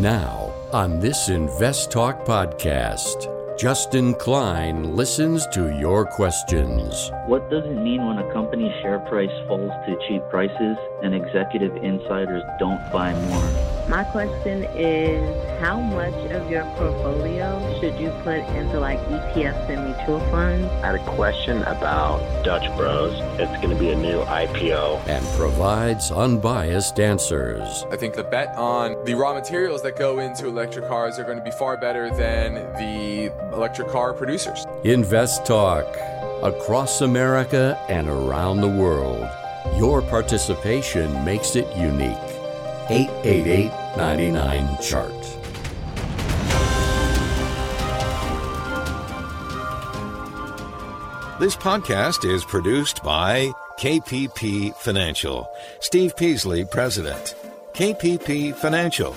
Now, 0.00 0.52
on 0.74 1.00
this 1.00 1.30
Invest 1.30 1.90
Talk 1.90 2.26
podcast, 2.26 3.32
Justin 3.58 4.14
Klein 4.14 4.94
listens 4.94 5.46
to 5.54 5.74
your 5.78 6.04
questions. 6.04 7.10
What 7.24 7.48
does 7.48 7.64
it 7.64 7.78
mean 7.80 8.04
when 8.04 8.18
a 8.18 8.30
company's 8.30 8.74
share 8.82 8.98
price 9.08 9.30
falls 9.48 9.72
to 9.86 9.96
cheap 10.06 10.20
prices 10.28 10.76
and 11.02 11.14
executive 11.14 11.74
insiders 11.76 12.42
don't 12.58 12.92
buy 12.92 13.14
more? 13.14 13.75
My 13.88 14.02
question 14.02 14.64
is 14.74 15.60
how 15.60 15.80
much 15.80 16.12
of 16.32 16.50
your 16.50 16.64
portfolio 16.74 17.78
should 17.78 17.96
you 18.00 18.10
put 18.24 18.40
into 18.56 18.80
like 18.80 18.98
ETFs 19.06 19.68
and 19.68 19.84
mutual 19.84 20.18
funds? 20.32 20.66
I 20.82 20.86
had 20.86 20.94
a 20.96 21.04
question 21.14 21.62
about 21.62 22.18
Dutch 22.42 22.66
Bros. 22.76 23.14
It's 23.38 23.56
going 23.62 23.70
to 23.70 23.76
be 23.76 23.90
a 23.90 23.94
new 23.94 24.22
IPO 24.22 25.06
and 25.06 25.24
provides 25.38 26.10
unbiased 26.10 26.98
answers. 26.98 27.84
I 27.92 27.96
think 27.96 28.14
the 28.14 28.24
bet 28.24 28.48
on 28.56 28.96
the 29.04 29.14
raw 29.14 29.32
materials 29.32 29.82
that 29.82 29.94
go 29.94 30.18
into 30.18 30.48
electric 30.48 30.88
cars 30.88 31.20
are 31.20 31.24
going 31.24 31.38
to 31.38 31.44
be 31.44 31.52
far 31.52 31.76
better 31.76 32.10
than 32.10 32.54
the 32.74 33.32
electric 33.54 33.86
car 33.86 34.12
producers. 34.12 34.66
Invest 34.82 35.46
Talk 35.46 35.86
across 36.42 37.02
America 37.02 37.78
and 37.88 38.08
around 38.08 38.62
the 38.62 38.68
world. 38.68 39.30
Your 39.78 40.02
participation 40.02 41.24
makes 41.24 41.54
it 41.54 41.68
unique. 41.76 42.25
888 42.88 43.72
99 43.96 44.78
Chart. 44.80 45.10
This 51.40 51.56
podcast 51.56 52.24
is 52.24 52.44
produced 52.44 53.02
by 53.02 53.50
KPP 53.80 54.72
Financial. 54.76 55.50
Steve 55.80 56.16
Peasley, 56.16 56.64
President. 56.64 57.34
KPP 57.74 58.54
Financial. 58.54 59.16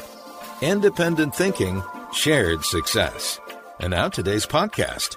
Independent 0.62 1.36
thinking, 1.36 1.84
shared 2.12 2.66
success. 2.66 3.40
And 3.80 3.91
now 3.91 4.10
today's 4.10 4.48
podcast. 4.48 5.15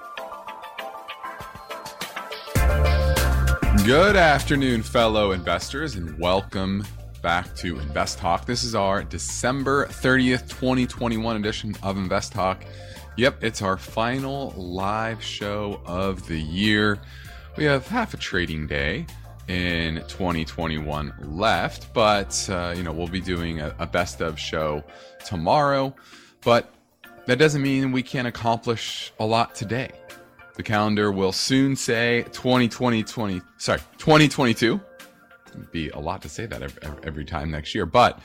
Good 3.87 4.17
afternoon, 4.17 4.83
fellow 4.83 5.33
investors, 5.33 5.97
and 5.97 6.19
welcome 6.19 6.85
back 7.23 7.55
to 7.55 7.79
Invest 7.79 8.19
Talk. 8.19 8.47
This 8.47 8.65
is 8.65 8.75
our 8.75 9.05
December 9.05 9.87
30th, 9.87 10.49
2021 10.49 11.37
edition 11.37 11.77
of 11.81 11.97
Invest 11.97 12.33
Talk. 12.33 12.65
Yep, 13.17 13.45
it's 13.45 13.63
our 13.63 13.77
final 13.77 14.53
live 14.57 15.23
show 15.23 15.81
of 15.87 16.27
the 16.27 16.39
year. 16.39 16.99
We 17.57 17.63
have 17.65 17.87
half 17.87 18.13
a 18.13 18.17
trading 18.17 18.67
day 18.67 19.07
in 19.47 19.97
2021 20.09 21.15
left, 21.23 21.95
but 21.95 22.49
uh, 22.51 22.75
you 22.77 22.83
know 22.83 22.93
we'll 22.93 23.07
be 23.07 23.21
doing 23.21 23.61
a, 23.61 23.73
a 23.79 23.87
best 23.87 24.21
of 24.21 24.37
show 24.37 24.83
tomorrow. 25.25 25.95
But 26.43 26.75
that 27.27 27.39
doesn't 27.39 27.63
mean 27.63 27.93
we 27.93 28.03
can't 28.03 28.27
accomplish 28.27 29.13
a 29.21 29.25
lot 29.25 29.55
today. 29.55 29.93
The 30.57 30.63
calendar 30.65 31.13
will 31.13 31.33
soon 31.33 31.77
say 31.77 32.25
2020, 32.33 33.05
20, 33.05 33.41
sorry, 33.59 33.79
2022 33.99 34.81
be 35.71 35.89
a 35.91 35.99
lot 35.99 36.23
to 36.23 36.29
say 36.29 36.47
that 36.47 36.63
every, 36.63 36.83
every 37.03 37.25
time 37.25 37.51
next 37.51 37.75
year. 37.75 37.87
But 37.87 38.21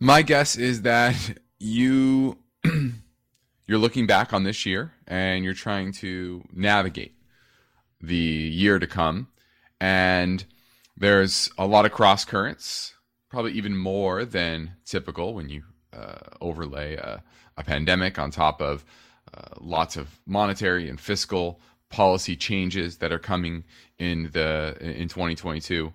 my 0.00 0.22
guess 0.22 0.56
is 0.56 0.82
that 0.82 1.16
you 1.58 2.38
you're 3.66 3.78
looking 3.78 4.06
back 4.06 4.32
on 4.32 4.44
this 4.44 4.66
year 4.66 4.92
and 5.06 5.44
you're 5.44 5.54
trying 5.54 5.92
to 5.92 6.44
navigate 6.52 7.14
the 8.00 8.14
year 8.14 8.78
to 8.78 8.86
come 8.86 9.28
and 9.80 10.44
there's 10.96 11.50
a 11.58 11.66
lot 11.66 11.84
of 11.84 11.92
cross 11.92 12.24
currents 12.24 12.94
probably 13.28 13.52
even 13.52 13.76
more 13.76 14.24
than 14.24 14.72
typical 14.84 15.34
when 15.34 15.48
you 15.48 15.62
uh, 15.92 16.18
overlay 16.40 16.94
a, 16.94 17.22
a, 17.56 17.64
pandemic 17.64 18.18
on 18.18 18.30
top 18.30 18.60
of 18.60 18.84
uh, 19.34 19.48
lots 19.60 19.96
of 19.96 20.20
monetary 20.26 20.88
and 20.88 21.00
fiscal 21.00 21.60
policy 21.88 22.36
changes 22.36 22.98
that 22.98 23.12
are 23.12 23.18
coming 23.18 23.64
in 23.98 24.30
the 24.32 24.76
in 24.80 25.08
2022 25.08 25.92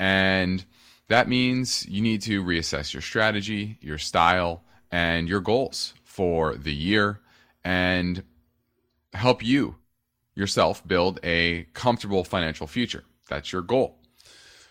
and 0.00 0.64
that 1.08 1.28
means 1.28 1.86
you 1.86 2.00
need 2.00 2.22
to 2.22 2.42
reassess 2.42 2.94
your 2.94 3.02
strategy, 3.02 3.76
your 3.82 3.98
style, 3.98 4.62
and 4.90 5.28
your 5.28 5.40
goals 5.40 5.92
for 6.04 6.56
the 6.56 6.72
year 6.72 7.20
and 7.62 8.24
help 9.12 9.44
you 9.44 9.76
yourself 10.34 10.86
build 10.88 11.20
a 11.22 11.66
comfortable 11.74 12.24
financial 12.24 12.66
future. 12.66 13.04
That's 13.28 13.52
your 13.52 13.60
goal. 13.60 13.98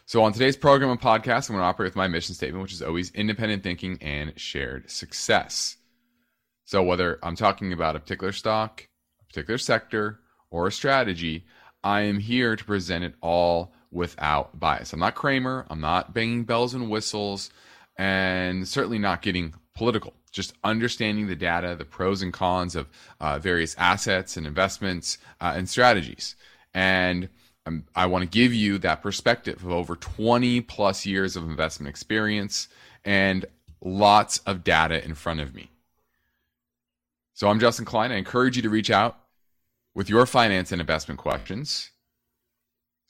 So, 0.07 0.23
on 0.23 0.33
today's 0.33 0.57
program 0.57 0.89
and 0.89 0.99
podcast, 0.99 1.49
I'm 1.49 1.55
going 1.55 1.61
to 1.61 1.67
operate 1.67 1.91
with 1.91 1.95
my 1.95 2.07
mission 2.07 2.33
statement, 2.33 2.63
which 2.63 2.73
is 2.73 2.81
always 2.81 3.11
independent 3.11 3.61
thinking 3.61 3.99
and 4.01 4.33
shared 4.35 4.89
success. 4.89 5.77
So, 6.65 6.81
whether 6.81 7.19
I'm 7.21 7.35
talking 7.35 7.71
about 7.71 7.95
a 7.95 7.99
particular 7.99 8.31
stock, 8.31 8.87
a 9.21 9.25
particular 9.25 9.59
sector, 9.59 10.21
or 10.49 10.65
a 10.65 10.71
strategy, 10.71 11.45
I 11.83 12.01
am 12.01 12.17
here 12.17 12.55
to 12.55 12.63
present 12.65 13.03
it 13.03 13.13
all 13.21 13.73
without 13.91 14.59
bias. 14.59 14.93
I'm 14.93 14.99
not 14.99 15.15
Cramer. 15.15 15.65
I'm 15.69 15.81
not 15.81 16.13
banging 16.13 16.43
bells 16.43 16.73
and 16.73 16.89
whistles, 16.89 17.49
and 17.97 18.67
certainly 18.67 18.99
not 18.99 19.21
getting 19.21 19.53
political. 19.75 20.13
Just 20.31 20.53
understanding 20.63 21.27
the 21.27 21.35
data, 21.35 21.75
the 21.75 21.85
pros 21.85 22.21
and 22.21 22.31
cons 22.31 22.75
of 22.75 22.87
uh, 23.19 23.39
various 23.39 23.75
assets 23.77 24.37
and 24.37 24.45
investments 24.45 25.17
uh, 25.41 25.53
and 25.55 25.67
strategies. 25.67 26.35
And 26.73 27.29
um, 27.65 27.85
I 27.95 28.05
want 28.05 28.23
to 28.23 28.29
give 28.29 28.53
you 28.53 28.77
that 28.79 29.01
perspective 29.01 29.63
of 29.63 29.71
over 29.71 29.95
20 29.95 30.61
plus 30.61 31.05
years 31.05 31.35
of 31.35 31.43
investment 31.43 31.89
experience 31.89 32.67
and 33.03 33.45
lots 33.81 34.39
of 34.39 34.63
data 34.63 35.03
in 35.03 35.15
front 35.15 35.39
of 35.39 35.55
me. 35.55 35.71
So 37.33 37.47
I'm 37.47 37.59
Justin 37.59 37.85
Klein. 37.85 38.11
I 38.11 38.17
encourage 38.17 38.55
you 38.55 38.61
to 38.63 38.69
reach 38.69 38.91
out 38.91 39.17
with 39.95 40.09
your 40.09 40.25
finance 40.25 40.71
and 40.71 40.79
investment 40.79 41.19
questions 41.19 41.91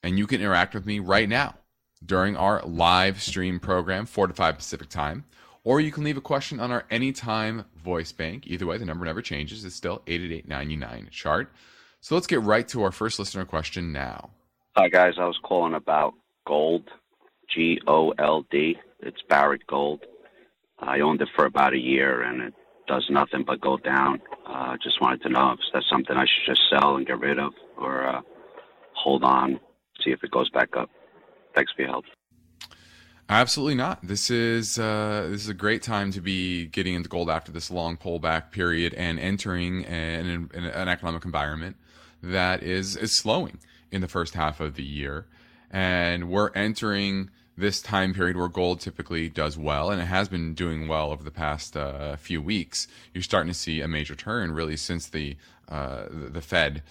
and 0.04 0.18
you 0.18 0.28
can 0.28 0.42
interact 0.42 0.74
with 0.74 0.86
me 0.86 1.00
right 1.00 1.28
now 1.28 1.56
during 2.06 2.36
our 2.38 2.62
live 2.66 3.22
stream 3.22 3.60
program, 3.60 4.06
4 4.06 4.28
to 4.28 4.34
5 4.34 4.58
Pacific 4.58 4.90
time. 4.90 5.26
Or 5.64 5.82
you 5.82 5.92
can 5.92 6.04
leave 6.04 6.18
a 6.18 6.22
question 6.22 6.60
on 6.60 6.72
our 6.72 6.86
anytime 6.90 7.66
voice 7.84 8.12
bank. 8.12 8.48
Either 8.48 8.66
way, 8.66 8.78
the 8.78 8.86
number 8.86 9.06
never 9.06 9.22
changes. 9.22 9.66
It's 9.66 9.76
still 9.76 10.02
888 10.08 11.12
chart. 11.12 11.52
So 12.02 12.16
let's 12.16 12.28
get 12.28 12.42
right 12.42 12.68
to 12.70 12.84
our 12.84 12.92
first 12.92 13.20
listener 13.20 13.44
question 13.44 13.92
now. 13.92 14.30
Hi, 14.78 14.88
guys. 14.88 15.16
I 15.20 15.26
was 15.26 15.38
calling 15.44 15.74
about 15.74 16.14
gold, 16.48 16.90
G 17.54 17.80
O 17.88 18.12
L 18.12 18.46
D. 18.50 18.78
It's 19.02 19.22
Barrick 19.28 19.68
Gold. 19.68 20.06
I 20.80 21.02
owned 21.02 21.22
it 21.22 21.28
for 21.36 21.46
about 21.46 21.74
a 21.74 21.78
year 21.78 22.22
and 22.24 22.42
it 22.42 22.54
does 22.88 23.06
nothing 23.10 23.44
but 23.46 23.60
go 23.60 23.78
down. 23.78 24.22
I 24.48 24.74
uh, 24.74 24.78
just 24.82 25.02
wanted 25.02 25.22
to 25.24 25.30
know 25.30 25.52
if 25.52 25.60
that's 25.74 25.90
something 25.90 26.16
I 26.16 26.24
should 26.24 26.54
just 26.54 26.62
sell 26.70 26.96
and 26.96 27.06
get 27.06 27.20
rid 27.20 27.38
of 27.38 27.52
or 27.78 28.08
uh, 28.08 28.22
hold 28.94 29.24
on 29.26 29.60
see 30.04 30.12
if 30.12 30.24
it 30.24 30.32
goes 30.32 30.50
back 30.50 30.76
up. 30.76 30.90
Thanks 31.56 31.72
for 31.74 31.82
your 31.82 31.92
help. 31.92 32.06
Absolutely 33.32 33.76
not. 33.76 34.00
This 34.02 34.32
is 34.32 34.80
uh, 34.80 35.28
this 35.30 35.44
is 35.44 35.50
a 35.50 35.54
great 35.54 35.84
time 35.84 36.12
to 36.14 36.22
be 36.22 36.66
getting 36.66 36.96
into 36.96 37.08
gold 37.08 37.30
after 37.30 37.52
this 37.52 37.70
long 37.70 37.96
pullback 37.96 38.50
period 38.52 38.96
and 38.96 39.20
entering 39.20 39.86
an, 39.86 40.50
an, 40.52 40.66
an 40.66 40.88
economic 40.88 41.26
environment 41.26 41.78
that 42.24 42.64
is 42.64 42.96
is 42.96 43.12
slowing 43.12 43.60
in 43.92 44.02
the 44.02 44.08
first 44.08 44.34
half 44.34 44.60
of 44.60 44.74
the 44.74 44.84
year, 44.84 45.28
and 45.70 46.30
we're 46.30 46.52
entering 46.54 47.30
this 47.56 47.82
time 47.82 48.14
period 48.14 48.36
where 48.38 48.48
gold 48.48 48.80
typically 48.80 49.30
does 49.30 49.60
well, 49.60 49.92
and 49.92 50.02
it 50.02 50.06
has 50.06 50.28
been 50.28 50.56
doing 50.56 50.88
well 50.88 51.12
over 51.12 51.24
the 51.24 51.30
past 51.30 51.78
uh, 51.78 52.16
few 52.16 52.42
weeks. 52.42 52.88
You're 53.14 53.22
starting 53.22 53.52
to 53.52 53.58
see 53.58 53.82
a 53.82 53.88
major 53.88 54.16
turn 54.16 54.54
really 54.54 54.78
since 54.78 55.08
the 55.08 55.36
uh, 55.68 56.06
the 56.10 56.42
Fed 56.42 56.82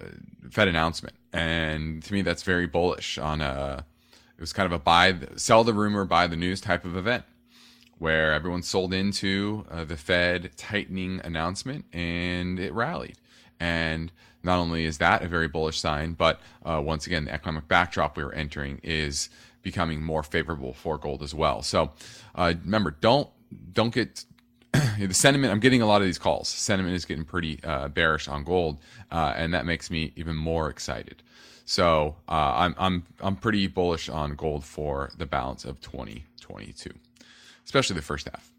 uh, 0.00 0.04
Fed 0.50 0.68
announcement, 0.68 1.16
and 1.32 2.02
to 2.02 2.12
me 2.12 2.22
that's 2.22 2.42
very 2.42 2.66
bullish 2.66 3.18
on 3.18 3.40
a. 3.40 3.84
It 4.36 4.40
was 4.40 4.54
kind 4.54 4.64
of 4.64 4.72
a 4.72 4.78
buy, 4.78 5.14
sell 5.36 5.64
the 5.64 5.74
rumor, 5.74 6.06
buy 6.06 6.26
the 6.26 6.36
news 6.36 6.62
type 6.62 6.86
of 6.86 6.96
event, 6.96 7.24
where 7.98 8.32
everyone 8.32 8.62
sold 8.62 8.94
into 8.94 9.66
uh, 9.70 9.84
the 9.84 9.98
Fed 9.98 10.52
tightening 10.56 11.20
announcement, 11.22 11.84
and 11.92 12.58
it 12.58 12.72
rallied. 12.72 13.18
And 13.58 14.10
not 14.42 14.58
only 14.58 14.86
is 14.86 14.96
that 14.98 15.22
a 15.22 15.28
very 15.28 15.46
bullish 15.46 15.78
sign, 15.78 16.14
but 16.14 16.40
uh, 16.64 16.80
once 16.82 17.06
again, 17.06 17.26
the 17.26 17.34
economic 17.34 17.68
backdrop 17.68 18.16
we 18.16 18.22
are 18.22 18.32
entering 18.32 18.80
is 18.82 19.28
becoming 19.62 20.02
more 20.02 20.22
favorable 20.22 20.72
for 20.72 20.96
gold 20.96 21.22
as 21.22 21.34
well. 21.34 21.62
So 21.62 21.92
uh, 22.34 22.54
remember, 22.64 22.96
don't 23.00 23.28
don't 23.72 23.92
get 23.92 24.24
the 24.98 25.14
sentiment, 25.14 25.52
I'm 25.52 25.60
getting 25.60 25.82
a 25.82 25.86
lot 25.86 26.00
of 26.00 26.06
these 26.06 26.18
calls. 26.18 26.48
Sentiment 26.48 26.94
is 26.94 27.04
getting 27.04 27.24
pretty 27.24 27.58
uh, 27.64 27.88
bearish 27.88 28.28
on 28.28 28.44
gold, 28.44 28.78
uh, 29.10 29.34
and 29.36 29.52
that 29.54 29.66
makes 29.66 29.90
me 29.90 30.12
even 30.16 30.36
more 30.36 30.68
excited. 30.68 31.22
So 31.64 32.16
uh, 32.28 32.52
I'm 32.56 32.74
I'm 32.78 33.04
I'm 33.20 33.36
pretty 33.36 33.66
bullish 33.68 34.08
on 34.08 34.34
gold 34.34 34.64
for 34.64 35.10
the 35.16 35.26
balance 35.26 35.64
of 35.64 35.80
2022, 35.80 36.90
especially 37.64 37.94
the 37.94 38.02
first 38.02 38.28
half. 38.28 38.50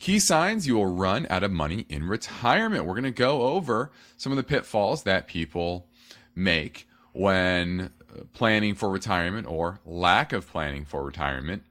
Key 0.00 0.18
signs 0.18 0.66
you 0.66 0.76
will 0.76 0.86
run 0.86 1.26
out 1.28 1.42
of 1.42 1.52
money 1.52 1.84
in 1.90 2.04
retirement. 2.04 2.86
We're 2.86 2.94
going 2.94 3.04
to 3.04 3.10
go 3.10 3.42
over 3.42 3.92
some 4.16 4.32
of 4.32 4.36
the 4.36 4.42
pitfalls 4.42 5.02
that 5.02 5.26
people 5.26 5.86
make 6.34 6.88
when 7.12 7.90
uh, 8.10 8.22
planning 8.32 8.74
for 8.74 8.88
retirement 8.88 9.46
or 9.46 9.78
lack 9.84 10.32
of 10.32 10.48
planning 10.48 10.86
for 10.86 11.04
retirement. 11.04 11.64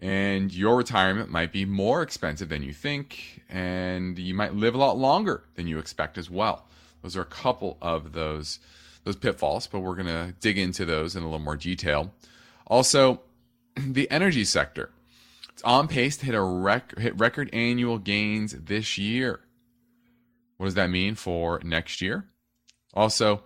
And 0.00 0.52
your 0.52 0.76
retirement 0.76 1.30
might 1.30 1.52
be 1.52 1.64
more 1.64 2.02
expensive 2.02 2.48
than 2.48 2.64
you 2.64 2.72
think, 2.72 3.42
and 3.48 4.18
you 4.18 4.34
might 4.34 4.54
live 4.54 4.74
a 4.74 4.78
lot 4.78 4.98
longer 4.98 5.44
than 5.54 5.68
you 5.68 5.78
expect 5.78 6.18
as 6.18 6.28
well. 6.28 6.66
Those 7.02 7.16
are 7.16 7.22
a 7.22 7.26
couple 7.26 7.78
of 7.80 8.12
those 8.12 8.58
those 9.04 9.16
pitfalls, 9.16 9.68
but 9.68 9.80
we're 9.80 9.94
going 9.94 10.06
to 10.06 10.34
dig 10.40 10.58
into 10.58 10.84
those 10.84 11.14
in 11.14 11.22
a 11.22 11.26
little 11.26 11.38
more 11.38 11.56
detail. 11.56 12.12
Also, 12.66 13.22
the 13.76 14.10
energy 14.10 14.44
sector. 14.44 14.90
On 15.64 15.88
pace 15.88 16.16
to 16.18 16.26
hit 16.26 16.34
a 16.34 16.42
rec- 16.42 16.98
hit 16.98 17.18
record 17.18 17.50
annual 17.52 17.98
gains 17.98 18.52
this 18.52 18.96
year. 18.98 19.40
What 20.56 20.66
does 20.66 20.74
that 20.74 20.90
mean 20.90 21.14
for 21.14 21.60
next 21.64 22.00
year? 22.00 22.26
Also, 22.94 23.42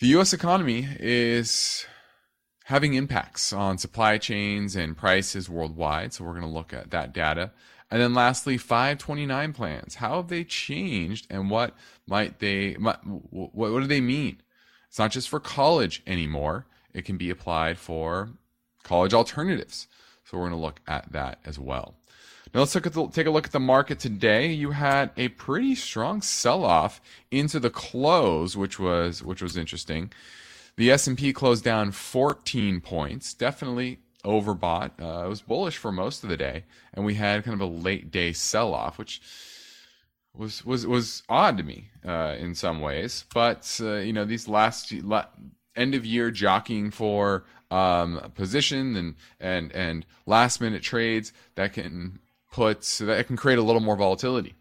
the 0.00 0.08
US 0.08 0.32
economy 0.32 0.88
is 0.98 1.86
having 2.64 2.94
impacts 2.94 3.52
on 3.52 3.78
supply 3.78 4.18
chains 4.18 4.76
and 4.76 4.96
prices 4.96 5.48
worldwide, 5.48 6.12
so 6.12 6.24
we're 6.24 6.32
going 6.32 6.42
to 6.42 6.48
look 6.48 6.72
at 6.72 6.90
that 6.90 7.12
data. 7.12 7.50
And 7.90 8.00
then 8.00 8.12
lastly, 8.12 8.58
529 8.58 9.52
plans. 9.54 9.94
How 9.96 10.16
have 10.16 10.28
they 10.28 10.44
changed 10.44 11.26
and 11.30 11.48
what 11.50 11.74
might 12.06 12.38
they 12.38 12.74
what, 12.74 13.00
what 13.32 13.80
do 13.80 13.86
they 13.86 14.00
mean? 14.00 14.42
It's 14.88 14.98
not 14.98 15.10
just 15.10 15.28
for 15.28 15.40
college 15.40 16.02
anymore. 16.06 16.66
It 16.92 17.04
can 17.04 17.16
be 17.16 17.30
applied 17.30 17.78
for 17.78 18.30
college 18.82 19.14
alternatives. 19.14 19.86
So 20.28 20.36
we're 20.36 20.48
going 20.48 20.60
to 20.60 20.64
look 20.66 20.80
at 20.86 21.10
that 21.12 21.38
as 21.46 21.58
well. 21.58 21.94
Now 22.52 22.60
let's 22.60 22.74
look 22.74 22.86
at 22.86 22.92
the, 22.92 23.08
take 23.08 23.26
a 23.26 23.30
look 23.30 23.46
at 23.46 23.52
the 23.52 23.60
market 23.60 23.98
today. 23.98 24.52
You 24.52 24.72
had 24.72 25.10
a 25.16 25.28
pretty 25.28 25.74
strong 25.74 26.20
sell-off 26.20 27.00
into 27.30 27.58
the 27.58 27.70
close, 27.70 28.56
which 28.56 28.78
was 28.78 29.22
which 29.22 29.40
was 29.40 29.56
interesting. 29.56 30.12
The 30.76 30.90
S&P 30.90 31.32
closed 31.32 31.64
down 31.64 31.92
14 31.92 32.80
points, 32.80 33.34
definitely 33.34 34.00
overbought. 34.24 34.90
Uh, 35.00 35.24
it 35.24 35.28
was 35.28 35.42
bullish 35.42 35.76
for 35.76 35.90
most 35.90 36.22
of 36.22 36.30
the 36.30 36.36
day, 36.36 36.64
and 36.92 37.04
we 37.04 37.14
had 37.14 37.44
kind 37.44 37.54
of 37.54 37.60
a 37.60 37.72
late 37.72 38.10
day 38.10 38.32
sell-off, 38.32 38.98
which 38.98 39.20
was 40.34 40.64
was 40.64 40.86
was 40.86 41.22
odd 41.28 41.56
to 41.56 41.62
me 41.62 41.90
uh, 42.06 42.36
in 42.38 42.54
some 42.54 42.80
ways. 42.80 43.24
But 43.32 43.78
uh, 43.82 43.96
you 43.96 44.12
know, 44.12 44.26
these 44.26 44.46
last 44.46 44.92
end 45.78 45.94
of 45.94 46.04
year 46.04 46.30
jockeying 46.30 46.90
for 46.90 47.44
um, 47.70 48.32
position 48.34 48.96
and 48.96 49.14
and 49.40 49.72
and 49.72 50.06
last 50.26 50.60
minute 50.60 50.82
trades 50.82 51.32
that 51.54 51.72
can 51.72 52.18
put 52.50 52.82
that 53.00 53.26
can 53.26 53.36
create 53.36 53.58
a 53.58 53.62
little 53.62 53.80
more 53.80 53.96
volatility, 53.96 54.54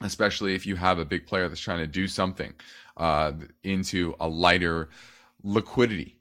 especially 0.00 0.54
if 0.54 0.66
you 0.66 0.76
have 0.76 0.98
a 0.98 1.04
big 1.04 1.26
player 1.26 1.48
that's 1.48 1.60
trying 1.60 1.78
to 1.78 1.86
do 1.86 2.08
something 2.08 2.52
uh, 2.96 3.32
into 3.62 4.14
a 4.20 4.28
lighter 4.28 4.88
liquidity 5.42 6.16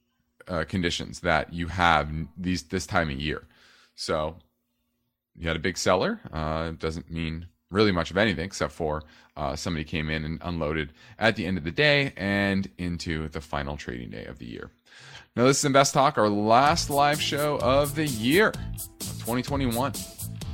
uh, 0.48 0.64
conditions 0.68 1.22
that 1.22 1.54
you 1.54 1.68
have 1.68 2.12
these 2.38 2.64
this 2.64 2.86
time 2.86 3.10
of 3.10 3.20
year. 3.20 3.48
So 3.96 4.38
you 5.36 5.48
had 5.48 5.58
a 5.58 5.60
big 5.60 5.78
seller. 5.78 6.20
Uh, 6.32 6.72
doesn't 6.72 7.10
mean 7.10 7.48
really 7.74 7.92
much 7.92 8.12
of 8.12 8.18
anything 8.18 8.46
except 8.46 8.72
for 8.72 9.04
uh, 9.36 9.56
somebody 9.56 9.84
came 9.84 10.10
in 10.10 10.24
and 10.24 10.40
unloaded 10.44 10.94
at 11.20 11.36
the 11.36 11.46
end 11.46 11.58
of 11.58 11.64
the 11.64 11.72
day 11.72 12.14
and 12.16 12.70
into 12.78 13.28
the 13.30 13.42
final 13.42 13.76
trading 13.76 14.10
day 14.10 14.26
of 14.26 14.40
the 14.40 14.46
year. 14.46 14.70
Now, 15.36 15.46
this 15.46 15.60
is 15.60 15.66
Invest 15.66 15.96
Talk, 15.96 16.18
our 16.20 16.30
last 16.30 16.92
live 16.92 17.20
show 17.20 17.58
of 17.58 17.96
the 17.96 18.06
year, 18.06 18.52
2021. 19.00 19.94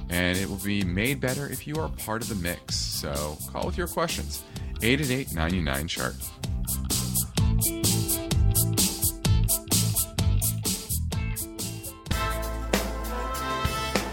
And 0.09 0.37
it 0.37 0.49
will 0.49 0.55
be 0.57 0.83
made 0.83 1.19
better 1.19 1.47
if 1.47 1.67
you 1.67 1.75
are 1.75 1.89
part 1.89 2.21
of 2.23 2.29
the 2.29 2.35
mix. 2.35 2.75
So 2.75 3.37
call 3.51 3.65
with 3.65 3.77
your 3.77 3.87
questions. 3.87 4.43
888 4.81 5.35
99 5.35 5.87
chart. 5.87 6.15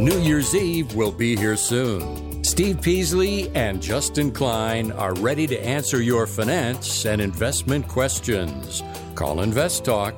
New 0.00 0.18
Year's 0.20 0.54
Eve 0.54 0.94
will 0.94 1.12
be 1.12 1.36
here 1.36 1.56
soon. 1.56 2.42
Steve 2.42 2.80
Peasley 2.80 3.50
and 3.54 3.82
Justin 3.82 4.32
Klein 4.32 4.92
are 4.92 5.12
ready 5.16 5.46
to 5.46 5.62
answer 5.62 6.00
your 6.00 6.26
finance 6.26 7.04
and 7.04 7.20
investment 7.20 7.86
questions. 7.86 8.82
Call 9.14 9.42
Invest 9.42 9.84
Talk 9.84 10.14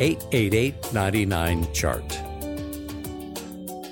888 0.00 0.90
99 0.94 1.70
Chart. 1.74 2.12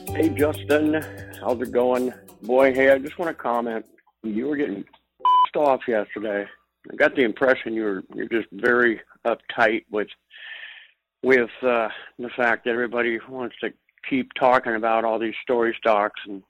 Hey, 0.08 0.30
Justin. 0.30 1.04
How's 1.42 1.60
it 1.60 1.72
going? 1.72 2.14
Boy, 2.40 2.72
hey, 2.72 2.90
I 2.90 2.96
just 2.96 3.18
want 3.18 3.28
to 3.28 3.34
comment. 3.34 3.84
You 4.22 4.46
were 4.46 4.56
getting 4.56 4.82
off 5.54 5.82
yesterday. 5.86 6.46
I 6.90 6.96
got 6.96 7.16
the 7.16 7.22
impression 7.22 7.74
you 7.74 7.82
were 7.82 8.02
you're 8.14 8.30
just 8.30 8.48
very 8.50 8.98
uptight 9.26 9.84
with 9.90 10.08
with 11.22 11.50
uh, 11.62 11.90
the 12.18 12.30
fact 12.34 12.64
that 12.64 12.70
everybody 12.70 13.18
wants 13.28 13.56
to 13.60 13.74
keep 14.08 14.32
talking 14.34 14.74
about 14.74 15.04
all 15.04 15.18
these 15.18 15.34
story 15.42 15.74
stocks 15.78 16.20
and 16.26 16.42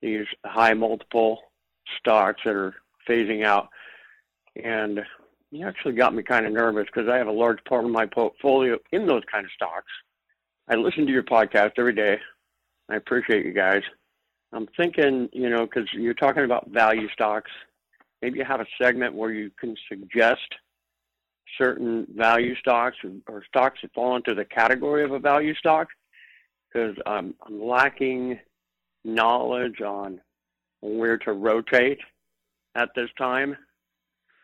these 0.00 0.26
high 0.44 0.74
multiple 0.74 1.38
stocks 1.98 2.40
that 2.44 2.54
are 2.54 2.74
phasing 3.08 3.44
out. 3.44 3.68
And 4.62 5.00
you 5.50 5.66
actually 5.66 5.94
got 5.94 6.14
me 6.14 6.22
kind 6.22 6.46
of 6.46 6.52
nervous 6.52 6.86
because 6.86 7.08
I 7.08 7.16
have 7.16 7.28
a 7.28 7.32
large 7.32 7.62
part 7.68 7.84
of 7.84 7.90
my 7.90 8.06
portfolio 8.06 8.78
in 8.90 9.06
those 9.06 9.22
kind 9.30 9.44
of 9.44 9.52
stocks. 9.52 9.90
I 10.68 10.76
listen 10.76 11.06
to 11.06 11.12
your 11.12 11.22
podcast 11.22 11.72
every 11.78 11.94
day. 11.94 12.18
I 12.88 12.96
appreciate 12.96 13.44
you 13.44 13.52
guys. 13.52 13.82
I'm 14.52 14.66
thinking, 14.76 15.28
you 15.32 15.48
know, 15.48 15.66
because 15.66 15.88
you're 15.92 16.14
talking 16.14 16.44
about 16.44 16.68
value 16.70 17.08
stocks. 17.12 17.50
Maybe 18.20 18.38
you 18.38 18.44
have 18.44 18.60
a 18.60 18.66
segment 18.80 19.14
where 19.14 19.32
you 19.32 19.50
can 19.58 19.74
suggest 19.88 20.46
certain 21.58 22.06
value 22.14 22.54
stocks 22.56 22.96
or, 23.02 23.10
or 23.34 23.42
stocks 23.46 23.80
that 23.82 23.92
fall 23.94 24.16
into 24.16 24.34
the 24.34 24.44
category 24.44 25.04
of 25.04 25.12
a 25.12 25.18
value 25.18 25.54
stock 25.54 25.88
because 26.72 26.96
I'm, 27.06 27.34
lacking 27.48 28.38
knowledge 29.04 29.80
on 29.80 30.20
where 30.80 31.18
to 31.18 31.32
rotate 31.32 31.98
at 32.74 32.90
this 32.94 33.10
time 33.18 33.56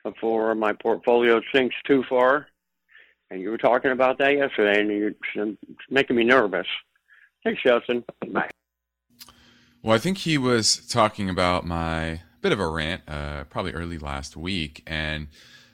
before 0.05 0.55
my 0.55 0.73
portfolio 0.73 1.41
sinks 1.53 1.77
too 1.87 2.05
far. 2.09 2.47
And 3.31 3.41
you 3.41 3.51
were 3.51 3.59
talking 3.59 3.91
about 3.91 4.19
that 4.19 4.33
yesterday, 4.33 4.81
and 4.81 4.91
you're 5.37 5.55
making 5.91 6.17
me 6.17 6.25
nervous. 6.25 6.67
Thanks, 7.45 7.63
Justin. 7.63 8.05
Bye. 8.33 8.49
Well, 9.83 9.95
I 9.95 9.99
think 9.99 10.19
he 10.19 10.39
was 10.39 10.87
talking 10.89 11.29
about 11.29 11.67
my 11.67 12.23
bit 12.41 12.53
of 12.53 12.61
a 12.61 12.69
rant, 12.69 13.03
uh, 13.07 13.45
probably 13.45 13.73
early 13.73 13.99
last 13.99 14.37
week, 14.37 14.83
and 14.87 15.29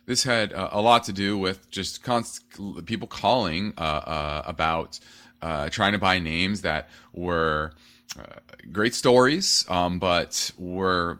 this 0.06 0.24
had 0.24 0.52
uh, 0.52 0.68
a 0.72 0.80
lot 0.80 1.04
to 1.04 1.12
do 1.12 1.38
with 1.38 1.70
just 1.70 2.02
const- 2.02 2.44
people 2.84 3.08
calling 3.08 3.72
uh, 3.78 3.80
uh 3.80 4.42
about 4.46 4.98
uh, 5.44 5.68
trying 5.68 5.92
to 5.92 5.98
buy 5.98 6.18
names 6.18 6.62
that 6.62 6.88
were 7.12 7.72
uh, 8.18 8.40
great 8.72 8.94
stories, 8.94 9.66
um, 9.68 9.98
but 9.98 10.50
were 10.56 11.18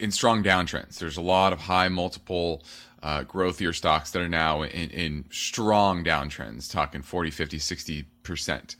in 0.00 0.10
strong 0.10 0.42
downtrends. 0.42 0.98
There's 0.98 1.16
a 1.16 1.22
lot 1.22 1.52
of 1.52 1.60
high 1.60 1.88
multiple 1.88 2.64
uh, 3.04 3.22
growthier 3.22 3.72
stocks 3.72 4.10
that 4.10 4.20
are 4.20 4.28
now 4.28 4.62
in, 4.62 4.90
in 4.90 5.24
strong 5.30 6.02
downtrends, 6.02 6.70
talking 6.70 7.02
40, 7.02 7.30
50, 7.30 7.58
60%. 7.58 8.76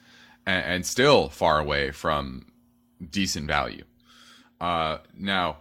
and, 0.46 0.64
and 0.64 0.86
still 0.86 1.28
far 1.28 1.60
away 1.60 1.92
from 1.92 2.46
decent 3.08 3.46
value. 3.46 3.84
Uh, 4.60 4.98
now, 5.16 5.58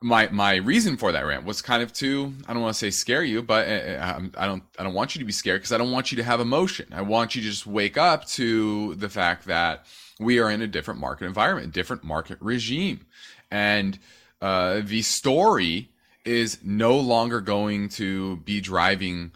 my 0.00 0.28
my 0.30 0.56
reason 0.56 0.96
for 0.96 1.12
that 1.12 1.24
rant 1.24 1.44
was 1.44 1.62
kind 1.62 1.82
of 1.82 1.92
to 1.94 2.32
I 2.46 2.52
don't 2.52 2.62
want 2.62 2.74
to 2.74 2.78
say 2.78 2.90
scare 2.90 3.22
you, 3.22 3.42
but 3.42 3.68
uh, 3.68 3.70
uh, 3.70 4.20
I 4.36 4.46
don't 4.46 4.62
I 4.78 4.82
don't 4.82 4.94
want 4.94 5.14
you 5.14 5.20
to 5.20 5.24
be 5.24 5.32
scared 5.32 5.60
because 5.60 5.72
I 5.72 5.78
don't 5.78 5.92
want 5.92 6.10
you 6.10 6.16
to 6.16 6.24
have 6.24 6.40
emotion. 6.40 6.88
I 6.92 7.02
want 7.02 7.34
you 7.34 7.42
to 7.42 7.48
just 7.48 7.66
wake 7.66 7.96
up 7.96 8.26
to 8.28 8.94
the 8.96 9.08
fact 9.08 9.46
that 9.46 9.86
we 10.18 10.38
are 10.40 10.50
in 10.50 10.62
a 10.62 10.66
different 10.66 11.00
market 11.00 11.26
environment, 11.26 11.72
different 11.72 12.02
market 12.02 12.38
regime, 12.40 13.06
and 13.50 13.98
uh, 14.40 14.80
the 14.82 15.02
story 15.02 15.90
is 16.24 16.58
no 16.62 16.98
longer 16.98 17.40
going 17.40 17.88
to 17.88 18.36
be 18.38 18.60
driving 18.60 19.32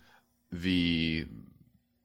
the 0.50 1.26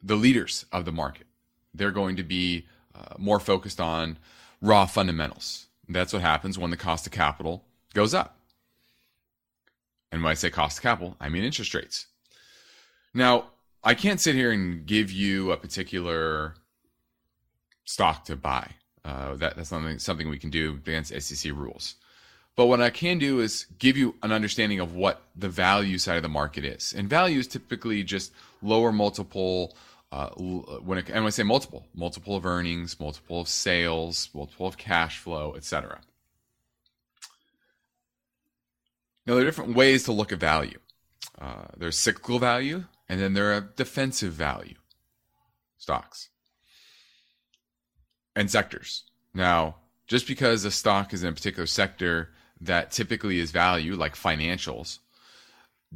the 0.02 0.16
leaders 0.16 0.66
of 0.72 0.86
the 0.86 0.92
market. 0.92 1.28
They're 1.74 1.92
going 1.92 2.16
to 2.18 2.24
be 2.24 2.66
uh, 2.96 3.16
more 3.18 3.40
focused 3.40 3.82
on 3.82 4.18
raw 4.62 4.86
fundamentals. 4.86 5.68
That's 5.90 6.14
what 6.14 6.22
happens 6.22 6.60
when 6.60 6.72
the 6.72 6.78
cost 6.78 7.06
of 7.06 7.12
capital 7.12 7.64
goes 7.94 8.14
up. 8.14 8.38
And 10.12 10.24
when 10.24 10.32
I 10.32 10.36
say 10.36 10.50
cost 10.50 10.78
of 10.78 10.84
capital, 10.84 11.18
I 11.20 11.30
mean 11.30 11.44
interest 11.44 11.74
rates. 11.74 12.08
Now, 13.14 13.46
I 13.84 13.94
can't 13.94 14.20
sit 14.20 14.36
here 14.36 14.52
and 14.52 14.86
give 14.86 15.12
you 15.12 15.52
a 15.52 15.58
particular 15.58 16.56
stock 17.86 18.26
to 18.26 18.36
buy. 18.36 18.72
Uh, 19.04 19.36
that, 19.36 19.56
that's 19.56 19.70
something 19.70 20.00
something 20.00 20.30
we 20.30 20.40
can 20.40 20.50
do 20.50 20.74
against 20.86 21.20
SEC 21.22 21.52
rules. 21.54 21.96
But 22.58 22.66
what 22.66 22.82
I 22.82 22.90
can 22.90 23.20
do 23.20 23.40
is 23.40 23.68
give 23.78 23.96
you 23.96 24.16
an 24.24 24.32
understanding 24.32 24.80
of 24.80 24.96
what 24.96 25.22
the 25.36 25.48
value 25.48 25.98
side 26.00 26.18
of 26.18 26.24
the 26.24 26.30
market 26.30 26.66
is. 26.66 26.94
And 26.98 27.08
value 27.08 27.40
is 27.40 27.48
typically 27.48 28.04
just 28.04 28.34
lower 28.62 28.92
multiple. 28.92 29.78
Uh, 30.12 30.30
when, 30.30 30.98
it, 30.98 31.08
and 31.08 31.18
when 31.18 31.28
I 31.28 31.30
say 31.30 31.44
multiple, 31.44 31.86
multiple 31.94 32.36
of 32.36 32.46
earnings, 32.46 33.00
multiple 33.00 33.42
of 33.42 33.48
sales, 33.48 34.30
multiple 34.34 34.66
of 34.66 34.78
cash 34.78 35.20
flow, 35.20 35.54
etc. 35.56 36.00
Now, 39.28 39.34
there 39.34 39.44
are 39.44 39.46
different 39.46 39.76
ways 39.76 40.06
to 40.06 40.14
look 40.14 40.32
at 40.32 40.40
value. 40.40 40.80
Uh, 41.38 41.66
there's 41.76 41.98
cyclical 41.98 42.40
value, 42.40 42.86
and 43.10 43.20
then 43.20 43.34
there 43.34 43.52
are 43.52 43.62
defensive 43.62 44.32
value 44.32 44.76
stocks 45.78 46.30
and 48.38 48.50
sectors. 48.50 49.04
Now, 49.34 49.76
just 50.08 50.28
because 50.28 50.64
a 50.64 50.72
stock 50.72 51.14
is 51.14 51.24
in 51.24 51.30
a 51.30 51.34
particular 51.34 51.68
sector 51.68 52.30
that 52.62 52.92
typically 52.92 53.40
is 53.40 53.52
value, 53.52 53.96
like 53.96 54.16
financials, 54.16 55.00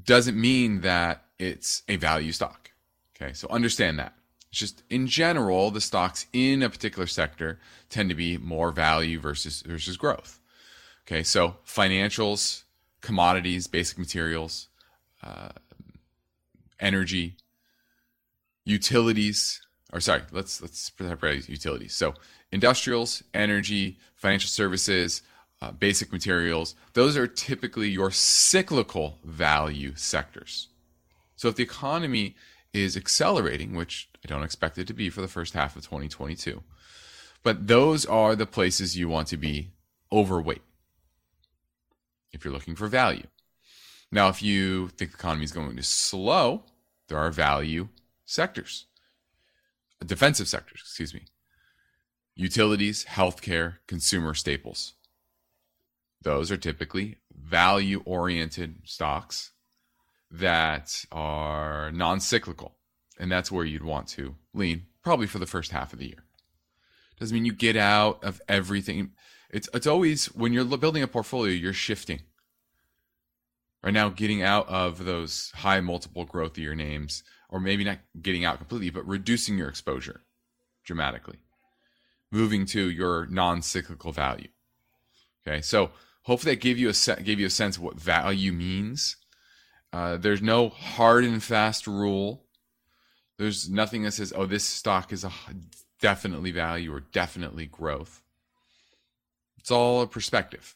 doesn't 0.01 0.39
mean 0.39 0.81
that 0.81 1.23
it's 1.39 1.83
a 1.87 1.95
value 1.95 2.33
stock. 2.33 2.71
Okay, 3.15 3.31
so 3.33 3.47
understand 3.49 3.97
that. 3.97 4.13
It's 4.49 4.59
just 4.59 4.83
in 4.89 5.07
general, 5.07 5.71
the 5.71 5.79
stocks 5.79 6.25
in 6.33 6.61
a 6.61 6.69
particular 6.69 7.07
sector 7.07 7.59
tend 7.89 8.09
to 8.09 8.15
be 8.15 8.37
more 8.37 8.71
value 8.71 9.19
versus 9.19 9.61
versus 9.61 9.95
growth. 9.95 10.39
Okay, 11.07 11.23
so 11.23 11.55
financials 11.65 12.63
commodities, 13.01 13.67
basic 13.67 13.97
materials, 13.97 14.67
uh, 15.23 15.49
energy, 16.79 17.35
utilities, 18.65 19.61
or 19.93 19.99
sorry, 19.99 20.21
let's 20.31 20.61
let's 20.61 20.91
separate 20.97 21.49
utilities. 21.49 21.93
So 21.93 22.13
industrials, 22.51 23.23
energy, 23.33 23.97
financial 24.15 24.49
services, 24.49 25.21
uh, 25.61 25.71
basic 25.71 26.11
materials, 26.11 26.75
those 26.93 27.17
are 27.17 27.27
typically 27.27 27.89
your 27.89 28.11
cyclical 28.11 29.19
value 29.23 29.93
sectors. 29.95 30.69
So 31.35 31.49
if 31.49 31.55
the 31.55 31.63
economy 31.63 32.35
is 32.73 32.95
accelerating, 32.95 33.75
which 33.75 34.09
I 34.23 34.27
don't 34.27 34.43
expect 34.43 34.77
it 34.77 34.87
to 34.87 34.93
be 34.93 35.09
for 35.09 35.21
the 35.21 35.27
first 35.27 35.53
half 35.53 35.75
of 35.75 35.83
2022, 35.83 36.63
but 37.43 37.67
those 37.67 38.05
are 38.05 38.35
the 38.35 38.45
places 38.45 38.97
you 38.97 39.09
want 39.09 39.27
to 39.29 39.37
be 39.37 39.71
overweight 40.11 40.61
if 42.33 42.43
you're 42.43 42.53
looking 42.53 42.75
for 42.75 42.87
value. 42.87 43.27
Now, 44.11 44.29
if 44.29 44.41
you 44.41 44.89
think 44.89 45.11
the 45.11 45.17
economy 45.17 45.45
is 45.45 45.51
going 45.51 45.75
to 45.75 45.83
slow, 45.83 46.63
there 47.07 47.17
are 47.17 47.31
value 47.31 47.87
sectors, 48.25 48.85
defensive 50.05 50.47
sectors, 50.47 50.81
excuse 50.81 51.13
me, 51.13 51.25
utilities, 52.35 53.05
healthcare, 53.05 53.75
consumer 53.87 54.33
staples. 54.33 54.93
Those 56.21 56.51
are 56.51 56.57
typically 56.57 57.17
value 57.33 58.01
oriented 58.05 58.81
stocks 58.85 59.51
that 60.29 61.05
are 61.11 61.91
non 61.91 62.19
cyclical. 62.19 62.75
And 63.19 63.31
that's 63.31 63.51
where 63.51 63.65
you'd 63.65 63.83
want 63.83 64.07
to 64.09 64.35
lean, 64.53 64.87
probably 65.03 65.27
for 65.27 65.39
the 65.39 65.45
first 65.45 65.71
half 65.71 65.93
of 65.93 65.99
the 65.99 66.07
year. 66.07 66.23
Doesn't 67.19 67.35
mean 67.35 67.45
you 67.45 67.53
get 67.53 67.75
out 67.75 68.23
of 68.23 68.41
everything. 68.47 69.11
It's 69.51 69.67
it's 69.73 69.87
always 69.87 70.27
when 70.27 70.53
you're 70.53 70.65
building 70.65 71.03
a 71.03 71.07
portfolio, 71.07 71.53
you're 71.53 71.73
shifting. 71.73 72.21
Right 73.83 73.93
now, 73.93 74.09
getting 74.09 74.41
out 74.41 74.69
of 74.69 75.05
those 75.05 75.51
high 75.55 75.81
multiple 75.81 76.23
growth 76.23 76.57
year 76.57 76.75
names, 76.75 77.23
or 77.49 77.59
maybe 77.59 77.83
not 77.83 77.99
getting 78.21 78.45
out 78.45 78.59
completely, 78.59 78.91
but 78.91 79.07
reducing 79.07 79.57
your 79.57 79.67
exposure 79.67 80.21
dramatically, 80.83 81.39
moving 82.31 82.65
to 82.67 82.89
your 82.89 83.25
non-cyclical 83.25 84.11
value. 84.11 84.47
Okay, 85.45 85.61
so 85.61 85.91
hopefully 86.23 86.53
that 86.55 86.61
gave 86.61 86.77
you 86.77 86.89
a 86.89 86.93
set, 86.93 87.23
gave 87.25 87.39
you 87.39 87.47
a 87.47 87.51
sense 87.51 87.75
of 87.75 87.83
what 87.83 87.99
value 87.99 88.53
means. 88.53 89.17
Uh, 89.91 90.15
there's 90.15 90.41
no 90.41 90.69
hard 90.69 91.25
and 91.25 91.43
fast 91.43 91.87
rule. 91.87 92.45
There's 93.37 93.69
nothing 93.69 94.03
that 94.03 94.13
says, 94.13 94.31
"Oh, 94.33 94.45
this 94.45 94.63
stock 94.63 95.11
is 95.11 95.25
a 95.25 95.31
definitely 95.99 96.51
value 96.51 96.93
or 96.93 97.01
definitely 97.01 97.65
growth." 97.65 98.20
It's 99.61 99.71
all 99.71 100.01
a 100.01 100.07
perspective. 100.07 100.75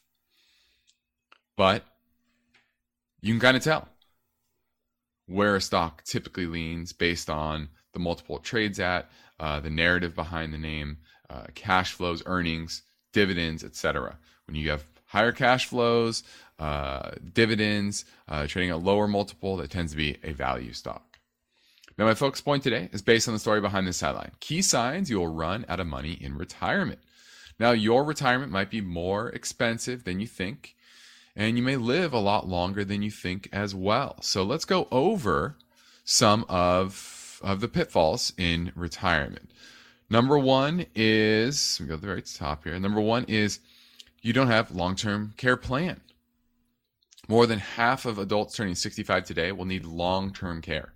But 1.56 1.84
you 3.20 3.32
can 3.32 3.40
kind 3.40 3.56
of 3.56 3.64
tell 3.64 3.88
where 5.26 5.56
a 5.56 5.60
stock 5.60 6.04
typically 6.04 6.46
leans 6.46 6.92
based 6.92 7.28
on 7.28 7.68
the 7.92 7.98
multiple 7.98 8.38
trades 8.38 8.78
at, 8.78 9.10
uh, 9.40 9.58
the 9.58 9.70
narrative 9.70 10.14
behind 10.14 10.54
the 10.54 10.58
name, 10.58 10.98
uh, 11.28 11.46
cash 11.56 11.92
flows, 11.92 12.22
earnings, 12.26 12.82
dividends, 13.12 13.64
etc. 13.64 14.18
When 14.46 14.54
you 14.54 14.70
have 14.70 14.84
higher 15.06 15.32
cash 15.32 15.66
flows, 15.66 16.22
uh, 16.60 17.10
dividends, 17.32 18.04
uh, 18.28 18.46
trading 18.46 18.70
at 18.70 18.82
lower 18.82 19.08
multiple, 19.08 19.56
that 19.56 19.70
tends 19.70 19.92
to 19.92 19.98
be 19.98 20.18
a 20.22 20.32
value 20.32 20.72
stock. 20.72 21.18
Now, 21.98 22.04
my 22.04 22.14
focus 22.14 22.40
point 22.40 22.62
today 22.62 22.88
is 22.92 23.02
based 23.02 23.26
on 23.26 23.34
the 23.34 23.40
story 23.40 23.60
behind 23.60 23.86
this 23.88 24.00
headline. 24.00 24.32
Key 24.38 24.62
signs 24.62 25.10
you 25.10 25.18
will 25.18 25.34
run 25.34 25.64
out 25.68 25.80
of 25.80 25.88
money 25.88 26.12
in 26.12 26.36
retirement. 26.36 27.00
Now, 27.58 27.70
your 27.72 28.04
retirement 28.04 28.52
might 28.52 28.70
be 28.70 28.80
more 28.80 29.30
expensive 29.30 30.04
than 30.04 30.20
you 30.20 30.26
think, 30.26 30.76
and 31.34 31.56
you 31.56 31.62
may 31.62 31.76
live 31.76 32.12
a 32.12 32.18
lot 32.18 32.48
longer 32.48 32.84
than 32.84 33.02
you 33.02 33.10
think 33.10 33.48
as 33.52 33.74
well. 33.74 34.16
So, 34.20 34.42
let's 34.42 34.64
go 34.64 34.88
over 34.90 35.56
some 36.04 36.44
of, 36.48 37.40
of 37.42 37.60
the 37.60 37.68
pitfalls 37.68 38.32
in 38.36 38.72
retirement. 38.74 39.50
Number 40.08 40.38
one 40.38 40.86
is, 40.94 41.78
we 41.80 41.86
go 41.86 41.94
to 41.94 42.00
the 42.00 42.06
very 42.06 42.22
top 42.22 42.64
here. 42.64 42.78
Number 42.78 43.00
one 43.00 43.24
is 43.26 43.58
you 44.22 44.32
don't 44.32 44.46
have 44.46 44.70
long 44.74 44.94
term 44.94 45.34
care 45.36 45.56
plan. 45.56 46.00
More 47.28 47.46
than 47.46 47.58
half 47.58 48.06
of 48.06 48.18
adults 48.18 48.54
turning 48.54 48.76
65 48.76 49.24
today 49.24 49.50
will 49.50 49.64
need 49.64 49.84
long 49.84 50.32
term 50.32 50.62
care. 50.62 50.92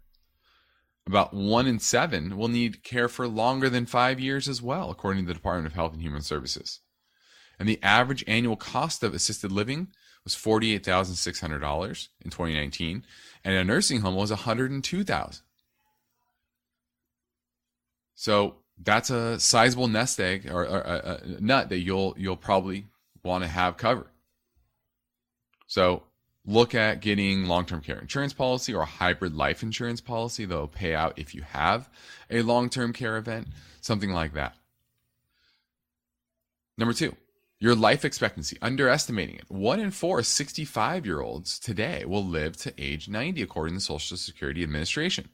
About 1.07 1.35
one 1.35 1.67
in 1.67 1.79
seven 1.79 2.37
will 2.37 2.49
need 2.49 2.85
care 2.85 3.09
for 3.09 3.27
longer 3.27 3.69
than 3.69 3.87
five 3.87 4.21
years 4.21 4.49
as 4.49 4.63
well, 4.63 4.91
according 4.91 5.25
to 5.25 5.29
the 5.29 5.35
Department 5.35 5.67
of 5.67 5.73
Health 5.73 5.93
and 5.93 6.03
Human 6.03 6.23
Services. 6.23 6.81
And 7.59 7.69
the 7.69 7.83
average 7.83 8.25
annual 8.27 8.57
cost 8.57 9.03
of 9.03 9.15
assisted 9.15 9.51
living 9.51 9.89
was 10.25 10.35
$48,600 10.35 12.09
in 12.25 12.31
2019, 12.31 13.05
and 13.45 13.55
a 13.55 13.65
nursing 13.65 14.01
home 14.01 14.15
was 14.15 14.31
$102,000. 14.31 15.41
So 18.15 18.57
that's 18.83 19.11
a 19.11 19.41
sizable 19.41 19.89
nest 19.89 20.21
egg 20.21 20.51
or, 20.51 20.65
a, 20.65 20.69
a 20.69 20.75
uh, 20.75 21.01
uh, 21.05 21.19
nut 21.41 21.71
that 21.71 21.79
you'll 21.79 22.15
you'll 22.19 22.37
probably 22.37 22.87
want 23.23 23.45
to 23.45 23.49
have 23.49 23.77
covered. 23.77 24.11
So 25.67 26.03
look 26.51 26.75
at 26.75 27.01
getting 27.01 27.45
long-term 27.45 27.81
care 27.81 27.99
insurance 27.99 28.33
policy 28.33 28.75
or 28.75 28.83
a 28.83 28.87
hybrid 28.87 29.35
life 29.35 29.63
insurance 29.63 30.01
policy 30.01 30.45
that'll 30.45 30.69
pay 30.69 30.95
out 30.95 31.19
if 31.19 31.35
you 31.35 31.43
have 31.43 31.89
a 32.31 32.43
long-term 32.43 32.93
care 32.93 33.17
event, 33.17 33.49
something 33.81 34.11
like 34.11 34.35
that. 34.35 34.55
Number 36.77 36.93
two, 36.93 37.15
your 37.59 37.75
life 37.75 38.05
expectancy, 38.05 38.57
underestimating 38.63 39.37
it. 39.37 39.45
One 39.49 39.81
in 39.81 39.91
four 39.91 40.23
65 40.23 41.07
year 41.07 41.21
olds 41.21 41.59
today 41.59 42.05
will 42.05 42.25
live 42.25 42.57
to 42.59 42.73
age 42.79 43.09
90, 43.09 43.43
according 43.43 43.75
to 43.75 43.77
the 43.77 43.85
Social 43.85 44.17
Security 44.17 44.63
Administration. 44.63 45.29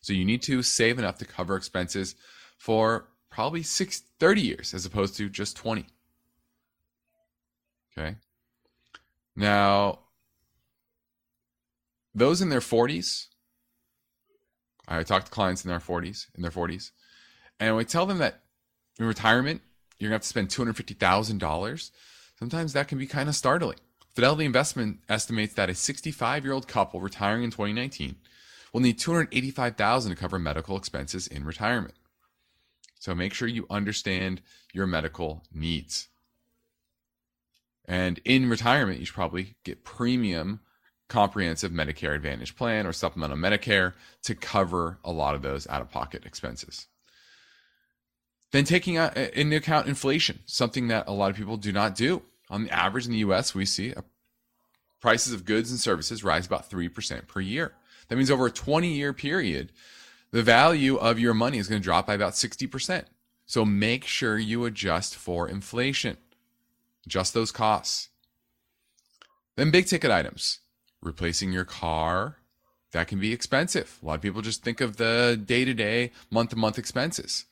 So 0.00 0.12
you 0.12 0.24
need 0.24 0.42
to 0.42 0.62
save 0.62 0.98
enough 0.98 1.18
to 1.18 1.24
cover 1.24 1.56
expenses 1.56 2.16
for 2.58 3.08
probably 3.30 3.62
six, 3.62 4.02
30 4.18 4.42
years 4.42 4.74
as 4.74 4.84
opposed 4.84 5.16
to 5.16 5.28
just 5.28 5.56
20. 5.56 5.86
Okay. 7.96 8.16
Now, 9.36 10.00
those 12.14 12.40
in 12.40 12.48
their 12.48 12.60
40s, 12.60 13.26
I 14.86 15.02
talk 15.02 15.24
to 15.24 15.30
clients 15.30 15.64
in 15.64 15.70
their 15.70 15.80
40s, 15.80 16.26
in 16.34 16.42
their 16.42 16.50
40s, 16.50 16.90
And 17.58 17.76
we 17.76 17.84
tell 17.84 18.06
them 18.06 18.18
that 18.18 18.42
in 18.98 19.06
retirement, 19.06 19.62
you're 19.98 20.10
going 20.10 20.20
to 20.20 20.24
have 20.26 20.46
to 20.46 20.50
spend 20.50 20.76
$250,000. 20.76 21.90
Sometimes 22.38 22.72
that 22.72 22.88
can 22.88 22.98
be 22.98 23.06
kind 23.06 23.28
of 23.28 23.34
startling. 23.34 23.78
Fidelity 24.14 24.44
Investment 24.44 24.98
estimates 25.08 25.54
that 25.54 25.70
a 25.70 25.74
65 25.74 26.44
year 26.44 26.52
old 26.52 26.68
couple 26.68 27.00
retiring 27.00 27.42
in 27.42 27.50
2019 27.50 28.16
will 28.72 28.80
need 28.80 28.98
285,000 28.98 30.10
to 30.10 30.16
cover 30.16 30.38
medical 30.38 30.76
expenses 30.76 31.26
in 31.26 31.44
retirement. 31.44 31.94
So 32.98 33.14
make 33.14 33.34
sure 33.34 33.48
you 33.48 33.66
understand 33.70 34.40
your 34.72 34.86
medical 34.86 35.44
needs. 35.52 36.08
And 37.86 38.20
in 38.24 38.48
retirement, 38.48 38.98
you 38.98 39.06
should 39.06 39.14
probably 39.14 39.56
get 39.62 39.84
premium 39.84 40.60
comprehensive 41.14 41.70
Medicare 41.70 42.16
Advantage 42.16 42.56
plan 42.56 42.88
or 42.88 42.92
supplemental 42.92 43.36
Medicare 43.36 43.92
to 44.24 44.34
cover 44.34 44.98
a 45.04 45.12
lot 45.12 45.36
of 45.36 45.42
those 45.42 45.64
out 45.68 45.80
of 45.80 45.88
pocket 45.88 46.26
expenses. 46.26 46.88
Then 48.50 48.64
taking 48.64 48.98
uh, 48.98 49.12
into 49.32 49.56
account 49.56 49.86
inflation, 49.86 50.40
something 50.44 50.88
that 50.88 51.06
a 51.06 51.12
lot 51.12 51.30
of 51.30 51.36
people 51.36 51.56
do 51.56 51.70
not 51.70 51.94
do. 51.94 52.22
On 52.50 52.64
the 52.64 52.70
average 52.70 53.06
in 53.06 53.12
the 53.12 53.18
US, 53.18 53.54
we 53.54 53.64
see 53.64 53.94
prices 55.00 55.32
of 55.32 55.44
goods 55.44 55.70
and 55.70 55.78
services 55.78 56.24
rise 56.24 56.46
about 56.46 56.68
3% 56.68 57.28
per 57.28 57.40
year. 57.40 57.74
That 58.08 58.16
means 58.16 58.30
over 58.30 58.46
a 58.46 58.50
20 58.50 58.88
year 58.88 59.12
period, 59.12 59.70
the 60.32 60.42
value 60.42 60.96
of 60.96 61.20
your 61.20 61.32
money 61.32 61.58
is 61.58 61.68
going 61.68 61.80
to 61.80 61.84
drop 61.84 62.08
by 62.08 62.14
about 62.14 62.32
60%. 62.32 63.04
So 63.46 63.64
make 63.64 64.04
sure 64.04 64.36
you 64.36 64.64
adjust 64.64 65.14
for 65.14 65.48
inflation, 65.48 66.16
adjust 67.06 67.34
those 67.34 67.52
costs. 67.52 68.08
Then 69.54 69.70
big 69.70 69.86
ticket 69.86 70.10
items, 70.10 70.58
replacing 71.04 71.52
your 71.52 71.64
car, 71.64 72.38
that 72.92 73.06
can 73.06 73.20
be 73.20 73.32
expensive. 73.32 73.98
A 74.02 74.06
lot 74.06 74.14
of 74.14 74.22
people 74.22 74.42
just 74.42 74.64
think 74.64 74.80
of 74.80 74.96
the 74.96 75.40
day 75.44 75.64
to 75.64 75.74
day, 75.74 76.10
month 76.30 76.50
to 76.50 76.56
month 76.56 76.78
expenses. 76.78 77.44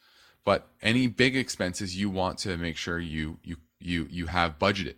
But 0.44 0.66
any 0.82 1.06
big 1.06 1.36
expenses 1.36 1.96
you 1.96 2.10
want 2.10 2.38
to 2.38 2.56
make 2.56 2.76
sure 2.76 2.98
you 2.98 3.38
you 3.44 3.58
you 3.78 4.08
you 4.10 4.26
have 4.26 4.58
budgeted. 4.58 4.96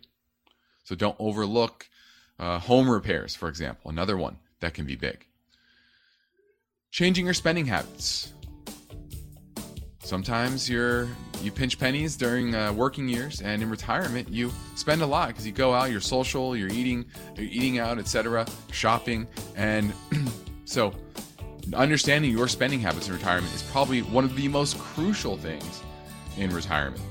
So 0.83 0.95
don't 0.95 1.15
overlook 1.19 1.87
uh, 2.39 2.59
home 2.59 2.89
repairs, 2.89 3.35
for 3.35 3.49
example, 3.49 3.91
another 3.91 4.17
one 4.17 4.37
that 4.59 4.73
can 4.73 4.85
be 4.85 4.95
big. 4.95 5.25
Changing 6.91 7.25
your 7.25 7.33
spending 7.33 7.65
habits. 7.65 8.31
Sometimes 10.05 10.69
you're 10.69 11.09
you 11.41 11.51
pinch 11.51 11.79
pennies 11.79 12.15
during 12.15 12.53
uh, 12.53 12.71
working 12.71 13.09
years, 13.09 13.41
and 13.41 13.63
in 13.63 13.71
retirement 13.71 14.29
you 14.29 14.53
spend 14.75 15.01
a 15.01 15.05
lot 15.05 15.29
because 15.29 15.47
you 15.47 15.51
go 15.51 15.73
out, 15.73 15.89
you're 15.89 15.99
social, 15.99 16.55
you're 16.55 16.69
eating, 16.69 17.05
you're 17.35 17.47
eating 17.47 17.79
out, 17.79 17.97
etc., 17.97 18.45
shopping, 18.71 19.25
and 19.55 19.91
so 20.65 20.93
understanding 21.73 22.29
your 22.29 22.47
spending 22.47 22.79
habits 22.79 23.07
in 23.07 23.15
retirement 23.15 23.51
is 23.55 23.63
probably 23.63 24.03
one 24.03 24.23
of 24.23 24.35
the 24.35 24.47
most 24.47 24.77
crucial 24.77 25.37
things 25.37 25.81
in 26.37 26.51
retirement. 26.51 27.01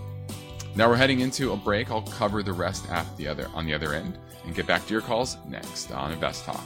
Now 0.76 0.88
we're 0.88 0.94
heading 0.94 1.18
into 1.18 1.52
a 1.52 1.56
break. 1.56 1.90
I'll 1.90 2.02
cover 2.02 2.44
the 2.44 2.52
rest 2.52 2.88
at 2.90 3.16
the 3.16 3.26
other 3.26 3.50
on 3.54 3.66
the 3.66 3.74
other 3.74 3.92
end 3.92 4.18
and 4.44 4.54
get 4.54 4.68
back 4.68 4.86
to 4.86 4.92
your 4.92 5.02
calls 5.02 5.36
next 5.48 5.90
on 5.90 6.12
Invest 6.12 6.44
Talk. 6.44 6.62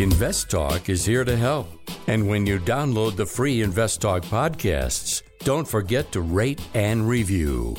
Invest 0.00 0.48
Talk 0.48 0.88
is 0.88 1.04
here 1.04 1.24
to 1.24 1.36
help. 1.36 1.66
And 2.06 2.28
when 2.28 2.46
you 2.46 2.60
download 2.60 3.16
the 3.16 3.26
free 3.26 3.62
Invest 3.62 4.00
Talk 4.00 4.22
podcasts, 4.22 5.22
don't 5.40 5.66
forget 5.66 6.12
to 6.12 6.20
rate 6.20 6.60
and 6.72 7.08
review. 7.08 7.74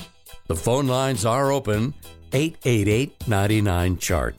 The 0.47 0.55
phone 0.57 0.85
lines 0.85 1.25
are 1.25 1.49
open 1.49 1.93
888 2.33 3.25
99 3.25 3.97
Chart. 3.99 4.35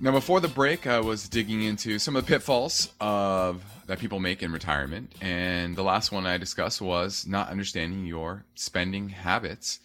Now, 0.00 0.12
before 0.12 0.40
the 0.40 0.48
break, 0.48 0.86
I 0.86 0.98
was 0.98 1.28
digging 1.28 1.62
into 1.62 1.98
some 1.98 2.16
of 2.16 2.24
the 2.24 2.32
pitfalls 2.32 2.94
of 2.98 3.62
that 3.86 3.98
people 3.98 4.18
make 4.18 4.42
in 4.42 4.52
retirement, 4.52 5.14
and 5.20 5.76
the 5.76 5.82
last 5.82 6.10
one 6.10 6.24
I 6.24 6.38
discussed 6.38 6.80
was 6.80 7.26
not 7.26 7.50
understanding 7.50 8.06
your 8.06 8.46
spending 8.54 9.10
habits, 9.10 9.80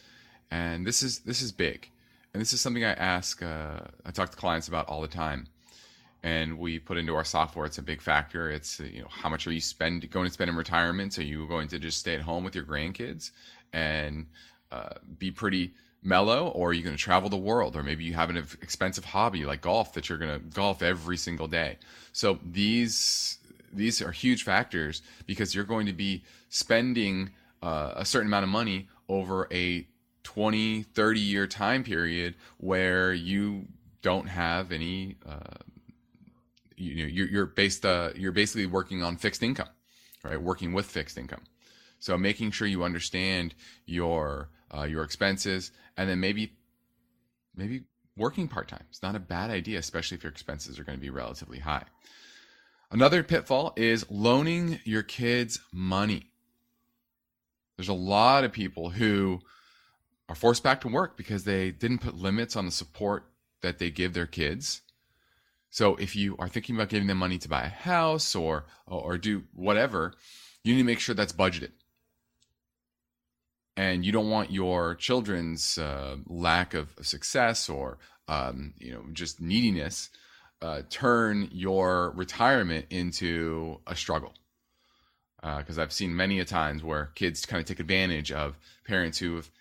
and 0.50 0.88
this 0.88 1.04
is 1.04 1.20
this 1.20 1.42
is 1.42 1.52
big, 1.52 1.90
and 2.34 2.40
this 2.40 2.54
is 2.54 2.62
something 2.62 2.86
I 2.86 2.94
ask, 2.94 3.44
uh, 3.44 3.82
I 4.06 4.12
talk 4.12 4.30
to 4.30 4.38
clients 4.38 4.70
about 4.70 4.88
all 4.88 5.02
the 5.02 5.10
time 5.10 5.50
and 6.26 6.58
we 6.58 6.80
put 6.80 6.98
into 6.98 7.14
our 7.14 7.24
software. 7.24 7.68
It's 7.68 7.78
a 7.78 7.84
big 7.84 8.02
factor. 8.02 8.50
It's 8.50 8.80
you 8.80 9.02
know 9.04 9.08
how 9.10 9.30
much 9.30 9.46
are 9.46 9.52
you 9.52 9.62
spend 9.62 10.10
going 10.10 10.26
to 10.26 10.34
spend 10.34 10.50
in 10.50 10.56
retirement? 10.56 11.20
Are 11.20 11.24
you 11.24 11.48
going 11.48 11.68
to 11.68 11.78
just 11.78 12.00
stay 12.00 12.16
at 12.16 12.22
home 12.22 12.44
with 12.44 12.56
your 12.56 12.64
grandkids 12.64 13.30
and 13.72 14.26
uh, 14.72 14.96
be 15.20 15.30
pretty 15.30 15.76
mellow, 16.02 16.48
or 16.48 16.70
are 16.70 16.74
you 16.74 16.82
going 16.82 16.96
to 16.96 17.02
travel 17.02 17.30
the 17.30 17.38
world, 17.38 17.76
or 17.76 17.84
maybe 17.84 18.04
you 18.04 18.16
have 18.16 18.32
an 18.32 18.38
expensive 18.38 19.06
hobby 19.06 19.46
like 19.46 19.62
golf 19.62 19.94
that 19.94 20.10
you're 20.10 20.18
going 20.18 20.34
to 20.34 20.44
golf 20.48 20.82
every 20.82 21.16
single 21.16 21.48
day. 21.48 21.78
So 22.12 22.40
these 22.44 23.38
these 23.72 24.02
are 24.02 24.12
huge 24.12 24.44
factors 24.44 25.04
because 25.28 25.54
you're 25.54 25.64
going 25.64 25.86
to 25.86 25.94
be 25.94 26.24
spending 26.50 27.30
uh, 27.62 27.94
a 27.98 28.06
certain 28.06 28.28
amount 28.28 28.46
of 28.46 28.50
money 28.50 28.88
over 29.10 29.48
a 29.52 29.88
20 30.24 30.82
30 30.82 31.20
year 31.20 31.46
time 31.46 31.84
period 31.84 32.34
where 32.58 33.14
you 33.14 33.68
don't 34.02 34.28
have 34.28 34.72
any 34.72 35.18
uh, 35.24 35.58
you 36.78 37.04
know 37.04 37.10
you're, 37.10 37.28
you're 37.28 37.46
based 37.46 37.86
uh, 37.86 38.10
you're 38.16 38.32
basically 38.32 38.66
working 38.66 39.04
on 39.04 39.18
fixed 39.18 39.44
income 39.44 39.70
right? 40.26 40.42
Working 40.42 40.74
with 40.74 40.86
fixed 40.86 41.18
income. 41.18 41.44
So 42.00 42.18
making 42.18 42.52
sure 42.52 42.68
you 42.68 42.84
understand 42.84 43.56
your 43.86 44.50
uh, 44.76 44.84
your 44.84 45.04
expenses 45.04 45.72
and 45.96 46.10
then 46.10 46.20
maybe 46.20 46.54
maybe 47.56 47.84
working 48.18 48.48
part-time. 48.48 48.84
It's 48.90 49.04
not 49.04 49.16
a 49.16 49.20
bad 49.20 49.50
idea 49.50 49.80
especially 49.80 50.18
if 50.18 50.24
your 50.24 50.32
expenses 50.32 50.80
are 50.80 50.84
going 50.84 50.98
to 50.98 51.02
be 51.02 51.10
relatively 51.10 51.60
high. 51.60 51.86
Another 52.92 53.24
pitfall 53.24 53.74
is 53.76 54.10
loaning 54.10 54.80
your 54.84 55.04
kids 55.04 55.60
money. 55.72 56.32
There's 57.78 57.90
a 57.90 57.94
lot 57.94 58.44
of 58.44 58.52
people 58.52 58.90
who 58.90 59.42
are 60.30 60.36
forced 60.36 60.64
back 60.64 60.82
to 60.82 60.88
work 60.88 61.18
because 61.18 61.44
they 61.44 61.72
didn't 61.72 62.00
put 62.00 62.16
limits 62.16 62.56
on 62.56 62.66
the 62.66 62.72
support 62.72 63.26
that 63.62 63.80
they 63.80 63.90
give 63.90 64.14
their 64.14 64.28
kids 64.28 64.82
so 65.76 65.98
if 65.98 66.16
you 66.16 66.38
are 66.40 66.48
thinking 66.48 66.78
about 66.78 66.88
giving 66.88 67.10
them 67.10 67.18
money 67.18 67.38
to 67.38 67.50
buy 67.50 67.64
a 67.64 67.68
house 67.68 68.34
or 68.34 68.64
or 68.88 69.18
do 69.18 69.44
whatever, 69.54 70.14
you 70.64 70.74
need 70.74 70.80
to 70.80 70.86
make 70.86 71.02
sure 71.02 71.14
that's 71.14 71.34
budgeted. 71.34 71.72
And 73.76 74.06
you 74.06 74.14
don't 74.14 74.30
want 74.30 74.52
your 74.52 74.96
children's 74.96 75.78
uh, 75.78 76.16
lack 76.28 76.76
of 76.76 76.94
success 77.02 77.68
or 77.68 77.98
um, 78.30 78.74
you 78.78 78.94
know 78.94 79.04
just 79.12 79.42
neediness 79.42 80.12
uh, 80.62 80.84
turn 80.90 81.50
your 81.52 82.12
retirement 82.12 82.86
into 82.90 83.82
a 83.86 83.98
struggle. 83.98 84.34
Because 85.42 85.78
uh, 85.78 85.82
I've 85.82 85.92
seen 85.92 86.16
many 86.16 86.40
a 86.40 86.46
times 86.46 86.86
where 86.86 87.12
kids 87.16 87.46
kind 87.46 87.60
of 87.60 87.68
take 87.68 87.82
advantage 87.82 88.32
of 88.32 88.58
parents 88.88 89.18
who 89.18 89.36
have, 89.36 89.52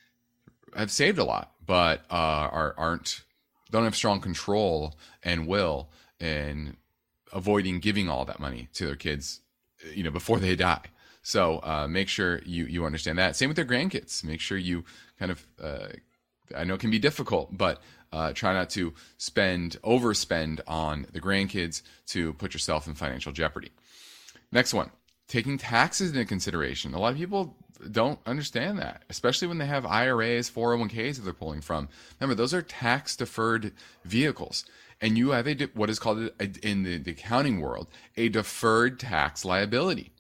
have 0.77 0.93
saved 0.93 1.19
a 1.19 1.25
lot 1.25 1.55
but 1.67 2.05
uh, 2.09 2.47
are 2.53 2.73
aren't 2.79 3.25
don't 3.73 3.83
have 3.83 3.97
strong 3.97 4.21
control 4.21 4.97
and 5.25 5.49
will 5.49 5.89
and 6.25 6.77
avoiding 7.33 7.81
giving 7.81 8.09
all 8.09 8.25
that 8.25 8.41
money 8.41 8.69
to 8.73 8.87
their 8.87 8.97
kids, 8.97 9.41
you 9.93 10.03
know, 10.03 10.11
before 10.11 10.39
they 10.39 10.57
die. 10.57 10.87
So 11.23 11.61
uh, 11.63 11.87
make 11.89 12.09
sure 12.09 12.41
you 12.45 12.65
you 12.65 12.85
understand 12.85 13.19
that. 13.19 13.37
Same 13.37 13.49
with 13.49 13.57
their 13.57 13.65
grandkids. 13.65 14.25
Make 14.25 14.41
sure 14.41 14.59
you 14.59 14.85
kind 15.19 15.31
of 15.31 15.47
uh, 15.63 15.89
I 16.57 16.65
know 16.65 16.75
it 16.75 16.81
can 16.81 16.91
be 16.91 16.99
difficult, 16.99 17.57
but 17.57 17.81
uh, 18.13 18.33
try 18.33 18.53
not 18.53 18.71
to 18.71 18.95
spend 19.19 19.77
overspend 19.83 20.61
on 20.67 21.07
the 21.13 21.21
grandkids 21.21 21.83
to 22.07 22.33
put 22.35 22.55
yourself 22.55 22.87
in 22.87 22.95
financial 22.95 23.33
jeopardy. 23.33 23.71
Next 24.53 24.73
one, 24.73 24.91
taking 25.27 25.59
taxes 25.59 26.13
into 26.13 26.25
consideration. 26.25 26.95
A 26.95 27.01
lot 27.01 27.13
of 27.13 27.19
people 27.19 27.57
don't 27.91 28.21
understand 28.25 28.79
that, 28.79 29.03
especially 29.11 29.49
when 29.49 29.59
they 29.59 29.67
have 29.67 29.85
IRAs, 29.85 30.51
401ks 30.51 31.17
that 31.17 31.23
they're 31.23 31.33
pulling 31.33 31.61
from. 31.61 31.89
Remember, 32.21 32.35
those 32.35 32.55
are 32.55 32.63
tax 32.63 33.17
deferred 33.17 33.73
vehicles 34.05 34.65
and 35.05 35.19
you 35.19 35.33
have 35.33 35.47
a 35.47 35.55
what 35.75 35.91
is 35.91 35.99
called 35.99 36.31
a, 36.41 36.67
in 36.67 36.83
the, 36.83 36.97
the 36.97 37.11
accounting 37.11 37.61
world 37.61 37.89
a 38.17 38.31
deferred 38.31 38.99
tax 38.99 39.45
liability, 39.45 40.11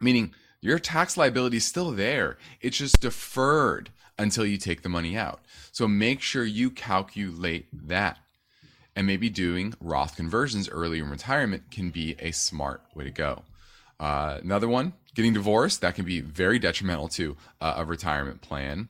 meaning 0.00 0.32
your 0.60 0.78
tax 0.78 1.16
liability 1.16 1.56
is 1.56 1.64
still 1.64 1.90
there. 1.90 2.38
It's 2.60 2.78
just 2.78 3.00
deferred 3.00 3.90
until 4.16 4.46
you 4.46 4.58
take 4.58 4.82
the 4.82 4.88
money 4.88 5.16
out. 5.16 5.40
So 5.72 5.88
make 5.88 6.22
sure 6.22 6.44
you 6.44 6.70
calculate 6.70 7.66
that. 7.88 8.18
And 8.94 9.06
maybe 9.06 9.28
doing 9.28 9.74
Roth 9.80 10.16
conversions 10.16 10.68
early 10.70 11.00
in 11.00 11.10
retirement 11.10 11.70
can 11.70 11.90
be 11.90 12.14
a 12.20 12.30
smart 12.30 12.82
way 12.94 13.04
to 13.04 13.10
go. 13.10 13.42
Uh, 13.98 14.38
another 14.42 14.68
one, 14.68 14.94
getting 15.14 15.34
divorced, 15.34 15.80
that 15.80 15.96
can 15.96 16.04
be 16.04 16.20
very 16.20 16.58
detrimental 16.58 17.08
to 17.08 17.36
uh, 17.60 17.74
a 17.78 17.84
retirement 17.84 18.40
plan 18.40 18.88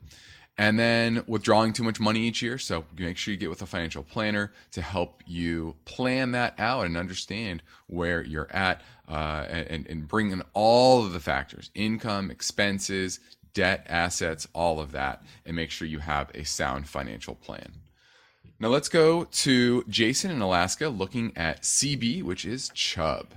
and 0.57 0.79
then 0.79 1.23
withdrawing 1.27 1.71
too 1.71 1.83
much 1.83 1.99
money 1.99 2.21
each 2.21 2.41
year. 2.41 2.57
So 2.57 2.85
make 2.97 3.17
sure 3.17 3.31
you 3.31 3.37
get 3.39 3.49
with 3.49 3.61
a 3.61 3.67
financial 3.67 4.03
planner 4.03 4.51
to 4.71 4.81
help 4.81 5.21
you 5.27 5.75
plan 5.85 6.31
that 6.31 6.55
out 6.57 6.85
and 6.85 6.97
understand 6.97 7.61
where 7.87 8.23
you're 8.23 8.51
at 8.51 8.81
uh, 9.07 9.45
and, 9.49 9.87
and 9.87 10.07
bring 10.07 10.31
in 10.31 10.41
all 10.53 11.05
of 11.05 11.13
the 11.13 11.19
factors 11.19 11.69
income, 11.75 12.31
expenses, 12.31 13.19
debt, 13.53 13.85
assets, 13.87 14.47
all 14.53 14.79
of 14.79 14.91
that, 14.91 15.23
and 15.45 15.55
make 15.55 15.71
sure 15.71 15.87
you 15.87 15.99
have 15.99 16.29
a 16.33 16.43
sound 16.43 16.87
financial 16.87 17.35
plan. 17.35 17.73
Now 18.59 18.69
let's 18.69 18.89
go 18.89 19.25
to 19.25 19.83
Jason 19.87 20.31
in 20.31 20.41
Alaska 20.41 20.89
looking 20.89 21.31
at 21.35 21.61
CB, 21.61 22.23
which 22.23 22.45
is 22.45 22.69
Chubb. 22.69 23.27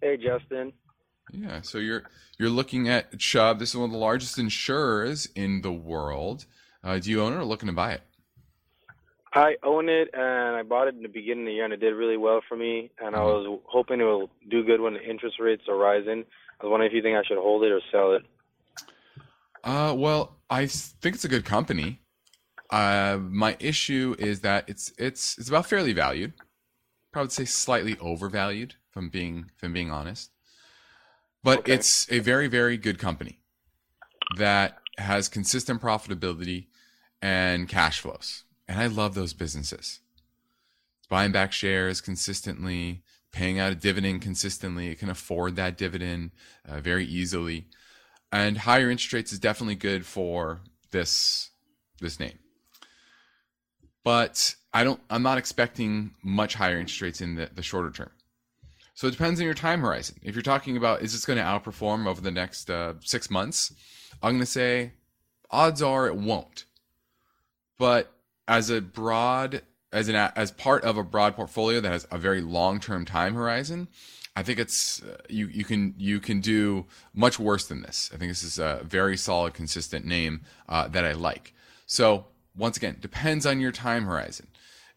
Hey, 0.00 0.16
Justin. 0.16 0.72
Yeah, 1.32 1.60
so 1.62 1.78
you're 1.78 2.04
you're 2.38 2.50
looking 2.50 2.88
at 2.88 3.18
Chubb. 3.18 3.58
This 3.58 3.70
is 3.70 3.76
one 3.76 3.86
of 3.86 3.92
the 3.92 3.98
largest 3.98 4.38
insurers 4.38 5.26
in 5.34 5.62
the 5.62 5.72
world. 5.72 6.46
Uh, 6.82 6.98
do 6.98 7.10
you 7.10 7.22
own 7.22 7.32
it 7.32 7.36
or 7.36 7.44
looking 7.44 7.66
to 7.66 7.72
buy 7.72 7.92
it? 7.92 8.02
I 9.34 9.56
own 9.62 9.88
it, 9.88 10.08
and 10.14 10.56
I 10.56 10.62
bought 10.62 10.88
it 10.88 10.94
in 10.94 11.02
the 11.02 11.08
beginning 11.08 11.44
of 11.44 11.48
the 11.48 11.52
year, 11.52 11.64
and 11.64 11.72
it 11.72 11.80
did 11.80 11.94
really 11.94 12.16
well 12.16 12.40
for 12.48 12.56
me. 12.56 12.90
And 12.98 13.14
I 13.14 13.20
was 13.20 13.60
hoping 13.64 14.00
it 14.00 14.04
will 14.04 14.30
do 14.48 14.64
good 14.64 14.80
when 14.80 14.94
the 14.94 15.02
interest 15.02 15.38
rates 15.38 15.64
are 15.68 15.76
rising. 15.76 16.24
I 16.60 16.64
was 16.64 16.70
wondering 16.70 16.90
if 16.90 16.94
you 16.94 17.02
think 17.02 17.16
I 17.16 17.22
should 17.24 17.38
hold 17.38 17.62
it 17.62 17.72
or 17.72 17.80
sell 17.92 18.14
it. 18.14 18.22
Uh, 19.62 19.94
well, 19.96 20.36
I 20.48 20.66
think 20.66 21.14
it's 21.14 21.24
a 21.24 21.28
good 21.28 21.44
company. 21.44 22.00
Uh, 22.70 23.18
my 23.20 23.56
issue 23.60 24.14
is 24.18 24.40
that 24.40 24.68
it's 24.68 24.92
it's 24.98 25.38
it's 25.38 25.48
about 25.48 25.66
fairly 25.66 25.92
valued. 25.92 26.32
Probably 27.12 27.30
say 27.30 27.44
slightly 27.44 27.96
overvalued, 27.98 28.74
if 28.90 28.96
I'm 28.96 29.08
being 29.08 29.50
if 29.56 29.62
I'm 29.62 29.72
being 29.72 29.90
honest. 29.90 30.30
But 31.42 31.68
it's 31.68 32.10
a 32.10 32.18
very 32.18 32.48
very 32.48 32.76
good 32.76 32.98
company 32.98 33.40
that 34.36 34.78
has 34.98 35.28
consistent 35.28 35.80
profitability 35.80 36.66
and 37.22 37.68
cash 37.68 38.00
flows, 38.00 38.44
and 38.66 38.80
I 38.80 38.86
love 38.86 39.14
those 39.14 39.32
businesses. 39.32 40.00
It's 40.98 41.06
buying 41.08 41.32
back 41.32 41.52
shares 41.52 42.00
consistently, 42.00 43.02
paying 43.32 43.58
out 43.58 43.72
a 43.72 43.76
dividend 43.76 44.22
consistently. 44.22 44.88
It 44.88 44.98
can 44.98 45.10
afford 45.10 45.56
that 45.56 45.78
dividend 45.78 46.32
uh, 46.68 46.80
very 46.80 47.04
easily, 47.04 47.66
and 48.32 48.58
higher 48.58 48.90
interest 48.90 49.12
rates 49.12 49.32
is 49.32 49.38
definitely 49.38 49.76
good 49.76 50.04
for 50.04 50.60
this 50.90 51.50
this 52.00 52.18
name. 52.20 52.38
But 54.04 54.54
I 54.72 54.84
don't. 54.84 55.00
I'm 55.10 55.22
not 55.22 55.38
expecting 55.38 56.12
much 56.22 56.54
higher 56.54 56.78
interest 56.78 57.00
rates 57.00 57.20
in 57.20 57.34
the, 57.34 57.50
the 57.54 57.62
shorter 57.62 57.90
term. 57.90 58.10
So 58.98 59.06
it 59.06 59.12
depends 59.12 59.38
on 59.38 59.46
your 59.46 59.54
time 59.54 59.82
horizon. 59.82 60.16
If 60.24 60.34
you're 60.34 60.42
talking 60.42 60.76
about 60.76 61.02
is 61.02 61.12
this 61.12 61.24
going 61.24 61.38
to 61.38 61.44
outperform 61.44 62.08
over 62.08 62.20
the 62.20 62.32
next 62.32 62.68
uh, 62.68 62.94
six 63.00 63.30
months, 63.30 63.72
I'm 64.20 64.32
going 64.32 64.40
to 64.40 64.46
say 64.46 64.94
odds 65.52 65.80
are 65.80 66.08
it 66.08 66.16
won't. 66.16 66.64
But 67.78 68.12
as 68.48 68.70
a 68.70 68.80
broad, 68.80 69.62
as 69.92 70.08
an 70.08 70.16
as 70.16 70.50
part 70.50 70.82
of 70.82 70.98
a 70.98 71.04
broad 71.04 71.36
portfolio 71.36 71.80
that 71.80 71.92
has 71.92 72.08
a 72.10 72.18
very 72.18 72.40
long 72.40 72.80
term 72.80 73.04
time 73.04 73.34
horizon, 73.34 73.86
I 74.34 74.42
think 74.42 74.58
it's 74.58 75.00
uh, 75.00 75.18
you 75.28 75.46
you 75.46 75.64
can 75.64 75.94
you 75.96 76.18
can 76.18 76.40
do 76.40 76.84
much 77.14 77.38
worse 77.38 77.68
than 77.68 77.82
this. 77.82 78.10
I 78.12 78.16
think 78.16 78.32
this 78.32 78.42
is 78.42 78.58
a 78.58 78.80
very 78.82 79.16
solid, 79.16 79.54
consistent 79.54 80.06
name 80.06 80.40
uh, 80.68 80.88
that 80.88 81.04
I 81.04 81.12
like. 81.12 81.54
So 81.86 82.26
once 82.56 82.76
again, 82.76 82.96
depends 83.00 83.46
on 83.46 83.60
your 83.60 83.70
time 83.70 84.06
horizon. 84.06 84.48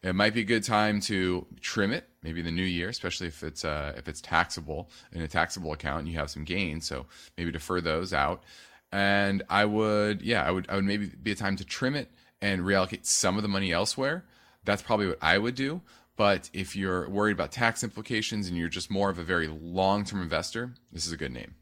It 0.02 0.16
might 0.16 0.34
be 0.34 0.40
a 0.40 0.44
good 0.44 0.64
time 0.64 1.00
to 1.02 1.46
trim 1.60 1.92
it, 1.92 2.08
maybe 2.22 2.42
the 2.42 2.50
new 2.50 2.62
year, 2.62 2.88
especially 2.88 3.26
if 3.26 3.42
it's 3.42 3.64
uh, 3.64 3.92
if 3.96 4.08
it's 4.08 4.20
taxable 4.20 4.90
in 5.12 5.20
a 5.22 5.28
taxable 5.28 5.72
account 5.72 6.00
and 6.00 6.08
you 6.08 6.18
have 6.18 6.30
some 6.30 6.44
gains. 6.44 6.86
So 6.86 7.06
maybe 7.36 7.50
defer 7.52 7.80
those 7.80 8.12
out. 8.12 8.42
And 8.90 9.42
I 9.48 9.64
would, 9.64 10.20
yeah, 10.22 10.44
I 10.44 10.50
would, 10.50 10.66
I 10.68 10.76
would 10.76 10.84
maybe 10.84 11.06
be 11.06 11.32
a 11.32 11.34
time 11.34 11.56
to 11.56 11.64
trim 11.64 11.94
it 11.94 12.10
and 12.42 12.62
reallocate 12.62 13.06
some 13.06 13.36
of 13.36 13.42
the 13.42 13.48
money 13.48 13.72
elsewhere. 13.72 14.26
That's 14.64 14.82
probably 14.82 15.06
what 15.06 15.18
I 15.22 15.38
would 15.38 15.54
do. 15.54 15.80
But 16.16 16.50
if 16.52 16.76
you're 16.76 17.08
worried 17.08 17.32
about 17.32 17.52
tax 17.52 17.82
implications 17.82 18.48
and 18.48 18.56
you're 18.56 18.68
just 18.68 18.90
more 18.90 19.08
of 19.08 19.18
a 19.18 19.24
very 19.24 19.48
long-term 19.48 20.20
investor, 20.20 20.74
this 20.92 21.06
is 21.06 21.12
a 21.12 21.16
good 21.16 21.32
name. 21.32 21.54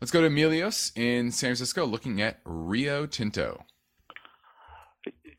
Let's 0.00 0.10
go 0.10 0.22
to 0.22 0.28
Emilios 0.28 0.96
in 0.96 1.30
San 1.30 1.48
Francisco, 1.48 1.84
looking 1.84 2.22
at 2.22 2.40
Rio 2.44 3.04
Tinto. 3.04 3.66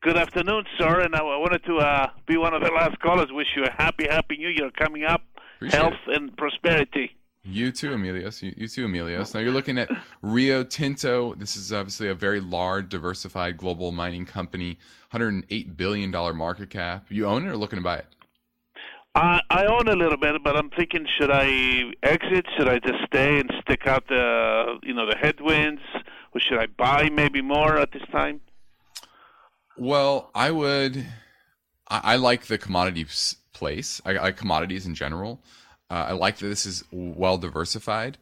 Good 0.02 0.16
afternoon, 0.16 0.64
sir. 0.78 1.02
And 1.02 1.14
I 1.14 1.22
wanted 1.22 1.62
to 1.66 1.76
uh, 1.76 2.08
be 2.26 2.38
one 2.38 2.54
of 2.54 2.62
the 2.62 2.72
last 2.72 2.98
callers. 3.02 3.28
Wish 3.32 3.48
you 3.58 3.66
a 3.66 3.72
happy, 3.72 4.08
happy 4.10 4.38
New 4.38 4.48
Year 4.48 4.72
coming 4.72 5.04
up, 5.04 5.24
Appreciate 5.58 5.78
health 5.78 6.00
and 6.08 6.36
prosperity. 6.38 7.18
You 7.44 7.74
too, 7.74 7.90
Emilios. 7.90 8.42
You, 8.42 8.54
you 8.56 8.70
too, 8.70 8.88
Emilios. 8.88 9.34
Now 9.34 9.42
you're 9.42 9.52
looking 9.52 9.78
at 9.78 9.90
Rio 10.22 10.64
Tinto. 10.64 11.36
This 11.36 11.58
is 11.58 11.74
obviously 11.74 12.08
a 12.08 12.16
very 12.16 12.40
large, 12.40 12.88
diversified 12.88 13.58
global 13.58 13.92
mining 13.92 14.26
company, 14.26 14.78
$108 15.14 15.76
billion 15.76 16.12
market 16.12 16.70
cap. 16.70 17.08
You 17.10 17.26
own 17.26 17.46
it 17.46 17.50
or 17.50 17.58
looking 17.58 17.78
to 17.78 17.84
buy 17.84 17.98
it? 17.98 18.08
I, 19.16 19.42
I 19.50 19.66
own 19.66 19.90
a 19.90 19.96
little 19.98 20.18
bit, 20.18 20.42
but 20.42 20.56
I'm 20.56 20.70
thinking, 20.70 21.08
should 21.20 21.32
I 21.32 21.92
exit? 22.04 22.46
Should 22.58 22.70
I 22.70 22.80
just 22.80 23.04
stay 23.08 23.40
and 23.40 23.52
stick 23.62 23.86
out 23.86 24.08
the, 24.08 24.78
you 24.84 24.94
know, 24.94 25.06
the 25.10 25.18
headwinds, 25.18 25.82
or 26.34 26.40
should 26.40 26.60
I 26.60 26.68
buy 26.68 27.10
maybe 27.12 27.42
more 27.42 27.78
at 27.78 27.92
this 27.92 28.04
time? 28.14 28.40
Well, 29.80 30.30
I 30.36 30.52
would. 30.52 31.06
I, 31.88 32.02
I 32.04 32.16
like 32.18 32.48
the 32.48 32.58
commodities 32.58 33.38
place. 33.54 34.02
I, 34.06 34.18
I 34.18 34.32
commodities 34.32 34.86
in 34.86 34.94
general. 34.94 35.42
Uh, 35.90 36.08
I 36.10 36.12
like 36.12 36.38
that 36.38 36.48
this 36.48 36.66
is 36.66 36.84
well 36.92 37.38
diversified. 37.38 38.18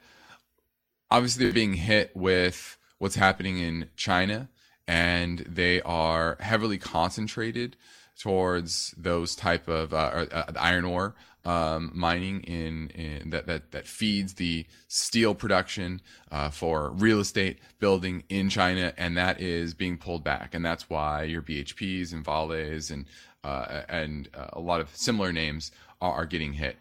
Obviously, 1.09 1.45
they're 1.45 1.53
being 1.53 1.73
hit 1.73 2.15
with 2.15 2.77
what's 2.99 3.15
happening 3.15 3.57
in 3.57 3.89
China, 3.95 4.49
and 4.87 5.39
they 5.39 5.81
are 5.81 6.37
heavily 6.39 6.77
concentrated 6.77 7.75
towards 8.19 8.93
those 8.97 9.35
type 9.35 9.67
of 9.67 9.93
uh, 9.93 10.25
uh, 10.31 10.51
iron 10.59 10.85
ore 10.85 11.15
um, 11.47 11.91
mining 11.95 12.41
in, 12.41 12.89
in, 12.89 13.29
that, 13.29 13.47
that 13.47 13.71
that 13.71 13.87
feeds 13.87 14.33
the 14.33 14.65
steel 14.89 15.33
production 15.33 16.01
uh, 16.29 16.49
for 16.49 16.89
real 16.89 17.21
estate 17.21 17.59
building 17.79 18.23
in 18.27 18.49
China, 18.49 18.93
and 18.97 19.15
that 19.15 19.39
is 19.39 19.73
being 19.73 19.97
pulled 19.97 20.25
back, 20.25 20.53
and 20.53 20.65
that's 20.65 20.89
why 20.89 21.23
your 21.23 21.41
BHPs 21.41 22.11
and 22.11 22.25
Vales 22.25 22.91
and 22.91 23.05
uh, 23.45 23.83
and 23.87 24.27
uh, 24.35 24.47
a 24.53 24.59
lot 24.59 24.81
of 24.81 24.93
similar 24.93 25.31
names 25.31 25.71
are, 26.01 26.11
are 26.11 26.25
getting 26.25 26.51
hit. 26.51 26.75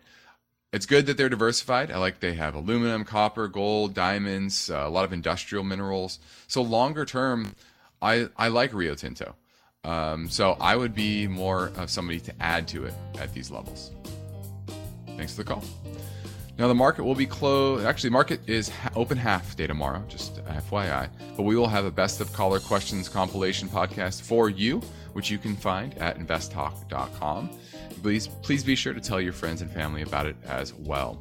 It's 0.72 0.84
good 0.84 1.06
that 1.06 1.16
they're 1.16 1.28
diversified. 1.28 1.92
I 1.92 1.98
like 1.98 2.18
they 2.18 2.34
have 2.34 2.56
aluminum, 2.56 3.04
copper, 3.04 3.46
gold, 3.46 3.94
diamonds, 3.94 4.68
uh, 4.68 4.82
a 4.84 4.90
lot 4.90 5.04
of 5.04 5.12
industrial 5.12 5.62
minerals. 5.62 6.18
So 6.48 6.60
longer 6.60 7.04
term, 7.04 7.54
I 8.02 8.30
I 8.36 8.48
like 8.48 8.74
Rio 8.74 8.96
Tinto. 8.96 9.36
Um, 9.84 10.28
so 10.28 10.56
I 10.60 10.74
would 10.74 10.96
be 10.96 11.28
more 11.28 11.70
of 11.76 11.88
somebody 11.88 12.18
to 12.18 12.34
add 12.40 12.66
to 12.68 12.84
it 12.84 12.94
at 13.20 13.32
these 13.32 13.52
levels. 13.52 13.92
Thanks 15.16 15.34
for 15.34 15.42
the 15.42 15.44
call. 15.44 15.64
Now 16.58 16.68
the 16.68 16.74
market 16.74 17.04
will 17.04 17.14
be 17.14 17.26
closed. 17.26 17.84
Actually, 17.84 18.10
market 18.10 18.40
is 18.46 18.68
ha- 18.70 18.90
open 18.96 19.18
half 19.18 19.56
day 19.56 19.66
tomorrow, 19.66 20.02
just 20.08 20.42
FYI. 20.44 21.08
But 21.36 21.42
we 21.42 21.54
will 21.54 21.68
have 21.68 21.84
a 21.84 21.90
best 21.90 22.20
of 22.20 22.32
caller 22.32 22.60
questions 22.60 23.08
compilation 23.08 23.68
podcast 23.68 24.22
for 24.22 24.48
you, 24.48 24.80
which 25.12 25.30
you 25.30 25.36
can 25.38 25.54
find 25.54 25.96
at 25.98 26.18
investtalk.com. 26.18 27.50
Please, 28.02 28.28
please 28.28 28.64
be 28.64 28.74
sure 28.74 28.94
to 28.94 29.00
tell 29.00 29.20
your 29.20 29.32
friends 29.32 29.60
and 29.60 29.70
family 29.70 30.02
about 30.02 30.26
it 30.26 30.36
as 30.46 30.72
well. 30.72 31.18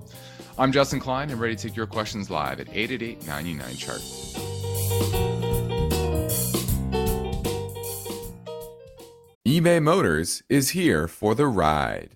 I'm 0.57 0.71
Justin 0.71 1.01
Klein. 1.01 1.29
I'm 1.29 1.39
ready 1.39 1.55
to 1.55 1.67
take 1.67 1.75
your 1.75 1.87
questions 1.87 2.29
live 2.29 2.61
at 2.61 2.69
888 2.71 3.77
chart. 3.77 4.01
eBay 9.45 9.81
Motors 9.81 10.43
is 10.49 10.69
here 10.69 11.07
for 11.07 11.35
the 11.35 11.47
ride. 11.47 12.15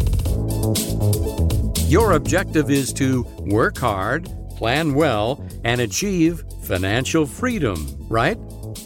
Your 1.87 2.13
objective 2.13 2.69
is 2.69 2.93
to 2.93 3.23
work 3.39 3.77
hard 3.77 4.29
plan 4.61 4.93
well, 4.93 5.43
and 5.63 5.81
achieve 5.81 6.43
financial 6.61 7.25
freedom, 7.25 7.97
right? 8.07 8.37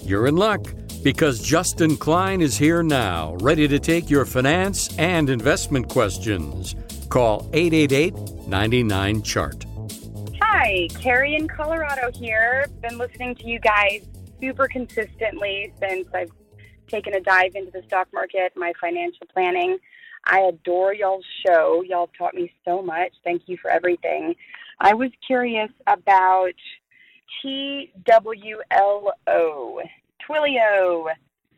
You're 0.03 0.25
in 0.25 0.37
luck 0.37 0.73
because 1.03 1.41
Justin 1.41 1.97
Klein 1.97 2.41
is 2.41 2.57
here 2.57 2.81
now, 2.81 3.35
ready 3.41 3.67
to 3.67 3.77
take 3.77 4.09
your 4.09 4.23
finance 4.23 4.97
and 4.97 5.29
investment 5.29 5.89
questions. 5.89 6.77
Call 7.09 7.49
888 7.51 8.47
99 8.47 9.21
Chart. 9.21 9.65
Hi, 10.39 10.87
Carrie 10.97 11.35
in 11.35 11.49
Colorado 11.49 12.09
here. 12.13 12.67
Been 12.81 12.97
listening 12.97 13.35
to 13.35 13.45
you 13.45 13.59
guys 13.59 14.07
super 14.39 14.69
consistently 14.69 15.73
since 15.77 16.07
I've 16.13 16.31
taken 16.87 17.13
a 17.15 17.19
dive 17.19 17.51
into 17.55 17.71
the 17.71 17.83
stock 17.85 18.07
market, 18.13 18.53
my 18.55 18.71
financial 18.79 19.27
planning. 19.33 19.77
I 20.25 20.39
adore 20.41 20.93
y'all's 20.93 21.25
show. 21.45 21.83
Y'all 21.87 22.09
taught 22.17 22.33
me 22.33 22.51
so 22.65 22.81
much. 22.81 23.13
Thank 23.23 23.43
you 23.45 23.57
for 23.61 23.69
everything. 23.69 24.35
I 24.79 24.93
was 24.93 25.11
curious 25.25 25.69
about 25.87 26.53
TWLO, 27.43 28.63
Twilio. 30.27 31.07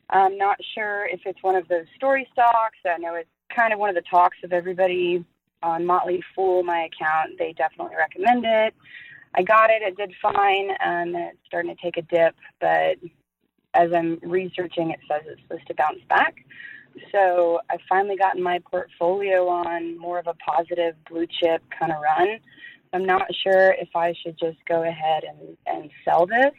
I'm 0.10 0.38
not 0.38 0.58
sure 0.76 1.06
if 1.08 1.22
it's 1.26 1.42
one 1.42 1.56
of 1.56 1.68
those 1.68 1.86
story 1.96 2.28
stocks. 2.32 2.78
I 2.86 2.98
know 2.98 3.16
it's 3.16 3.30
kind 3.56 3.74
of 3.74 3.80
one 3.80 3.90
of 3.90 3.96
the 3.96 4.04
talks 4.10 4.38
of 4.44 4.54
everybody 4.54 5.26
on 5.64 5.86
Motley 5.86 6.24
Fool, 6.36 6.64
my 6.64 6.88
account. 6.92 7.38
They 7.40 7.54
definitely 7.54 7.96
recommend 7.96 8.46
it. 8.46 8.74
I 9.36 9.44
got 9.44 9.70
it. 9.70 9.82
It 9.82 9.98
did 9.98 10.14
fine, 10.22 10.72
um, 10.72 10.78
and 10.82 11.16
it's 11.16 11.38
starting 11.46 11.76
to 11.76 11.82
take 11.82 11.98
a 11.98 12.02
dip. 12.04 12.36
But 12.60 12.98
as 13.74 13.92
I'm 13.94 14.20
researching, 14.22 14.92
it 14.92 15.00
says 15.10 15.24
it's 15.26 15.42
supposed 15.42 15.68
to 15.68 15.76
bounce 15.76 16.02
back. 16.10 16.36
So 17.12 17.60
I've 17.70 17.82
finally 17.88 18.16
gotten 18.18 18.42
my 18.42 18.60
portfolio 18.60 19.48
on 19.48 19.98
more 19.98 20.20
of 20.20 20.28
a 20.28 20.34
positive 20.36 20.96
blue 21.10 21.28
chip 21.28 21.62
kind 21.78 21.92
of 21.92 22.02
run. 22.02 22.40
I'm 22.94 23.06
not 23.06 23.28
sure 23.44 23.76
if 23.80 23.90
I 23.96 24.14
should 24.22 24.38
just 24.40 24.58
go 24.68 24.84
ahead 24.84 25.24
and, 25.24 25.58
and 25.66 25.90
sell 26.06 26.26
this 26.26 26.54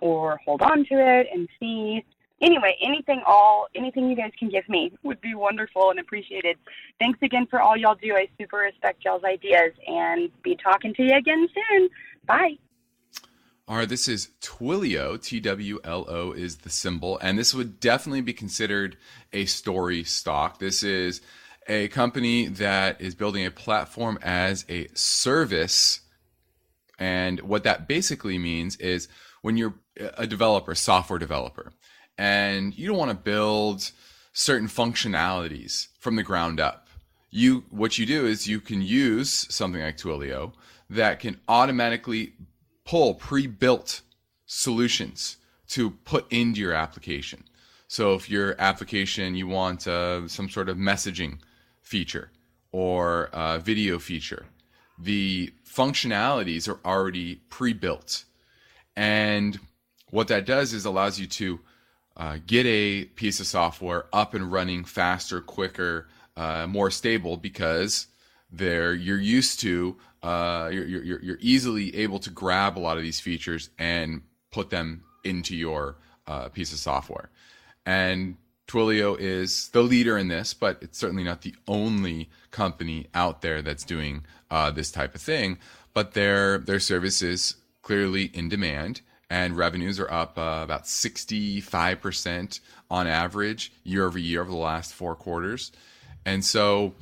or 0.00 0.38
hold 0.44 0.62
on 0.62 0.84
to 0.86 0.94
it 0.94 1.28
and 1.32 1.48
see. 1.58 2.04
Anyway, 2.40 2.76
anything 2.82 3.22
all 3.26 3.68
anything 3.74 4.08
you 4.08 4.16
guys 4.16 4.32
can 4.38 4.48
give 4.48 4.68
me 4.68 4.92
would 5.02 5.20
be 5.20 5.34
wonderful 5.34 5.90
and 5.90 5.98
appreciated. 5.98 6.58
Thanks 6.98 7.18
again 7.22 7.46
for 7.46 7.60
all 7.60 7.76
y'all 7.76 7.94
do. 7.94 8.14
I 8.14 8.28
super 8.38 8.58
respect 8.58 9.04
y'all's 9.04 9.24
ideas 9.24 9.72
and 9.86 10.30
be 10.42 10.56
talking 10.56 10.92
to 10.94 11.02
you 11.02 11.16
again 11.16 11.48
soon. 11.54 11.88
Bye. 12.26 12.58
Right, 13.66 13.88
this 13.88 14.08
is 14.08 14.28
Twilio. 14.42 15.20
T 15.20 15.40
W 15.40 15.80
L 15.84 16.04
O 16.06 16.32
is 16.32 16.58
the 16.58 16.70
symbol, 16.70 17.18
and 17.20 17.38
this 17.38 17.54
would 17.54 17.80
definitely 17.80 18.20
be 18.20 18.34
considered 18.34 18.98
a 19.32 19.46
story 19.46 20.04
stock. 20.04 20.58
This 20.58 20.82
is 20.82 21.22
a 21.66 21.88
company 21.88 22.46
that 22.46 23.00
is 23.00 23.14
building 23.14 23.46
a 23.46 23.50
platform 23.50 24.18
as 24.22 24.66
a 24.68 24.88
service. 24.92 26.00
And 26.98 27.40
what 27.40 27.64
that 27.64 27.88
basically 27.88 28.36
means 28.36 28.76
is 28.76 29.08
when 29.40 29.56
you're 29.56 29.74
a 29.96 30.26
developer, 30.26 30.74
software 30.74 31.18
developer, 31.18 31.72
and 32.18 32.76
you 32.76 32.86
don't 32.86 32.98
want 32.98 33.12
to 33.12 33.16
build 33.16 33.90
certain 34.34 34.68
functionalities 34.68 35.88
from 35.98 36.16
the 36.16 36.22
ground 36.22 36.60
up. 36.60 36.88
You 37.30 37.64
what 37.70 37.96
you 37.96 38.04
do 38.04 38.26
is 38.26 38.46
you 38.46 38.60
can 38.60 38.82
use 38.82 39.52
something 39.52 39.80
like 39.80 39.96
Twilio 39.96 40.52
that 40.90 41.18
can 41.18 41.40
automatically 41.48 42.34
pull 42.84 43.14
pre-built 43.14 44.02
solutions 44.46 45.36
to 45.68 45.90
put 45.90 46.30
into 46.30 46.60
your 46.60 46.74
application. 46.74 47.44
So 47.88 48.14
if 48.14 48.28
your 48.28 48.54
application 48.60 49.34
you 49.34 49.46
want 49.46 49.86
uh, 49.86 50.28
some 50.28 50.48
sort 50.48 50.68
of 50.68 50.76
messaging 50.76 51.38
feature 51.82 52.30
or 52.72 53.30
video 53.62 54.00
feature. 54.00 54.46
The 54.98 55.52
functionalities 55.64 56.68
are 56.68 56.80
already 56.84 57.36
pre-built, 57.48 58.24
and 58.96 59.58
what 60.10 60.28
that 60.28 60.44
does 60.44 60.72
is 60.72 60.84
allows 60.84 61.18
you 61.20 61.26
to 61.26 61.60
uh, 62.16 62.38
get 62.46 62.66
a 62.66 63.04
piece 63.04 63.38
of 63.38 63.46
software 63.46 64.06
up 64.12 64.34
and 64.34 64.50
running 64.50 64.84
faster, 64.84 65.40
quicker, 65.40 66.08
uh, 66.36 66.66
more 66.68 66.90
stable 66.90 67.36
because 67.36 68.08
there 68.50 68.92
you're 68.94 69.20
used 69.20 69.60
to 69.60 69.96
uh, 70.24 70.70
you're, 70.72 70.86
you're, 70.86 71.22
you're 71.22 71.38
easily 71.40 71.94
able 71.96 72.18
to 72.18 72.30
grab 72.30 72.78
a 72.78 72.80
lot 72.80 72.96
of 72.96 73.02
these 73.02 73.20
features 73.20 73.70
and 73.78 74.22
put 74.50 74.70
them 74.70 75.04
into 75.22 75.54
your 75.54 75.96
uh, 76.26 76.48
piece 76.48 76.72
of 76.72 76.78
software. 76.78 77.28
And 77.84 78.36
Twilio 78.66 79.16
is 79.18 79.68
the 79.68 79.82
leader 79.82 80.16
in 80.16 80.28
this, 80.28 80.54
but 80.54 80.78
it's 80.80 80.98
certainly 80.98 81.24
not 81.24 81.42
the 81.42 81.54
only 81.68 82.30
company 82.50 83.06
out 83.12 83.42
there 83.42 83.60
that's 83.60 83.84
doing 83.84 84.24
uh, 84.50 84.70
this 84.70 84.90
type 84.90 85.14
of 85.14 85.20
thing. 85.20 85.58
But 85.92 86.14
their 86.14 86.58
their 86.58 86.80
service 86.80 87.20
is 87.20 87.56
clearly 87.82 88.24
in 88.32 88.48
demand, 88.48 89.02
and 89.28 89.56
revenues 89.56 90.00
are 90.00 90.10
up 90.10 90.38
uh, 90.38 90.62
about 90.64 90.88
sixty 90.88 91.60
five 91.60 92.00
percent 92.00 92.60
on 92.90 93.06
average 93.06 93.70
year 93.84 94.06
over 94.06 94.18
year 94.18 94.40
over 94.40 94.50
the 94.50 94.56
last 94.56 94.94
four 94.94 95.14
quarters, 95.14 95.70
and 96.24 96.42
so 96.44 96.94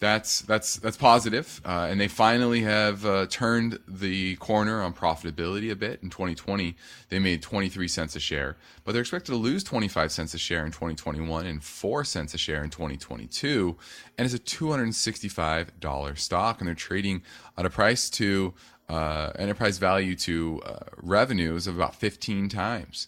that's 0.00 0.40
that's 0.40 0.76
that's 0.76 0.96
positive. 0.96 1.60
Uh, 1.64 1.86
and 1.90 2.00
they 2.00 2.08
finally 2.08 2.62
have 2.62 3.04
uh, 3.04 3.26
turned 3.26 3.78
the 3.86 4.36
corner 4.36 4.82
on 4.82 4.94
profitability 4.94 5.70
a 5.70 5.76
bit. 5.76 6.02
In 6.02 6.08
2020, 6.08 6.74
they 7.10 7.18
made 7.18 7.42
23 7.42 7.86
cents 7.86 8.16
a 8.16 8.20
share, 8.20 8.56
but 8.84 8.92
they're 8.92 9.02
expected 9.02 9.32
to 9.32 9.36
lose 9.36 9.62
25 9.62 10.10
cents 10.10 10.32
a 10.32 10.38
share 10.38 10.64
in 10.64 10.72
2021 10.72 11.44
and 11.46 11.62
4 11.62 12.04
cents 12.04 12.32
a 12.32 12.38
share 12.38 12.64
in 12.64 12.70
2022. 12.70 13.76
And 14.16 14.24
it's 14.24 14.34
a 14.34 14.38
$265 14.38 16.18
stock, 16.18 16.60
and 16.60 16.68
they're 16.68 16.74
trading 16.74 17.22
at 17.58 17.66
a 17.66 17.70
price 17.70 18.08
to 18.10 18.54
uh, 18.88 19.32
enterprise 19.38 19.76
value 19.76 20.16
to 20.16 20.62
uh, 20.64 20.78
revenues 20.96 21.66
of 21.66 21.76
about 21.76 21.94
15 21.94 22.48
times 22.48 23.06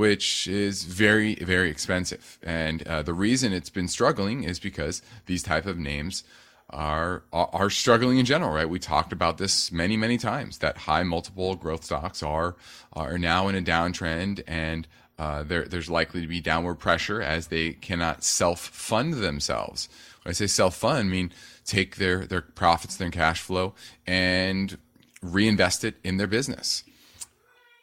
which 0.00 0.48
is 0.48 0.84
very, 0.84 1.34
very 1.34 1.68
expensive. 1.68 2.38
And 2.42 2.88
uh, 2.88 3.02
the 3.02 3.12
reason 3.12 3.52
it's 3.52 3.68
been 3.68 3.86
struggling 3.86 4.44
is 4.44 4.58
because 4.58 5.02
these 5.26 5.42
type 5.42 5.66
of 5.66 5.76
names 5.76 6.24
are, 6.70 7.22
are 7.34 7.68
struggling 7.68 8.16
in 8.16 8.24
general, 8.24 8.50
right? 8.50 8.66
We 8.66 8.78
talked 8.78 9.12
about 9.12 9.36
this 9.36 9.70
many, 9.70 9.98
many 9.98 10.16
times 10.16 10.56
that 10.58 10.78
high 10.78 11.02
multiple 11.02 11.54
growth 11.54 11.84
stocks 11.84 12.22
are 12.22 12.56
are 12.94 13.18
now 13.18 13.48
in 13.48 13.54
a 13.54 13.60
downtrend 13.60 14.42
and 14.46 14.88
uh, 15.18 15.42
there, 15.42 15.66
there's 15.66 15.90
likely 15.90 16.22
to 16.22 16.26
be 16.26 16.40
downward 16.40 16.76
pressure 16.76 17.20
as 17.20 17.48
they 17.48 17.72
cannot 17.74 18.24
self 18.24 18.58
fund 18.58 19.12
themselves. 19.14 19.90
When 20.22 20.30
I 20.30 20.32
say 20.32 20.46
self 20.46 20.76
fund, 20.76 20.98
I 20.98 21.02
mean 21.12 21.30
take 21.66 21.96
their, 21.96 22.24
their 22.24 22.40
profits, 22.40 22.96
their 22.96 23.10
cash 23.10 23.42
flow, 23.42 23.74
and 24.06 24.78
reinvest 25.20 25.84
it 25.84 25.96
in 26.02 26.16
their 26.16 26.26
business. 26.26 26.84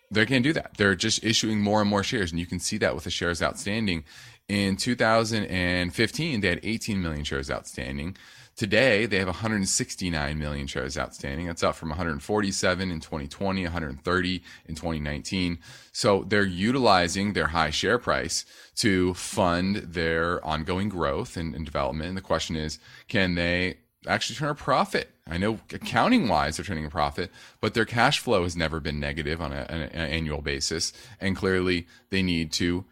They 0.09 0.25
can't 0.25 0.43
do 0.43 0.53
that. 0.53 0.77
They're 0.77 0.95
just 0.95 1.23
issuing 1.23 1.59
more 1.59 1.81
and 1.81 1.89
more 1.89 2.03
shares. 2.03 2.31
And 2.31 2.39
you 2.39 2.45
can 2.45 2.59
see 2.59 2.77
that 2.77 2.95
with 2.95 3.03
the 3.03 3.09
shares 3.09 3.41
outstanding. 3.41 4.05
In 4.47 4.77
2015, 4.77 6.41
they 6.41 6.47
had 6.47 6.59
18 6.63 7.01
million 7.01 7.25
shares 7.25 7.51
outstanding. 7.51 8.15
Today, 8.55 9.05
they 9.05 9.19
have 9.19 9.27
169 9.27 10.39
million 10.39 10.65
shares 10.65 10.97
outstanding. 10.97 11.45
That's 11.45 11.61
up 11.61 11.75
from 11.75 11.89
147 11.89 12.89
in 12.89 12.99
2020, 12.99 13.63
130 13.63 14.43
in 14.65 14.75
2019. 14.75 15.59
So 15.91 16.23
they're 16.25 16.43
utilizing 16.43 17.33
their 17.33 17.47
high 17.47 17.69
share 17.69 17.99
price 17.99 18.45
to 18.77 19.13
fund 19.13 19.75
their 19.75 20.43
ongoing 20.43 20.89
growth 20.89 21.37
and, 21.37 21.53
and 21.53 21.65
development. 21.65 22.07
And 22.07 22.17
the 22.17 22.21
question 22.21 22.55
is, 22.55 22.79
can 23.07 23.35
they 23.35 23.77
actually 24.07 24.37
turn 24.37 24.49
a 24.49 24.55
profit? 24.55 25.11
I 25.27 25.37
know 25.37 25.59
accounting 25.73 26.27
wise, 26.27 26.57
they're 26.57 26.65
turning 26.65 26.85
a 26.85 26.89
profit, 26.89 27.31
but 27.61 27.73
their 27.73 27.85
cash 27.85 28.19
flow 28.19 28.43
has 28.43 28.55
never 28.55 28.79
been 28.79 28.99
negative 28.99 29.41
on, 29.41 29.51
a, 29.51 29.65
an, 29.69 29.81
an 29.81 30.09
annual 30.09 30.41
basis. 30.41 30.93
And 31.19 31.35
clearly, 31.35 31.87
they 32.09 32.21
need 32.21 32.51
to 32.53 32.85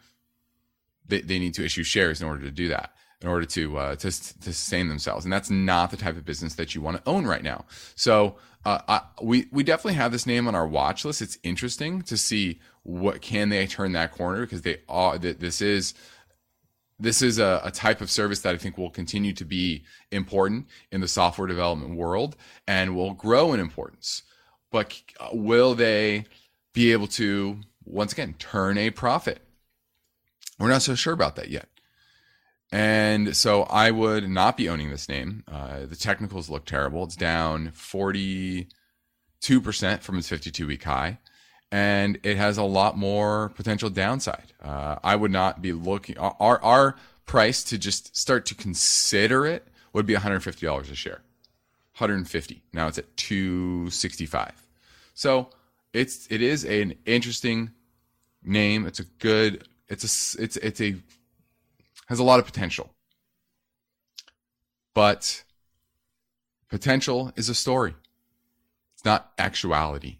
they, 1.08 1.20
they 1.20 1.38
need 1.38 1.54
to 1.54 1.64
issue 1.64 1.84
shares 1.84 2.20
in 2.20 2.26
order 2.26 2.42
to 2.42 2.50
do 2.50 2.68
that 2.68 2.92
in 3.22 3.28
order 3.28 3.46
to, 3.46 3.78
uh, 3.78 3.96
to 3.96 4.10
to 4.10 4.52
sustain 4.52 4.88
themselves, 4.88 5.24
and 5.24 5.32
that's 5.32 5.50
not 5.50 5.90
the 5.90 5.96
type 5.96 6.16
of 6.16 6.24
business 6.24 6.54
that 6.54 6.74
you 6.74 6.80
want 6.80 6.98
to 6.98 7.10
own 7.10 7.26
right 7.26 7.42
now. 7.42 7.64
So 7.94 8.36
uh, 8.64 8.80
I, 8.88 9.00
we 9.22 9.46
we 9.50 9.62
definitely 9.62 9.94
have 9.94 10.12
this 10.12 10.26
name 10.26 10.46
on 10.46 10.54
our 10.54 10.66
watch 10.66 11.04
list. 11.04 11.22
It's 11.22 11.38
interesting 11.42 12.02
to 12.02 12.16
see 12.16 12.60
what 12.82 13.22
can 13.22 13.48
they 13.48 13.66
turn 13.66 13.92
that 13.92 14.12
corner 14.12 14.40
because 14.40 14.62
they 14.62 14.78
are 14.88 15.18
this 15.18 15.60
is 15.60 15.94
this 16.98 17.22
is 17.22 17.38
a, 17.38 17.60
a, 17.62 17.70
type 17.70 18.00
of 18.00 18.10
service 18.10 18.40
that 18.40 18.54
I 18.54 18.58
think 18.58 18.78
will 18.78 18.90
continue 18.90 19.32
to 19.34 19.44
be 19.44 19.84
important 20.10 20.66
in 20.90 21.00
the 21.00 21.08
software 21.08 21.46
development 21.46 21.96
world 21.96 22.36
and 22.66 22.96
will 22.96 23.12
grow 23.12 23.52
in 23.52 23.60
importance. 23.60 24.22
But 24.70 25.02
will 25.32 25.74
they 25.74 26.24
be 26.72 26.92
able 26.92 27.06
to 27.08 27.60
once 27.84 28.12
again 28.12 28.34
turn 28.38 28.78
a 28.78 28.90
profit? 28.90 29.42
We're 30.58 30.68
not 30.68 30.82
so 30.82 30.94
sure 30.94 31.12
about 31.12 31.36
that 31.36 31.50
yet. 31.50 31.68
And 32.72 33.36
so 33.36 33.62
I 33.64 33.90
would 33.90 34.28
not 34.28 34.56
be 34.56 34.68
owning 34.68 34.90
this 34.90 35.08
name. 35.08 35.44
Uh, 35.46 35.86
the 35.86 35.96
technicals 35.96 36.50
look 36.50 36.64
terrible. 36.64 37.04
It's 37.04 37.14
down 37.14 37.68
42% 37.68 38.66
from 40.00 40.18
its 40.18 40.28
52 40.28 40.66
week 40.66 40.84
high. 40.84 41.18
And 41.72 42.18
it 42.22 42.36
has 42.36 42.58
a 42.58 42.62
lot 42.62 42.96
more 42.96 43.50
potential 43.50 43.90
downside. 43.90 44.52
Uh, 44.62 44.96
I 45.02 45.16
would 45.16 45.32
not 45.32 45.60
be 45.60 45.72
looking, 45.72 46.16
our, 46.16 46.62
our 46.62 46.96
price 47.26 47.64
to 47.64 47.78
just 47.78 48.16
start 48.16 48.46
to 48.46 48.54
consider 48.54 49.46
it 49.46 49.66
would 49.92 50.06
be 50.06 50.14
$150 50.14 50.90
a 50.90 50.94
share. 50.94 51.22
150. 51.98 52.62
Now 52.72 52.88
it's 52.88 52.98
at 52.98 53.16
265. 53.16 54.66
So 55.14 55.48
it's 55.94 56.26
it 56.30 56.42
is 56.42 56.62
an 56.64 56.94
interesting 57.06 57.70
name. 58.44 58.86
It's 58.86 59.00
a 59.00 59.04
good 59.18 59.66
it's 59.88 60.04
a 60.04 60.42
it's 60.42 60.56
it's 60.58 60.80
a 60.82 60.96
has 62.08 62.18
a 62.18 62.22
lot 62.22 62.38
of 62.38 62.44
potential. 62.44 62.90
But 64.92 65.42
potential 66.68 67.32
is 67.36 67.48
a 67.48 67.54
story. 67.54 67.94
It's 68.94 69.04
not 69.04 69.32
actuality. 69.38 70.18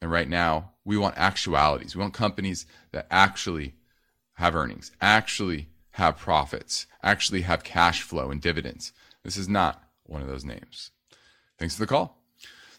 And 0.00 0.10
right 0.10 0.28
now, 0.28 0.71
we 0.84 0.96
want 0.96 1.16
actualities. 1.16 1.94
We 1.94 2.00
want 2.00 2.14
companies 2.14 2.66
that 2.92 3.06
actually 3.10 3.74
have 4.34 4.54
earnings, 4.54 4.92
actually 5.00 5.68
have 5.92 6.16
profits, 6.16 6.86
actually 7.02 7.42
have 7.42 7.64
cash 7.64 8.02
flow 8.02 8.30
and 8.30 8.40
dividends. 8.40 8.92
This 9.22 9.36
is 9.36 9.48
not 9.48 9.84
one 10.04 10.22
of 10.22 10.28
those 10.28 10.44
names. 10.44 10.90
Thanks 11.58 11.76
for 11.76 11.82
the 11.82 11.86
call. 11.86 12.18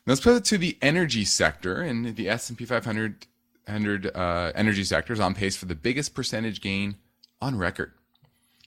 Now 0.06 0.12
let's 0.12 0.22
put 0.22 0.36
it 0.36 0.46
to 0.46 0.58
the 0.58 0.78
energy 0.82 1.24
sector, 1.24 1.82
and 1.82 2.16
the 2.16 2.28
S&P 2.28 2.66
500 2.66 3.28
uh, 3.68 4.52
energy 4.54 4.84
sector 4.84 5.14
is 5.14 5.20
on 5.20 5.34
pace 5.34 5.56
for 5.56 5.66
the 5.66 5.76
biggest 5.76 6.14
percentage 6.14 6.60
gain 6.60 6.96
on 7.42 7.58
record 7.58 7.94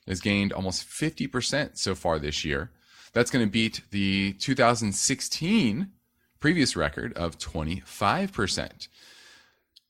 has 0.07 0.21
gained 0.21 0.53
almost 0.53 0.87
50% 0.87 1.77
so 1.77 1.95
far 1.95 2.19
this 2.19 2.45
year. 2.45 2.71
That's 3.13 3.31
going 3.31 3.45
to 3.45 3.51
beat 3.51 3.83
the 3.91 4.35
2016 4.35 5.91
previous 6.39 6.77
record 6.77 7.13
of 7.15 7.39
25%. 7.39 8.89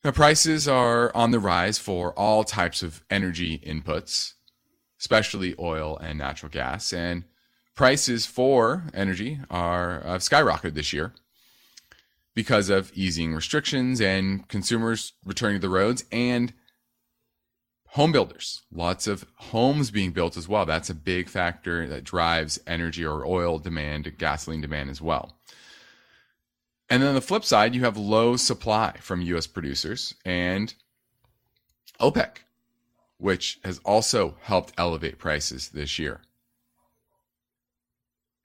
Now, 0.06 0.12
prices 0.12 0.68
are 0.68 1.10
on 1.16 1.32
the 1.32 1.40
rise 1.40 1.78
for 1.78 2.12
all 2.12 2.44
types 2.44 2.84
of 2.84 3.02
energy 3.10 3.58
inputs, 3.58 4.34
especially 5.00 5.56
oil 5.58 5.98
and 5.98 6.16
natural 6.16 6.48
gas. 6.48 6.92
And 6.92 7.24
prices 7.74 8.24
for 8.24 8.84
energy 8.94 9.40
are 9.50 10.02
have 10.02 10.20
skyrocketed 10.20 10.74
this 10.74 10.92
year 10.92 11.12
because 12.36 12.68
of 12.68 12.92
easing 12.94 13.34
restrictions 13.34 14.00
and 14.00 14.46
consumers 14.46 15.14
returning 15.24 15.56
to 15.56 15.66
the 15.66 15.74
roads 15.74 16.04
and 16.12 16.52
home 17.88 18.12
builders, 18.12 18.62
lots 18.70 19.08
of 19.08 19.26
homes 19.34 19.90
being 19.90 20.12
built 20.12 20.36
as 20.36 20.46
well. 20.46 20.64
That's 20.64 20.88
a 20.88 20.94
big 20.94 21.28
factor 21.28 21.88
that 21.88 22.04
drives 22.04 22.60
energy 22.64 23.04
or 23.04 23.26
oil 23.26 23.58
demand, 23.58 24.18
gasoline 24.18 24.60
demand 24.60 24.88
as 24.88 25.02
well. 25.02 25.36
And 26.88 27.02
then 27.02 27.08
on 27.08 27.14
the 27.14 27.20
flip 27.20 27.44
side, 27.44 27.74
you 27.74 27.82
have 27.82 27.96
low 27.96 28.36
supply 28.36 28.96
from 29.00 29.20
US 29.22 29.46
producers 29.46 30.14
and 30.24 30.74
OPEC, 32.00 32.38
which 33.18 33.58
has 33.64 33.80
also 33.84 34.36
helped 34.42 34.72
elevate 34.78 35.18
prices 35.18 35.70
this 35.70 35.98
year. 35.98 36.20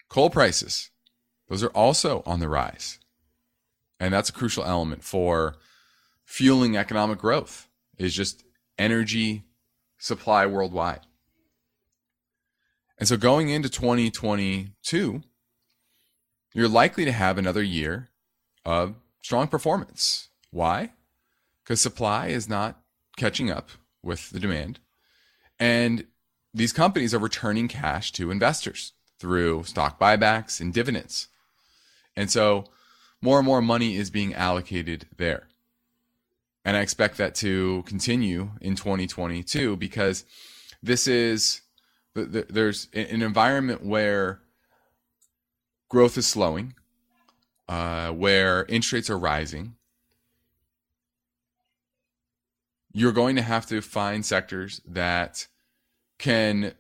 Coal 0.10 0.30
prices, 0.30 0.90
those 1.48 1.64
are 1.64 1.70
also 1.70 2.24
on 2.26 2.40
the 2.40 2.50
rise. 2.50 3.00
And 4.00 4.14
that's 4.14 4.30
a 4.30 4.34
crucial 4.34 4.64
element 4.64 5.04
for 5.04 5.56
fueling 6.26 6.76
economic 6.76 7.20
growth 7.20 7.68
is 7.98 8.16
just 8.16 8.44
energy 8.78 9.44
supply 10.00 10.46
worldwide. 10.46 11.02
And 12.98 13.08
so 13.08 13.18
going 13.18 13.50
into 13.50 13.70
2022, 13.70 15.24
you're 16.54 16.68
likely 16.68 17.06
to 17.06 17.12
have 17.12 17.38
another 17.38 17.64
year 17.64 18.10
of 18.66 18.96
strong 19.22 19.48
performance. 19.48 20.30
Why? 20.52 20.92
Because 21.64 21.82
supply 21.82 22.28
is 22.28 22.50
not 22.50 22.82
catching 23.18 23.50
up 23.50 23.70
with 24.04 24.30
the 24.32 24.40
demand. 24.40 24.80
And 25.60 26.06
these 26.54 26.74
companies 26.74 27.14
are 27.14 27.20
returning 27.20 27.68
cash 27.68 28.12
to 28.14 28.32
investors 28.32 28.94
through 29.20 29.64
stock 29.64 30.00
buybacks 30.00 30.60
and 30.60 30.74
dividends. 30.74 31.28
And 32.16 32.30
so 32.30 32.66
more 33.22 33.38
and 33.38 33.46
more 33.46 33.62
money 33.62 33.96
is 33.96 34.10
being 34.10 34.34
allocated 34.34 35.08
there. 35.16 35.48
And 36.66 36.76
I 36.76 36.82
expect 36.82 37.18
that 37.18 37.36
to 37.36 37.84
continue 37.86 38.52
in 38.60 38.76
2022 38.76 39.78
because 39.78 40.26
this 40.84 41.08
is 41.08 41.62
there's 42.14 42.88
an 42.94 43.22
environment 43.22 43.86
where 43.86 44.42
growth 45.90 46.18
is 46.18 46.28
slowing, 46.28 46.74
uh, 47.72 48.12
where 48.12 48.66
interest 48.66 48.92
rates 48.92 49.10
are 49.10 49.18
rising. 49.18 49.76
You're 52.92 53.14
going 53.14 53.38
to 53.38 53.42
have 53.42 53.66
to 53.68 53.82
find 53.82 54.26
sectors 54.26 54.82
that 54.86 55.48
can 56.18 56.74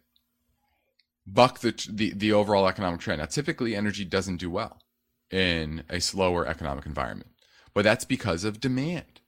buck 1.25 1.59
the, 1.59 1.71
the, 1.89 2.13
the 2.13 2.33
overall 2.33 2.67
economic 2.67 2.99
trend. 2.99 3.19
Now, 3.19 3.25
typically, 3.25 3.75
energy 3.75 4.03
doesn't 4.03 4.37
do 4.37 4.49
well 4.49 4.81
in 5.31 5.83
a 5.89 6.01
slower 6.01 6.45
economic 6.45 6.85
environment, 6.85 7.31
but 7.73 7.83
that's 7.83 8.03
because 8.03 8.43
of 8.43 8.59
demand 8.59 9.21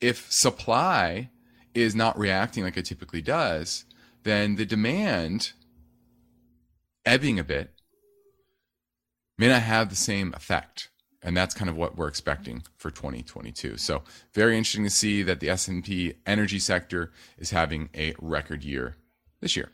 if 0.00 0.30
supply 0.30 1.30
is 1.74 1.94
not 1.94 2.18
reacting 2.18 2.64
like 2.64 2.76
it 2.76 2.84
typically 2.84 3.22
does, 3.22 3.84
then 4.24 4.56
the 4.56 4.66
demand 4.66 5.52
ebbing 7.04 7.38
a 7.38 7.44
bit 7.44 7.70
may 9.38 9.48
not 9.48 9.62
have 9.62 9.88
the 9.88 9.96
same 9.96 10.32
effect 10.34 10.90
and 11.22 11.36
that's 11.36 11.54
kind 11.54 11.70
of 11.70 11.76
what 11.76 11.96
we're 11.96 12.08
expecting 12.08 12.62
for 12.76 12.90
2022 12.90 13.76
so 13.76 14.02
very 14.32 14.56
interesting 14.56 14.84
to 14.84 14.90
see 14.90 15.22
that 15.22 15.40
the 15.40 15.48
s&p 15.48 16.14
energy 16.26 16.58
sector 16.58 17.12
is 17.38 17.50
having 17.50 17.88
a 17.94 18.14
record 18.20 18.64
year 18.64 18.96
this 19.40 19.56
year 19.56 19.70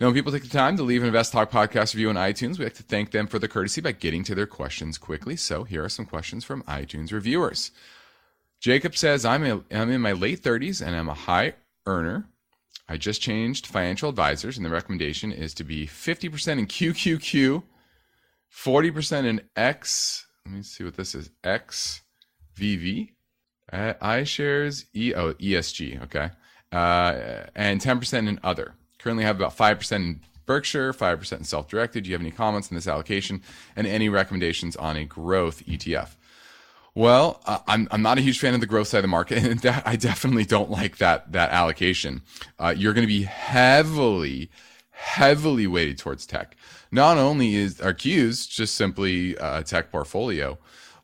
now 0.00 0.06
when 0.06 0.14
people 0.14 0.32
take 0.32 0.42
the 0.42 0.48
time 0.48 0.76
to 0.76 0.82
leave 0.82 1.02
an 1.02 1.08
invest 1.08 1.32
talk 1.32 1.50
podcast 1.50 1.94
review 1.94 2.08
on 2.08 2.16
itunes 2.16 2.58
we 2.58 2.64
like 2.64 2.74
to 2.74 2.82
thank 2.82 3.10
them 3.10 3.26
for 3.26 3.38
the 3.38 3.48
courtesy 3.48 3.80
by 3.80 3.92
getting 3.92 4.24
to 4.24 4.34
their 4.34 4.46
questions 4.46 4.98
quickly 4.98 5.36
so 5.36 5.64
here 5.64 5.84
are 5.84 5.88
some 5.88 6.06
questions 6.06 6.44
from 6.44 6.62
itunes 6.64 7.12
reviewers 7.12 7.70
Jacob 8.64 8.96
says, 8.96 9.26
I'm, 9.26 9.44
a, 9.44 9.62
I'm 9.70 9.90
in 9.90 10.00
my 10.00 10.12
late 10.12 10.42
30s 10.42 10.80
and 10.80 10.96
I'm 10.96 11.10
a 11.10 11.12
high 11.14 11.52
earner. 11.84 12.30
I 12.88 12.96
just 12.96 13.20
changed 13.20 13.66
financial 13.66 14.08
advisors, 14.08 14.56
and 14.56 14.64
the 14.64 14.70
recommendation 14.70 15.32
is 15.32 15.52
to 15.54 15.64
be 15.64 15.86
50% 15.86 16.58
in 16.58 16.66
QQQ, 16.66 17.62
40% 18.50 19.24
in 19.26 19.42
X. 19.54 20.23
Let 20.46 20.54
me 20.54 20.62
see 20.62 20.84
what 20.84 20.96
this 20.96 21.14
is 21.14 21.30
XVV, 21.42 23.12
iShares, 23.72 24.84
E, 24.94 25.14
oh, 25.14 25.32
ESG, 25.34 26.02
okay, 26.02 26.30
uh, 26.70 27.46
and 27.54 27.80
10% 27.80 28.28
in 28.28 28.38
other. 28.42 28.74
Currently 28.98 29.24
have 29.24 29.36
about 29.36 29.56
5% 29.56 29.92
in 29.96 30.20
Berkshire, 30.44 30.92
5% 30.92 31.38
in 31.38 31.44
self 31.44 31.66
directed. 31.66 32.04
Do 32.04 32.10
you 32.10 32.14
have 32.14 32.20
any 32.20 32.30
comments 32.30 32.70
on 32.70 32.74
this 32.74 32.86
allocation 32.86 33.42
and 33.74 33.86
any 33.86 34.10
recommendations 34.10 34.76
on 34.76 34.98
a 34.98 35.06
growth 35.06 35.64
ETF? 35.64 36.10
Well, 36.94 37.40
uh, 37.46 37.60
I'm 37.66 37.88
I'm 37.90 38.02
not 38.02 38.18
a 38.18 38.20
huge 38.20 38.38
fan 38.38 38.52
of 38.52 38.60
the 38.60 38.66
growth 38.66 38.88
side 38.88 38.98
of 38.98 39.02
the 39.04 39.08
market, 39.08 39.42
and 39.42 39.60
that, 39.62 39.82
I 39.86 39.96
definitely 39.96 40.44
don't 40.44 40.70
like 40.70 40.98
that 40.98 41.32
that 41.32 41.50
allocation. 41.52 42.20
Uh, 42.58 42.74
you're 42.76 42.92
going 42.92 43.06
to 43.06 43.12
be 43.12 43.22
heavily, 43.22 44.50
heavily 44.94 45.66
weighted 45.66 45.98
towards 45.98 46.26
tech. 46.26 46.56
Not 46.90 47.18
only 47.18 47.54
is 47.54 47.80
our 47.80 47.92
Qs 47.92 48.48
just 48.48 48.74
simply 48.74 49.36
a 49.36 49.62
tech 49.62 49.90
portfolio, 49.90 50.58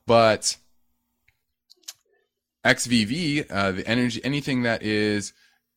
but 0.07 0.57
XVV, 2.65 3.47
uh, 3.51 3.73
the 3.73 3.87
energy, 3.87 4.21
anything 4.25 4.63
that 4.63 4.83
is 4.83 5.33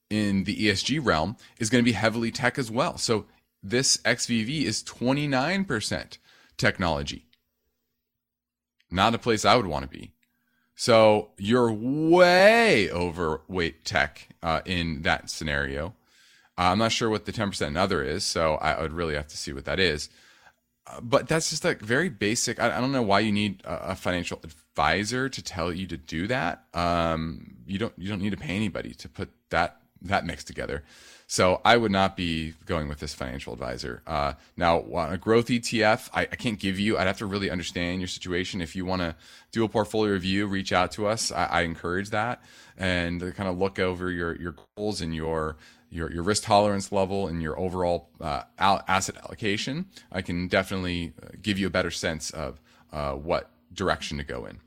in 0.09 0.43
the 0.43 0.67
ESG 0.67 1.03
realm 1.03 1.37
is 1.59 1.69
going 1.69 1.83
to 1.83 1.85
be 1.89 1.93
heavily 1.93 2.31
tech 2.31 2.59
as 2.59 2.69
well. 2.69 2.97
So 2.97 3.25
this 3.61 3.97
XVV 3.97 4.63
is 4.63 4.83
29% 4.83 6.17
technology 6.57 7.27
not 8.93 9.15
a 9.15 9.17
place 9.17 9.43
I 9.43 9.55
would 9.55 9.65
want 9.65 9.83
to 9.83 9.89
be. 9.89 10.11
So 10.75 11.31
you're 11.37 11.71
way 11.71 12.89
overweight 12.89 13.83
tech 13.83 14.29
uh, 14.41 14.61
in 14.65 15.01
that 15.01 15.29
scenario. 15.29 15.95
Uh, 16.57 16.71
I'm 16.71 16.77
not 16.77 16.91
sure 16.91 17.09
what 17.09 17.25
the 17.25 17.31
10% 17.31 17.77
other 17.77 18.03
is, 18.03 18.23
so 18.23 18.55
I 18.55 18.81
would 18.81 18.93
really 18.93 19.15
have 19.15 19.27
to 19.27 19.37
see 19.37 19.53
what 19.53 19.65
that 19.65 19.79
is. 19.79 20.09
Uh, 20.85 20.99
but 21.01 21.27
that's 21.27 21.49
just 21.49 21.63
like 21.63 21.79
very 21.79 22.09
basic. 22.09 22.59
I, 22.59 22.77
I, 22.77 22.81
don't 22.81 22.91
know 22.91 23.01
why 23.01 23.21
you 23.21 23.31
need 23.31 23.61
a, 23.63 23.91
a, 23.91 23.95
financial 23.95 24.39
advisor 24.43 25.29
to 25.29 25.41
tell 25.41 25.71
you 25.71 25.87
to 25.87 25.95
do 25.95 26.27
that. 26.27 26.65
Um, 26.73 27.55
you 27.65 27.79
don't 27.79 27.93
you 27.97 28.09
don't 28.09 28.21
need 28.21 28.31
to 28.31 28.37
pay 28.37 28.53
anybody 28.53 28.93
to 28.95 29.07
put 29.07 29.29
that 29.49 29.77
that 30.01 30.25
mix 30.25 30.43
together. 30.43 30.83
So 31.25 31.61
I 31.63 31.77
would 31.77 31.91
not 31.91 32.17
be 32.17 32.53
going 32.65 32.89
with 32.89 32.99
this 32.99 33.13
financial 33.13 33.53
advisor. 33.53 34.03
Uh, 34.05 34.33
now, 34.57 34.81
on 34.93 35.13
a 35.13 35.17
growth 35.17 35.47
ETF, 35.47 36.09
I, 36.13 36.23
I, 36.23 36.35
can't 36.35 36.59
give 36.59 36.77
you. 36.79 36.97
I'd 36.97 37.07
have 37.07 37.17
to 37.19 37.25
really 37.25 37.49
understand 37.49 38.01
your 38.01 38.07
situation. 38.07 38.61
If 38.61 38.75
you 38.75 38.85
want 38.85 39.01
to 39.01 39.15
do 39.51 39.63
a 39.63 39.69
portfolio 39.69 40.13
review, 40.13 40.47
reach 40.47 40.73
out 40.73 40.91
to 40.91 41.07
us. 41.07 41.31
I, 41.31 41.45
I 41.45 41.61
encourage 41.61 42.09
that 42.09 42.43
and 42.77 43.21
kind 43.35 43.49
of 43.49 43.57
look 43.57 43.79
over 43.79 44.11
your 44.11 44.35
your 44.35 44.55
goals 44.75 45.01
and 45.01 45.15
your 45.15 45.55
your, 45.93 46.11
your 46.11 46.23
risk 46.23 46.43
tolerance 46.43 46.91
level 46.91 47.27
and 47.27 47.41
your 47.41 47.57
overall 47.59 48.09
uh, 48.19 48.41
asset 48.57 49.15
allocation. 49.23 49.85
I 50.11 50.21
can 50.21 50.47
definitely 50.47 51.13
uh, 51.21 51.27
give 51.41 51.59
you 51.59 51.67
a 51.67 51.69
better 51.69 51.91
sense 51.91 52.31
of 52.31 52.59
uh, 52.91 53.13
what 53.13 53.51
direction 53.73 54.17
to 54.17 54.23
go 54.23 54.45
in. 54.45 54.59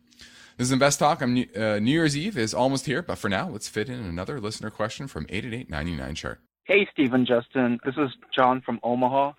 This 0.57 0.69
is 0.69 0.73
Invest 0.73 1.01
Talk. 1.01 1.21
I'm 1.21 1.35
New, 1.35 1.47
uh, 1.55 1.79
New 1.81 1.91
Year's 1.91 2.17
Eve 2.17 2.39
is 2.39 2.55
almost 2.55 2.87
here, 2.87 3.03
but 3.03 3.19
for 3.19 3.29
now, 3.29 3.49
let's 3.49 3.69
fit 3.69 3.89
in 3.89 3.99
another 3.99 4.41
listener 4.41 4.71
question 4.71 5.07
from 5.07 5.27
888 5.29 6.15
chart. 6.15 6.41
Hey, 6.65 6.89
Stephen 6.93 7.27
Justin. 7.27 7.79
This 7.85 7.97
is 7.99 8.11
John 8.35 8.63
from 8.63 8.81
Omaha, 8.83 9.33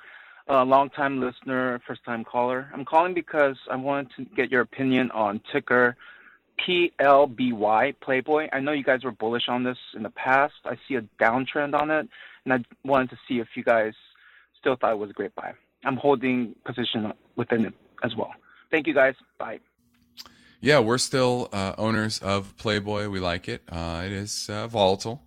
a 0.48 0.64
longtime 0.64 1.20
listener, 1.20 1.82
first 1.88 2.04
time 2.06 2.24
caller. 2.24 2.70
I'm 2.74 2.86
calling 2.86 3.14
because 3.14 3.58
I 3.72 3.78
wanted 3.78 4.12
to 4.18 4.26
get 4.36 4.52
your 4.52 4.62
opinion 4.62 5.10
on 5.12 5.42
ticker 5.52 5.98
PLBY, 6.60 7.96
Playboy. 8.02 8.48
I 8.52 8.60
know 8.60 8.72
you 8.72 8.84
guys 8.84 9.04
were 9.04 9.12
bullish 9.12 9.48
on 9.48 9.64
this 9.64 9.78
in 9.96 10.04
the 10.04 10.10
past. 10.10 10.56
I 10.66 10.78
see 10.88 10.96
a 10.96 11.02
downtrend 11.22 11.80
on 11.80 11.92
it, 11.92 12.10
and 12.46 12.54
I 12.54 12.64
wanted 12.84 13.10
to 13.12 13.18
see 13.28 13.40
if 13.40 13.48
you 13.56 13.64
guys 13.64 13.94
still 14.60 14.76
thought 14.76 14.94
it 14.94 14.98
was 14.98 15.10
a 15.10 15.14
great 15.14 15.36
buy. 15.36 15.54
I'm 15.86 15.98
holding 15.98 16.56
position 16.66 17.14
within 17.36 17.66
it 17.66 17.74
as 18.04 18.16
well. 18.16 18.34
Thank 18.72 18.88
you 18.88 18.94
guys. 18.94 19.16
Bye. 19.38 19.60
Yeah, 20.60 20.80
we're 20.80 20.98
still 20.98 21.50
uh, 21.54 21.76
owners 21.78 22.20
of 22.20 22.58
Playboy. 22.58 23.10
We 23.10 23.20
like 23.20 23.48
it. 23.48 23.62
Uh, 23.70 24.04
it 24.06 24.12
is 24.12 24.50
uh, 24.50 24.68
volatile 24.68 25.22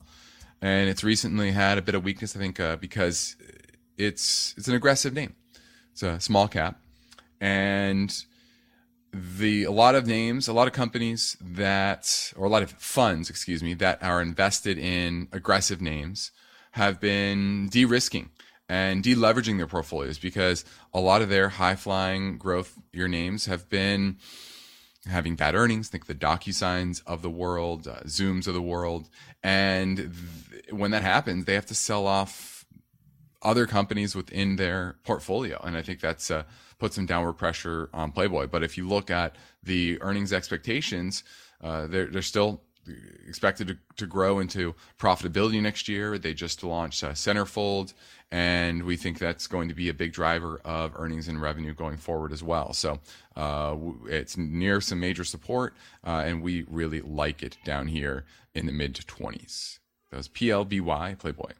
and 0.63 0.89
it's 0.89 1.03
recently 1.03 1.53
had 1.53 1.79
a 1.79 1.83
bit 1.83 1.95
of 1.95 2.05
weakness. 2.05 2.37
I 2.37 2.39
think 2.39 2.61
uh, 2.61 2.77
because 2.77 3.37
it's 3.97 4.55
it's 4.57 4.69
an 4.69 4.75
aggressive 4.75 5.13
name. 5.13 5.35
It's 5.93 6.03
a 6.03 6.21
small 6.21 6.49
cap, 6.49 6.81
and 7.41 8.11
the 9.13 9.65
a 9.65 9.71
lot 9.71 9.95
of 9.95 10.07
names, 10.07 10.49
a 10.49 10.53
lot 10.53 10.67
of 10.69 10.73
companies 10.73 11.37
that, 11.41 12.33
or 12.37 12.47
a 12.47 12.49
lot 12.49 12.63
of 12.63 12.71
funds, 12.73 13.31
excuse 13.31 13.63
me, 13.63 13.75
that 13.75 14.03
are 14.03 14.23
invested 14.23 14.79
in 14.79 15.29
aggressive 15.33 15.81
names 15.81 16.31
have 16.73 17.01
been 17.01 17.69
de-risking 17.69 18.31
and 18.69 19.03
deleveraging 19.03 19.57
their 19.57 19.67
portfolios 19.67 20.19
because 20.19 20.65
a 20.95 21.01
lot 21.01 21.23
of 21.23 21.29
their 21.29 21.49
high 21.49 21.75
flying 21.75 22.39
growth 22.39 22.79
your 22.93 23.09
names 23.09 23.47
have 23.47 23.69
been 23.69 24.17
having 25.07 25.35
bad 25.35 25.55
earnings. 25.55 25.89
Think 25.89 26.07
the 26.07 26.15
DocuSigns 26.15 27.03
of 27.07 27.23
the 27.23 27.31
world, 27.31 27.89
uh, 27.89 28.01
Zooms 28.05 28.47
of 28.47 28.55
the 28.55 28.63
world, 28.63 29.09
and 29.43 29.97
th- 29.97 30.73
when 30.73 30.93
that 30.93 31.03
happens, 31.03 31.47
they 31.47 31.55
have 31.55 31.67
to 31.67 31.75
sell 31.75 32.07
off 32.07 32.50
other 33.43 33.67
companies 33.67 34.15
within 34.15 34.57
their 34.57 34.97
portfolio, 35.05 35.61
and 35.65 35.77
I 35.77 35.83
think 35.83 36.01
that's 36.01 36.31
uh, 36.31 36.45
put 36.79 36.93
some 36.93 37.07
downward 37.07 37.35
pressure 37.35 37.89
on 37.93 38.13
Playboy. 38.13 38.49
But 38.49 38.63
if 38.63 38.77
you 38.77 38.89
look 38.89 39.11
at 39.11 39.37
the 39.63 40.01
earnings 40.03 40.33
expectations, 40.33 41.25
uh, 41.63 41.87
they're 41.87 42.07
they're 42.07 42.23
still 42.23 42.63
expected 43.27 43.69
to, 43.69 43.77
to 43.97 44.07
grow 44.07 44.39
into 44.39 44.75
profitability 44.99 45.61
next 45.61 45.89
year. 45.89 46.19
They 46.19 46.35
just 46.35 46.65
launched 46.65 47.05
uh, 47.05 47.11
Centerfold, 47.11 47.93
and 48.31 48.83
we 48.83 48.97
think 48.97 49.19
that's 49.19 49.47
going 49.47 49.69
to 49.69 49.75
be 49.75 49.89
a 49.89 49.95
big 49.95 50.13
driver 50.13 50.61
of 50.65 50.93
earnings 50.97 51.29
and 51.29 51.41
revenue 51.41 51.75
going 51.75 51.97
forward 51.97 52.33
as 52.33 52.43
well. 52.43 52.73
So 52.73 53.01
uh, 53.37 53.77
it's 54.07 54.37
near 54.37 54.81
some 54.81 55.01
major 55.01 55.25
support, 55.25 55.75
uh, 56.07 56.23
and 56.25 56.43
we 56.43 56.65
really 56.69 57.01
like 57.01 57.43
it 57.43 57.59
down 57.65 57.89
here 57.89 58.25
in 58.55 58.67
the 58.67 58.73
mid 58.73 58.95
20s. 58.95 59.79
That 60.11 60.17
was 60.17 60.29
PLBY 60.29 61.19
Playboy. 61.19 61.53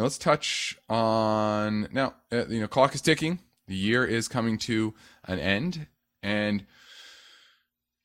Now 0.00 0.04
let's 0.04 0.16
touch 0.16 0.78
on 0.88 1.86
now. 1.92 2.14
Uh, 2.32 2.46
you 2.46 2.62
know, 2.62 2.66
clock 2.66 2.94
is 2.94 3.02
ticking. 3.02 3.38
The 3.66 3.74
year 3.74 4.02
is 4.02 4.28
coming 4.28 4.56
to 4.60 4.94
an 5.24 5.38
end, 5.38 5.88
and 6.22 6.64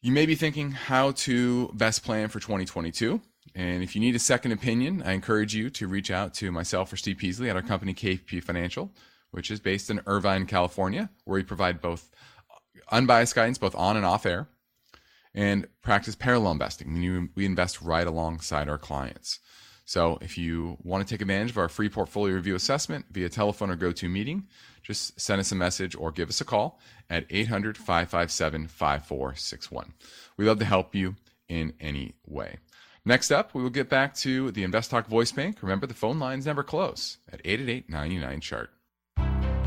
you 0.02 0.12
may 0.12 0.26
be 0.26 0.36
thinking 0.36 0.72
how 0.72 1.12
to 1.12 1.70
best 1.74 2.04
plan 2.04 2.28
for 2.28 2.42
2022. 2.42 3.22
And 3.56 3.82
if 3.82 3.96
you 3.96 4.02
need 4.02 4.14
a 4.14 4.20
second 4.20 4.52
opinion, 4.52 5.04
I 5.06 5.14
encourage 5.14 5.56
you 5.56 5.70
to 5.70 5.88
reach 5.88 6.12
out 6.12 6.34
to 6.34 6.52
myself 6.52 6.92
or 6.92 6.98
Steve 6.98 7.16
Peasley 7.18 7.50
at 7.50 7.56
our 7.56 7.62
company 7.62 7.94
KPP 7.94 8.44
Financial, 8.44 8.92
which 9.32 9.50
is 9.50 9.62
based 9.62 9.90
in 9.90 10.02
Irvine, 10.06 10.48
California, 10.48 11.10
where 11.24 11.36
we 11.36 11.44
provide 11.44 11.80
both 11.80 12.12
unbiased 12.92 13.36
guidance, 13.36 13.58
both 13.58 13.74
on 13.74 13.96
and 13.96 14.06
off 14.06 14.26
air, 14.26 14.50
and 15.34 15.70
practice 15.82 16.16
parallel 16.16 16.52
investing. 16.52 16.94
Meaning 16.94 17.30
we 17.36 17.46
invest 17.46 17.82
right 17.82 18.06
alongside 18.06 18.68
our 18.68 18.78
clients. 18.78 19.40
So 19.86 20.18
if 20.22 20.38
you 20.38 20.78
want 20.84 21.08
to 21.08 21.14
take 21.14 21.22
advantage 21.22 21.52
of 21.52 21.58
our 21.60 21.70
free 21.70 21.90
portfolio 21.90 22.36
review 22.36 22.56
assessment 22.56 23.06
via 23.12 23.30
telephone 23.30 23.70
or 23.70 23.78
GoToMeeting, 23.78 24.44
just 24.82 25.20
send 25.20 25.40
us 25.40 25.52
a 25.52 25.56
message 25.56 25.96
or 25.96 26.12
give 26.12 26.30
us 26.30 26.42
a 26.42 26.46
call 26.46 26.80
at 27.10 27.26
800 27.30 27.78
557 27.78 28.68
5461. 28.68 29.94
We 30.38 30.46
love 30.46 30.60
to 30.60 30.66
help 30.66 30.96
you 30.96 31.16
in 31.48 31.74
any 31.80 32.16
way. 32.26 32.58
Next 33.06 33.32
up, 33.32 33.54
we 33.54 33.62
will 33.62 33.70
get 33.70 33.88
back 33.88 34.16
to 34.16 34.50
the 34.52 34.64
Invest 34.64 34.90
Talk 34.90 35.06
voice 35.06 35.32
bank. 35.32 35.58
Remember, 35.62 35.86
the 35.86 35.94
phone 35.94 36.18
lines 36.18 36.48
never 36.48 36.64
close 36.64 37.18
at 37.32 37.42
888 37.46 37.90
99 37.90 38.42
chart. 38.42 38.72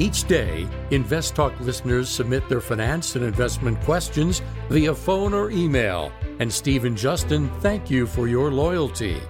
Each 0.01 0.27
day, 0.27 0.67
Invest 0.91 1.37
Talk 1.37 1.59
listeners 1.61 2.09
submit 2.09 2.49
their 2.49 2.61
finance 2.61 3.15
and 3.15 3.25
investment 3.25 3.81
questions 3.83 4.43
via 4.69 4.95
phone 4.95 5.33
or 5.35 5.51
email. 5.53 6.13
And 6.41 6.53
Steve 6.53 6.85
and 6.85 6.97
Justin 6.97 7.49
thank 7.61 7.91
you 7.91 8.07
for 8.07 8.27
your 8.27 8.51
loyalty. 8.51 9.21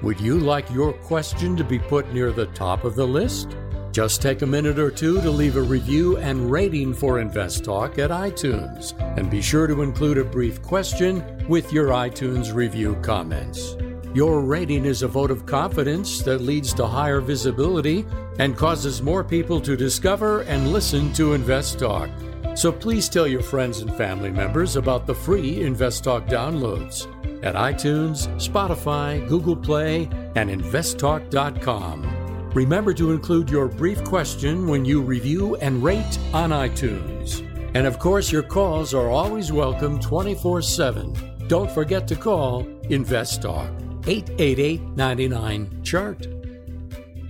Would 0.00 0.20
you 0.20 0.38
like 0.38 0.70
your 0.70 0.92
question 0.92 1.56
to 1.56 1.64
be 1.64 1.80
put 1.80 2.12
near 2.12 2.30
the 2.30 2.46
top 2.46 2.84
of 2.84 2.94
the 2.94 3.06
list? 3.06 3.56
Just 3.90 4.22
take 4.22 4.42
a 4.42 4.46
minute 4.46 4.78
or 4.78 4.92
two 4.92 5.20
to 5.20 5.28
leave 5.28 5.56
a 5.56 5.62
review 5.62 6.18
and 6.18 6.52
rating 6.52 6.94
for 6.94 7.18
Invest 7.18 7.64
Talk 7.64 7.98
at 7.98 8.10
iTunes. 8.10 8.94
And 9.18 9.28
be 9.28 9.42
sure 9.42 9.66
to 9.66 9.82
include 9.82 10.18
a 10.18 10.24
brief 10.24 10.62
question 10.62 11.24
with 11.48 11.72
your 11.72 11.88
iTunes 11.88 12.54
review 12.54 12.96
comments. 13.02 13.76
Your 14.14 14.40
rating 14.40 14.84
is 14.84 15.02
a 15.02 15.08
vote 15.08 15.32
of 15.32 15.46
confidence 15.46 16.22
that 16.22 16.42
leads 16.42 16.72
to 16.74 16.86
higher 16.86 17.20
visibility 17.20 18.06
and 18.38 18.56
causes 18.56 19.02
more 19.02 19.24
people 19.24 19.60
to 19.62 19.76
discover 19.76 20.42
and 20.42 20.72
listen 20.72 21.12
to 21.14 21.32
Invest 21.32 21.80
Talk. 21.80 22.08
So 22.54 22.70
please 22.70 23.08
tell 23.08 23.26
your 23.26 23.42
friends 23.42 23.80
and 23.80 23.92
family 23.96 24.30
members 24.30 24.76
about 24.76 25.08
the 25.08 25.14
free 25.14 25.60
Invest 25.62 26.04
Talk 26.04 26.26
downloads 26.26 27.12
at 27.42 27.54
iTunes, 27.54 28.28
Spotify, 28.36 29.26
Google 29.28 29.56
Play, 29.56 30.08
and 30.36 30.50
investtalk.com. 30.50 32.50
Remember 32.54 32.94
to 32.94 33.12
include 33.12 33.50
your 33.50 33.68
brief 33.68 34.02
question 34.04 34.66
when 34.66 34.84
you 34.84 35.02
review 35.02 35.56
and 35.56 35.82
rate 35.82 36.18
on 36.32 36.50
iTunes. 36.50 37.44
And 37.74 37.86
of 37.86 37.98
course, 37.98 38.32
your 38.32 38.42
calls 38.42 38.94
are 38.94 39.10
always 39.10 39.52
welcome 39.52 40.00
24 40.00 40.62
7 40.62 41.46
Don't 41.48 41.70
forget 41.70 42.08
to 42.08 42.16
call 42.16 42.66
Invest 42.90 43.42
Talk 43.42 43.70
888 44.06 44.80
99 44.96 45.82
Chart. 45.82 46.26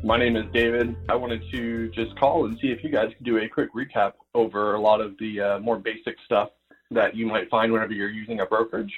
My 0.04 0.16
name 0.16 0.36
is 0.36 0.44
David. 0.52 0.94
I 1.08 1.16
wanted 1.16 1.42
to 1.50 1.90
just 1.90 2.16
call 2.18 2.46
and 2.46 2.56
see 2.60 2.68
if 2.68 2.84
you 2.84 2.90
guys 2.90 3.10
could 3.16 3.26
do 3.26 3.38
a 3.38 3.48
quick 3.48 3.74
recap 3.74 4.12
over 4.32 4.74
a 4.74 4.80
lot 4.80 5.00
of 5.00 5.18
the 5.18 5.40
uh, 5.40 5.58
more 5.58 5.76
basic 5.76 6.14
stuff 6.24 6.50
that 6.92 7.16
you 7.16 7.26
might 7.26 7.50
find 7.50 7.72
whenever 7.72 7.92
you're 7.92 8.08
using 8.08 8.40
a 8.40 8.46
brokerage. 8.46 8.92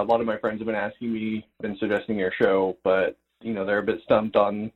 A 0.00 0.04
lot 0.04 0.20
of 0.20 0.26
my 0.26 0.38
friends 0.38 0.60
have 0.60 0.66
been 0.66 0.74
asking 0.74 1.12
me, 1.12 1.46
been 1.60 1.76
suggesting 1.78 2.18
your 2.18 2.32
show, 2.32 2.76
but 2.84 3.16
you 3.42 3.52
know 3.52 3.64
they're 3.64 3.78
a 3.78 3.84
bit 3.84 4.00
stumped 4.04 4.36
on 4.36 4.70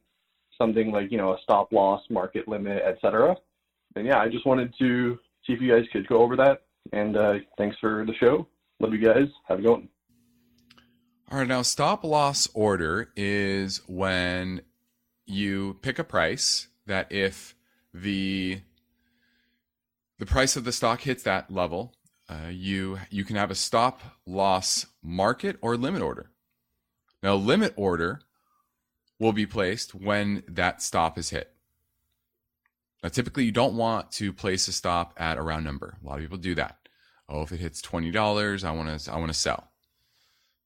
something 0.58 0.90
like 0.92 1.10
you 1.10 1.18
know 1.18 1.34
a 1.34 1.38
stop 1.42 1.72
loss, 1.72 2.02
market 2.10 2.46
limit, 2.48 2.82
etc. 2.82 3.36
And 3.96 4.06
yeah, 4.06 4.20
I 4.20 4.28
just 4.28 4.46
wanted 4.46 4.74
to 4.78 5.18
see 5.46 5.52
if 5.52 5.60
you 5.60 5.72
guys 5.72 5.86
could 5.92 6.06
go 6.06 6.18
over 6.18 6.36
that. 6.36 6.62
And 6.92 7.16
uh, 7.16 7.38
thanks 7.58 7.76
for 7.80 8.04
the 8.06 8.14
show. 8.14 8.46
Love 8.80 8.92
you 8.92 8.98
guys. 8.98 9.28
Have 9.48 9.58
a 9.58 9.62
good 9.62 9.70
one. 9.70 9.88
All 11.30 11.38
right, 11.38 11.46
now 11.46 11.62
stop 11.62 12.02
loss 12.02 12.48
order 12.54 13.12
is 13.14 13.82
when 13.86 14.62
you 15.26 15.78
pick 15.80 15.98
a 15.98 16.04
price 16.04 16.68
that 16.86 17.10
if 17.12 17.54
the 17.94 18.60
the 20.18 20.26
price 20.26 20.56
of 20.56 20.64
the 20.64 20.72
stock 20.72 21.02
hits 21.02 21.22
that 21.22 21.50
level, 21.50 21.94
uh, 22.28 22.48
you 22.50 22.98
you 23.10 23.24
can 23.24 23.36
have 23.36 23.50
a 23.50 23.54
stop 23.54 24.00
loss 24.26 24.86
market 25.02 25.56
or 25.60 25.76
limit 25.76 26.02
order. 26.02 26.30
Now, 27.22 27.34
limit 27.34 27.74
order 27.76 28.20
will 29.18 29.32
be 29.32 29.46
placed 29.46 29.94
when 29.94 30.42
that 30.48 30.82
stop 30.82 31.18
is 31.18 31.30
hit. 31.30 31.52
Now, 33.02 33.08
typically, 33.10 33.44
you 33.44 33.52
don't 33.52 33.76
want 33.76 34.10
to 34.12 34.32
place 34.32 34.68
a 34.68 34.72
stop 34.72 35.14
at 35.16 35.38
a 35.38 35.42
round 35.42 35.64
number. 35.64 35.96
A 36.02 36.06
lot 36.06 36.16
of 36.16 36.20
people 36.22 36.38
do 36.38 36.54
that. 36.54 36.76
Oh, 37.28 37.42
if 37.42 37.52
it 37.52 37.60
hits 37.60 37.80
twenty 37.80 38.10
dollars, 38.10 38.64
I 38.64 38.72
want 38.72 39.00
to 39.00 39.12
I 39.12 39.16
want 39.16 39.28
to 39.32 39.38
sell. 39.38 39.68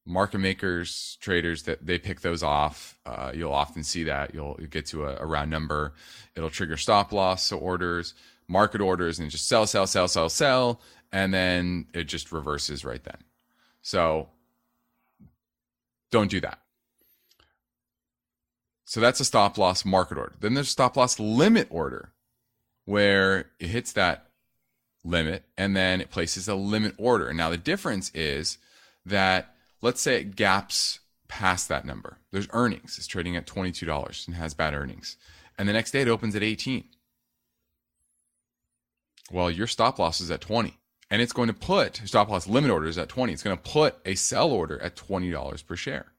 Market 0.05 0.39
makers, 0.39 1.17
traders 1.19 1.63
that 1.63 1.85
they 1.85 1.97
pick 1.97 2.21
those 2.21 2.43
off. 2.43 2.99
Uh, 3.05 3.31
you'll 3.33 3.51
often 3.51 3.83
see 3.83 4.03
that 4.03 4.33
you'll, 4.33 4.55
you'll 4.59 4.69
get 4.69 4.85
to 4.87 5.05
a, 5.05 5.17
a 5.17 5.25
round 5.25 5.49
number. 5.49 5.93
It'll 6.35 6.49
trigger 6.49 6.77
stop 6.77 7.11
loss 7.11 7.51
orders, 7.51 8.13
market 8.47 8.81
orders, 8.81 9.19
and 9.19 9.31
just 9.31 9.47
sell, 9.47 9.65
sell, 9.65 9.87
sell, 9.87 10.07
sell, 10.07 10.29
sell, 10.29 10.81
and 11.11 11.33
then 11.33 11.87
it 11.93 12.03
just 12.03 12.31
reverses 12.31 12.85
right 12.85 13.03
then. 13.03 13.17
So 13.85 14.29
don't 16.09 16.31
do 16.31 16.41
that. 16.41 16.59
So 18.85 18.99
that's 18.99 19.19
a 19.19 19.25
stop 19.25 19.59
loss 19.59 19.85
market 19.85 20.17
order. 20.17 20.33
Then 20.39 20.55
there's 20.55 20.69
stop 20.69 20.97
loss 20.97 21.19
limit 21.19 21.67
order 21.69 22.11
where 22.85 23.51
it 23.59 23.67
hits 23.67 23.91
that 23.93 24.31
limit 25.03 25.43
and 25.55 25.75
then 25.75 26.01
it 26.01 26.09
places 26.09 26.47
a 26.47 26.55
limit 26.55 26.95
order. 26.97 27.31
Now 27.31 27.51
the 27.51 27.57
difference 27.57 28.09
is 28.15 28.57
that 29.05 29.53
let's 29.83 30.01
say 30.01 30.15
it 30.15 30.35
gaps 30.35 30.99
past 31.27 31.69
that 31.69 31.85
number. 31.85 32.17
There's 32.31 32.47
earnings. 32.53 32.97
It's 32.97 33.05
trading 33.05 33.35
at 33.35 33.45
$22 33.45 34.25
and 34.25 34.35
has 34.35 34.55
bad 34.55 34.73
earnings. 34.73 35.15
And 35.59 35.69
the 35.69 35.73
next 35.73 35.91
day 35.91 36.01
it 36.01 36.07
opens 36.07 36.35
at 36.35 36.41
18. 36.41 36.85
Well, 39.31 39.51
your 39.51 39.67
stop 39.67 39.99
loss 39.99 40.21
is 40.21 40.31
at 40.31 40.41
20 40.41 40.75
and 41.09 41.21
it's 41.21 41.33
going 41.33 41.47
to 41.47 41.53
put 41.53 42.01
stop 42.05 42.29
loss 42.29 42.47
limit 42.47 42.71
orders 42.71 42.97
at 42.97 43.09
20. 43.09 43.33
It's 43.33 43.43
going 43.43 43.57
to 43.57 43.63
put 43.63 43.97
a 44.05 44.15
sell 44.15 44.51
order 44.51 44.81
at 44.81 44.95
$20 44.95 45.65
per 45.65 45.75
share. 45.75 46.13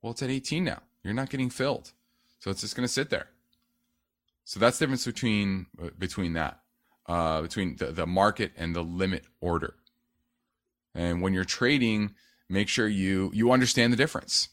Well, 0.00 0.12
it's 0.12 0.22
at 0.22 0.30
18 0.30 0.64
now. 0.64 0.82
You're 1.02 1.14
not 1.14 1.30
getting 1.30 1.50
filled. 1.50 1.92
So 2.38 2.50
it's 2.50 2.62
just 2.62 2.74
going 2.74 2.86
to 2.86 2.92
sit 2.92 3.10
there. 3.10 3.28
So 4.44 4.58
that's 4.58 4.78
the 4.78 4.86
difference 4.86 5.04
between 5.04 5.66
uh, 5.80 5.90
between 5.98 6.32
that, 6.32 6.60
uh, 7.06 7.42
between 7.42 7.76
the, 7.76 7.86
the 7.92 8.06
market 8.06 8.52
and 8.56 8.74
the 8.74 8.82
limit 8.82 9.24
order. 9.40 9.74
And 10.94 11.22
when 11.22 11.34
you're 11.34 11.44
trading, 11.44 12.14
make 12.48 12.68
sure 12.68 12.88
you 12.88 13.30
you 13.32 13.52
understand 13.52 13.92
the 13.92 13.96
difference. 13.96 14.48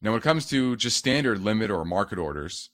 Now, 0.00 0.10
when 0.10 0.18
it 0.18 0.22
comes 0.22 0.46
to 0.50 0.76
just 0.76 0.98
standard 0.98 1.40
limit 1.40 1.70
or 1.70 1.84
market 1.84 2.18
orders, 2.18 2.68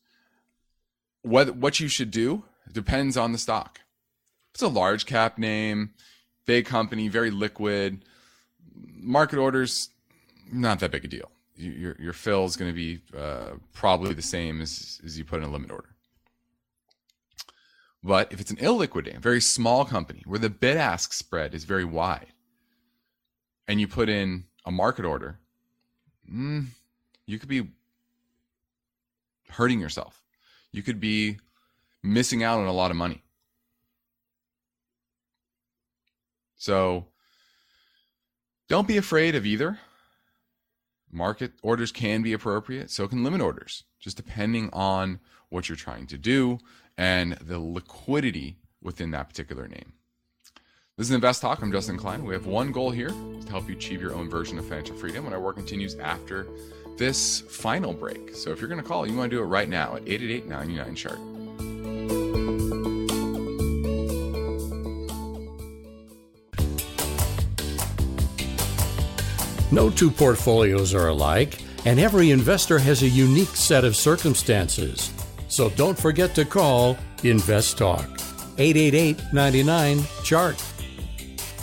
what 1.23 1.57
what 1.57 1.81
you 1.81 1.89
should 1.89 2.11
do 2.11 2.45
depends 2.71 3.17
on 3.17 3.33
the 3.33 3.39
stock. 3.39 3.81
It's 4.53 4.63
a 4.63 4.69
large 4.69 5.07
cap 5.07 5.39
name, 5.39 5.95
big 6.47 6.67
company, 6.67 7.09
very 7.09 7.31
liquid, 7.31 8.05
market 8.75 9.39
orders 9.39 9.91
not 10.53 10.81
that 10.81 10.91
big 10.91 11.05
a 11.05 11.09
deal 11.09 11.31
your 11.61 11.97
your 11.99 12.13
fill 12.13 12.45
is 12.45 12.57
going 12.57 12.71
to 12.71 12.75
be 12.75 13.01
uh, 13.17 13.53
probably 13.73 14.15
the 14.15 14.23
same 14.23 14.61
as 14.61 15.01
as 15.05 15.19
you 15.19 15.25
put 15.25 15.43
in 15.43 15.49
a 15.49 15.53
limit 15.53 15.71
order. 15.71 15.95
But 18.03 18.33
if 18.33 18.41
it's 18.41 18.51
an 18.51 18.57
illiquid 18.57 19.07
name, 19.07 19.21
very 19.21 19.43
small 19.43 19.85
company 19.85 20.23
where 20.25 20.39
the 20.39 20.49
bid 20.49 20.77
ask 20.77 21.13
spread 21.13 21.55
is 21.55 21.65
very 21.65 21.85
wide, 21.85 22.33
and 23.69 23.81
you 23.81 23.87
put 23.87 24.09
in 24.09 24.45
a 24.65 24.71
market 24.71 25.05
order, 25.05 25.39
mm, 26.31 26.67
you 27.27 27.39
could 27.39 27.49
be 27.49 27.69
hurting 29.51 29.81
yourself. 29.81 30.23
You 30.73 30.83
could 30.83 31.01
be 31.01 31.39
missing 32.03 32.43
out 32.43 32.59
on 32.59 32.67
a 32.67 32.73
lot 32.73 32.91
of 32.91 32.97
money. 32.97 33.23
So 36.61 37.07
don't 38.69 38.87
be 38.87 38.99
afraid 38.99 39.35
of 39.35 39.47
either 39.47 39.79
market 41.11 41.53
orders 41.63 41.91
can 41.91 42.21
be 42.21 42.35
appropriate, 42.35 42.91
so 42.91 43.09
can 43.09 43.25
limit 43.25 43.41
orders, 43.41 43.85
just 43.99 44.19
depending 44.19 44.69
on 44.75 45.21
what 45.49 45.71
you're 45.71 45.77
trying 45.77 46.07
to 46.09 46.19
do 46.19 46.59
and 46.99 47.33
the 47.39 47.59
liquidity 47.59 48.59
within 48.83 49.11
that 49.13 49.31
particular 49.31 49.69
name. 49.69 49.95
This 50.99 51.07
is 51.07 51.13
Invest 51.13 51.41
Talk. 51.41 51.63
I'm 51.63 51.73
Justin 51.73 51.97
Klein. 51.97 52.27
We 52.27 52.35
have 52.35 52.45
one 52.45 52.73
goal 52.73 52.91
here 52.91 53.09
to 53.09 53.47
help 53.49 53.67
you 53.67 53.75
achieve 53.75 54.03
your 54.03 54.15
own 54.15 54.29
version 54.29 54.59
of 54.59 54.69
financial 54.69 54.97
freedom, 54.97 55.25
and 55.25 55.35
our 55.35 55.41
work 55.41 55.57
continues 55.57 55.95
after 55.95 56.47
this 56.99 57.41
final 57.41 57.95
break. 57.95 58.35
So 58.35 58.51
if 58.51 58.61
you're 58.61 58.69
going 58.69 58.83
to 58.83 58.87
call, 58.87 59.07
you 59.07 59.17
want 59.17 59.31
to 59.31 59.37
do 59.39 59.43
it 59.43 59.47
right 59.47 59.69
now 59.69 59.97
at 59.97 60.03
888 60.07 60.47
99 60.47 60.95
chart. 60.95 61.30
No 69.73 69.89
two 69.89 70.11
portfolios 70.11 70.95
are 70.95 71.09
alike, 71.09 71.63
and 71.85 72.01
every 72.01 72.33
investor 72.33 72.79
has 72.81 73.03
a 73.03 73.09
unique 73.09 73.55
set 73.55 73.85
of 73.85 73.95
circumstances. 73.95 75.13
So 75.47 75.71
don't 75.71 75.97
forget 75.97 76.35
to 76.35 76.45
call 76.45 76.97
Invest 77.23 77.79
Talk 77.79 78.05
888 78.59 79.21
99 79.33 80.03
Chart. 80.25 80.61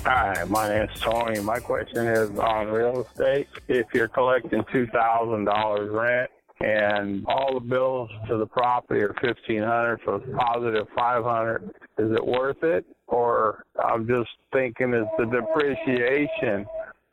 Hi, 0.05 0.45
my 0.47 0.69
name 0.69 0.87
is 0.89 1.01
Tony. 1.01 1.41
My 1.41 1.59
question 1.59 2.07
is 2.07 2.29
on 2.39 2.67
real 2.67 3.01
estate. 3.01 3.47
If 3.67 3.87
you're 3.93 4.07
collecting 4.07 4.63
$2,000 4.63 5.91
rent 5.91 6.31
and 6.61 7.25
all 7.27 7.55
the 7.55 7.59
bills 7.59 8.09
to 8.29 8.37
the 8.37 8.47
property 8.47 9.01
are 9.01 9.13
1500 9.21 9.99
so 10.05 10.15
it's 10.15 10.25
positive 10.37 10.87
500 10.95 11.71
is 11.97 12.11
it 12.11 12.25
worth 12.25 12.63
it? 12.63 12.85
Or 13.07 13.65
I'm 13.83 14.07
just 14.07 14.29
thinking 14.53 14.93
is 14.93 15.05
the 15.17 15.25
depreciation 15.25 16.65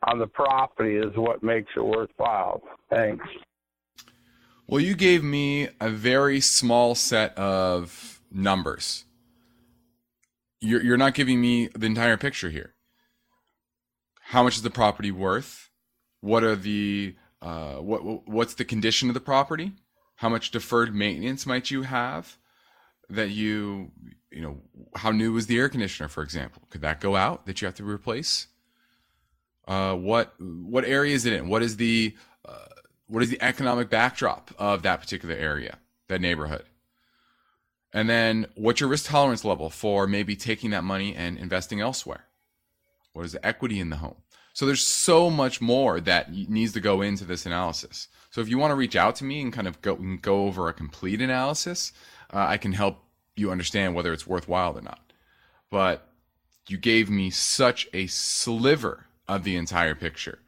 on 0.05 0.19
the 0.19 0.27
property 0.27 0.95
is 0.95 1.15
what 1.15 1.43
makes 1.43 1.71
it 1.75 1.83
worthwhile. 1.83 2.61
Thanks. 2.89 3.25
Well, 4.67 4.81
you 4.81 4.95
gave 4.95 5.23
me 5.23 5.69
a 5.79 5.89
very 5.89 6.39
small 6.41 6.95
set 6.95 7.37
of 7.37 8.21
numbers. 8.31 9.05
You're, 10.59 10.81
you're 10.81 10.97
not 10.97 11.13
giving 11.13 11.39
me 11.39 11.67
the 11.75 11.85
entire 11.85 12.17
picture 12.17 12.49
here. 12.49 12.73
How 14.21 14.43
much 14.43 14.55
is 14.55 14.63
the 14.63 14.71
property 14.71 15.11
worth? 15.11 15.69
What 16.21 16.43
are 16.43 16.55
the 16.55 17.15
uh, 17.41 17.75
what 17.75 18.27
what's 18.27 18.55
the 18.55 18.65
condition 18.65 19.07
of 19.07 19.13
the 19.13 19.19
property? 19.19 19.73
How 20.15 20.29
much 20.29 20.49
deferred 20.49 20.95
maintenance 20.95 21.45
might 21.45 21.69
you 21.69 21.83
have? 21.83 22.37
That 23.07 23.29
you 23.29 23.91
you 24.31 24.41
know 24.41 24.61
how 24.95 25.11
new 25.11 25.37
is 25.37 25.45
the 25.45 25.59
air 25.59 25.69
conditioner, 25.69 26.09
for 26.09 26.23
example? 26.23 26.63
Could 26.71 26.81
that 26.81 26.99
go 26.99 27.15
out 27.15 27.45
that 27.45 27.61
you 27.61 27.67
have 27.67 27.75
to 27.75 27.87
replace? 27.87 28.47
Uh, 29.67 29.95
what 29.95 30.33
what 30.39 30.85
area 30.85 31.15
is 31.15 31.25
it 31.25 31.33
in? 31.33 31.47
What 31.47 31.63
is 31.63 31.77
the 31.77 32.15
uh, 32.47 32.65
what 33.07 33.23
is 33.23 33.29
the 33.29 33.41
economic 33.41 33.89
backdrop 33.89 34.51
of 34.57 34.83
that 34.83 35.01
particular 35.01 35.35
area, 35.35 35.77
that 36.07 36.21
neighborhood? 36.21 36.65
And 37.93 38.09
then 38.09 38.47
what's 38.55 38.81
your 38.81 38.89
risk 38.89 39.09
tolerance 39.09 39.45
level 39.45 39.69
for 39.69 40.05
maybe 40.05 40.35
taking 40.35 40.71
that 40.71 40.83
money 40.83 41.15
and 41.15 41.37
investing 41.37 41.79
elsewhere? 41.79 42.25
What 43.13 43.25
is 43.25 43.31
the 43.31 43.45
equity 43.45 43.79
in 43.79 43.89
the 43.89 43.95
home? 43.97 44.17
So 44.53 44.65
there's 44.65 44.87
so 44.87 45.29
much 45.29 45.61
more 45.61 45.99
that 46.01 46.31
needs 46.31 46.73
to 46.73 46.79
go 46.79 47.01
into 47.01 47.25
this 47.25 47.45
analysis. 47.45 48.07
So 48.31 48.41
if 48.41 48.49
you 48.49 48.57
want 48.57 48.71
to 48.71 48.75
reach 48.75 48.95
out 48.95 49.15
to 49.17 49.23
me 49.23 49.41
and 49.41 49.51
kind 49.51 49.67
of 49.67 49.81
go 49.81 49.95
go 50.21 50.45
over 50.45 50.67
a 50.67 50.73
complete 50.73 51.21
analysis, 51.21 51.93
uh, 52.33 52.45
I 52.47 52.57
can 52.57 52.73
help 52.73 52.99
you 53.35 53.51
understand 53.51 53.95
whether 53.95 54.13
it's 54.13 54.27
worthwhile 54.27 54.77
or 54.77 54.81
not. 54.81 55.11
But 55.69 56.07
you 56.67 56.77
gave 56.77 57.09
me 57.09 57.29
such 57.29 57.87
a 57.93 58.07
sliver 58.07 59.05
of 59.27 59.43
the 59.43 59.55
entire 59.55 59.95
picture. 59.95 60.39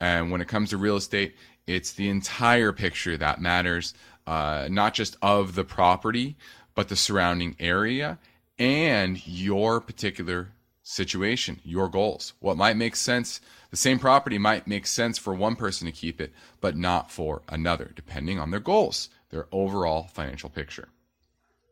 And 0.00 0.30
when 0.30 0.40
it 0.40 0.48
comes 0.48 0.70
to 0.70 0.76
real 0.76 0.96
estate, 0.96 1.36
it's 1.66 1.92
the 1.92 2.08
entire 2.08 2.72
picture 2.72 3.16
that 3.16 3.40
matters, 3.40 3.94
uh, 4.26 4.68
not 4.70 4.94
just 4.94 5.16
of 5.22 5.54
the 5.54 5.64
property, 5.64 6.36
but 6.74 6.88
the 6.88 6.96
surrounding 6.96 7.56
area 7.58 8.18
and 8.58 9.26
your 9.26 9.80
particular 9.80 10.52
situation, 10.82 11.60
your 11.64 11.88
goals. 11.88 12.34
What 12.38 12.56
might 12.56 12.76
make 12.76 12.94
sense, 12.94 13.40
the 13.70 13.76
same 13.76 13.98
property 13.98 14.38
might 14.38 14.68
make 14.68 14.86
sense 14.86 15.18
for 15.18 15.34
one 15.34 15.56
person 15.56 15.86
to 15.86 15.92
keep 15.92 16.20
it, 16.20 16.32
but 16.60 16.76
not 16.76 17.10
for 17.10 17.42
another, 17.48 17.90
depending 17.94 18.38
on 18.38 18.50
their 18.50 18.60
goals, 18.60 19.08
their 19.30 19.46
overall 19.50 20.04
financial 20.04 20.48
picture. 20.48 20.88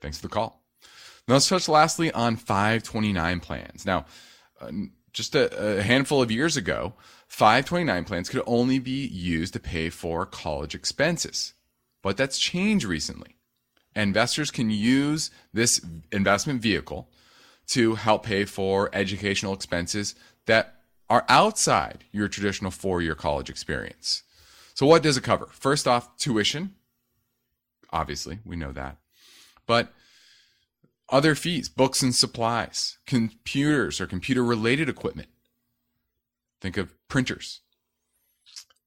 Thanks 0.01 0.19
for 0.19 0.27
the 0.27 0.35
call. 0.35 0.61
Now 1.29 1.35
let's 1.35 1.49
touch 1.49 1.69
lastly 1.69 2.11
on 2.13 2.37
529 2.37 3.41
plans. 3.41 3.87
Now, 3.87 4.05
uh, 4.61 4.71
just 5.15 5.35
a, 5.35 5.79
a 5.79 5.83
handful 5.83 6.21
of 6.21 6.31
years 6.31 6.57
ago, 6.57 6.93
529 7.29 8.05
plans 8.05 8.29
could 8.29 8.43
only 8.47 8.79
be 8.79 9.07
used 9.07 9.55
to 9.55 9.61
pay 9.61 9.89
for 9.89 10.27
college 10.27 10.75
expenses. 10.75 11.55
But 12.03 12.19
that's 12.19 12.39
changed 12.39 12.85
recently. 12.85 13.37
Investors 13.97 14.51
can 14.51 14.69
use 14.71 15.31
this 15.53 15.81
investment 16.13 16.61
vehicle 16.61 17.09
to 17.69 17.95
help 17.95 18.25
pay 18.25 18.45
for 18.45 18.91
educational 18.93 19.55
expenses 19.55 20.15
that 20.47 20.83
are 21.09 21.25
outside 21.29 22.05
your 22.13 22.29
traditional 22.29 22.71
four 22.71 23.01
year 23.01 23.15
college 23.15 23.49
experience. 23.49 24.23
So, 24.75 24.85
what 24.85 25.03
does 25.03 25.17
it 25.17 25.23
cover? 25.23 25.47
First 25.47 25.87
off, 25.87 26.17
tuition. 26.19 26.75
Obviously, 27.91 28.41
we 28.45 28.57
know 28.57 28.73
that. 28.73 28.97
But 29.67 29.93
other 31.09 31.35
fees, 31.35 31.69
books 31.69 32.03
and 32.03 32.15
supplies, 32.15 32.99
computers 33.07 34.01
or 34.01 34.07
computer 34.07 34.45
related 34.45 34.89
equipment. 34.89 35.29
Think 36.61 36.77
of 36.77 36.95
printers, 37.09 37.61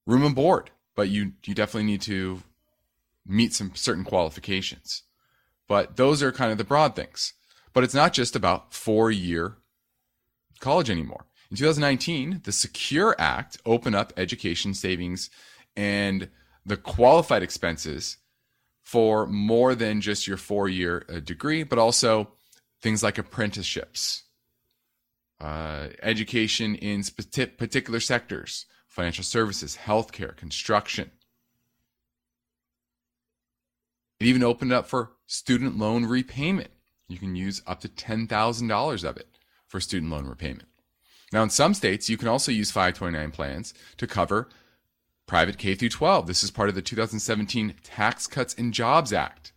room 0.06 0.24
and 0.24 0.34
board, 0.34 0.70
but 0.96 1.08
you, 1.08 1.32
you 1.44 1.54
definitely 1.54 1.90
need 1.90 2.02
to 2.02 2.42
meet 3.26 3.54
some 3.54 3.72
certain 3.74 4.04
qualifications. 4.04 5.02
But 5.68 5.96
those 5.96 6.22
are 6.22 6.32
kind 6.32 6.50
of 6.50 6.58
the 6.58 6.64
broad 6.64 6.96
things. 6.96 7.34
But 7.72 7.84
it's 7.84 7.94
not 7.94 8.12
just 8.12 8.34
about 8.34 8.74
four 8.74 9.10
year 9.10 9.58
college 10.58 10.90
anymore. 10.90 11.26
In 11.50 11.56
2019, 11.56 12.40
the 12.44 12.52
Secure 12.52 13.14
Act 13.18 13.58
opened 13.64 13.94
up 13.94 14.12
education 14.16 14.74
savings 14.74 15.30
and 15.76 16.28
the 16.66 16.76
qualified 16.76 17.42
expenses 17.42 18.18
for 18.88 19.26
more 19.26 19.74
than 19.74 20.00
just 20.00 20.26
your 20.26 20.38
four 20.38 20.66
year 20.66 21.04
uh, 21.10 21.20
degree, 21.20 21.62
but 21.62 21.78
also 21.78 22.26
things 22.80 23.02
like 23.02 23.18
apprenticeships, 23.18 24.22
uh, 25.42 25.88
education 26.00 26.74
in 26.74 27.02
particular 27.58 28.00
sectors, 28.00 28.64
financial 28.86 29.24
services, 29.24 29.76
healthcare, 29.84 30.34
construction. 30.34 31.10
It 34.20 34.26
even 34.26 34.42
opened 34.42 34.72
up 34.72 34.86
for 34.86 35.10
student 35.26 35.76
loan 35.76 36.06
repayment. 36.06 36.70
You 37.08 37.18
can 37.18 37.36
use 37.36 37.60
up 37.66 37.82
to 37.82 37.88
$10,000 37.88 39.04
of 39.04 39.16
it 39.18 39.28
for 39.66 39.80
student 39.80 40.10
loan 40.10 40.24
repayment. 40.24 40.68
Now, 41.30 41.42
in 41.42 41.50
some 41.50 41.74
states, 41.74 42.08
you 42.08 42.16
can 42.16 42.28
also 42.28 42.52
use 42.52 42.70
529 42.70 43.32
plans 43.32 43.74
to 43.98 44.06
cover 44.06 44.48
private 45.28 45.58
K 45.58 45.76
through 45.76 45.90
12. 45.90 46.26
This 46.26 46.42
is 46.42 46.50
part 46.50 46.68
of 46.68 46.74
the 46.74 46.82
2017 46.82 47.74
Tax 47.84 48.26
Cuts 48.26 48.54
and 48.54 48.74
Jobs 48.74 49.12
Act. 49.12 49.52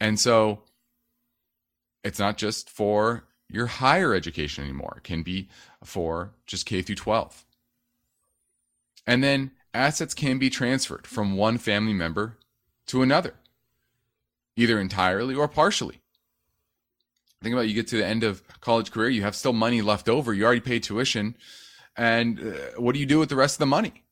And 0.00 0.18
so 0.18 0.62
it's 2.02 2.18
not 2.18 2.38
just 2.38 2.70
for 2.70 3.24
your 3.50 3.66
higher 3.66 4.14
education 4.14 4.64
anymore. 4.64 4.94
It 4.98 5.04
can 5.04 5.22
be 5.22 5.48
for 5.84 6.32
just 6.46 6.64
K 6.64 6.80
through 6.80 6.94
12. 6.94 7.44
And 9.06 9.22
then 9.22 9.50
assets 9.74 10.14
can 10.14 10.38
be 10.38 10.48
transferred 10.48 11.06
from 11.06 11.36
one 11.36 11.58
family 11.58 11.92
member 11.92 12.38
to 12.86 13.02
another, 13.02 13.34
either 14.56 14.80
entirely 14.80 15.34
or 15.34 15.48
partially. 15.48 16.00
Think 17.42 17.54
about 17.54 17.64
it, 17.64 17.68
you 17.68 17.74
get 17.74 17.88
to 17.88 17.96
the 17.96 18.06
end 18.06 18.22
of 18.22 18.42
college 18.60 18.90
career, 18.90 19.08
you 19.08 19.22
have 19.22 19.34
still 19.34 19.54
money 19.54 19.80
left 19.80 20.08
over, 20.08 20.34
you 20.34 20.44
already 20.44 20.60
paid 20.60 20.82
tuition, 20.82 21.36
and 21.96 22.40
uh, 22.40 22.80
what 22.80 22.92
do 22.92 23.00
you 23.00 23.06
do 23.06 23.18
with 23.18 23.28
the 23.28 23.36
rest 23.36 23.56
of 23.56 23.60
the 23.60 23.66
money? 23.66 24.04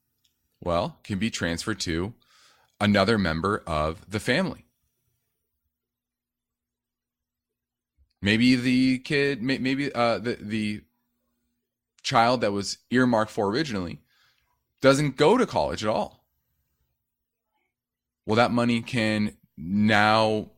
Well, 0.61 0.99
can 1.05 1.19
be 1.19 1.31
transferred 1.31 1.81
to 1.81 2.15
another 2.81 3.19
member 3.19 3.63
of 3.67 4.11
the 4.11 4.21
family. 4.21 4.65
Maybe 8.21 8.57
the 8.57 8.99
kid, 8.99 9.43
maybe 9.43 9.93
uh, 9.93 10.19
the 10.19 10.39
the 10.41 10.83
child 12.03 12.41
that 12.41 12.53
was 12.53 12.79
earmarked 12.91 13.31
for 13.31 13.49
originally 13.49 14.01
doesn't 14.81 15.17
go 15.17 15.37
to 15.37 15.47
college 15.47 15.85
at 15.85 15.91
all 15.91 16.19
well, 18.29 18.37
that 18.37 18.53
money 18.53 18.83
can 18.83 19.39
now 19.57 20.51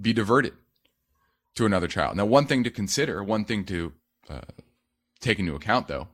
be 0.00 0.12
diverted 0.12 0.54
to 1.54 1.64
another 1.64 1.86
child. 1.86 2.16
Now, 2.16 2.24
one 2.24 2.46
thing 2.46 2.64
to 2.64 2.70
consider, 2.70 3.22
one 3.22 3.44
thing 3.44 3.64
to 3.66 3.92
uh, 4.28 4.40
take 5.20 5.38
into 5.38 5.54
account, 5.54 5.86
though, 5.86 6.08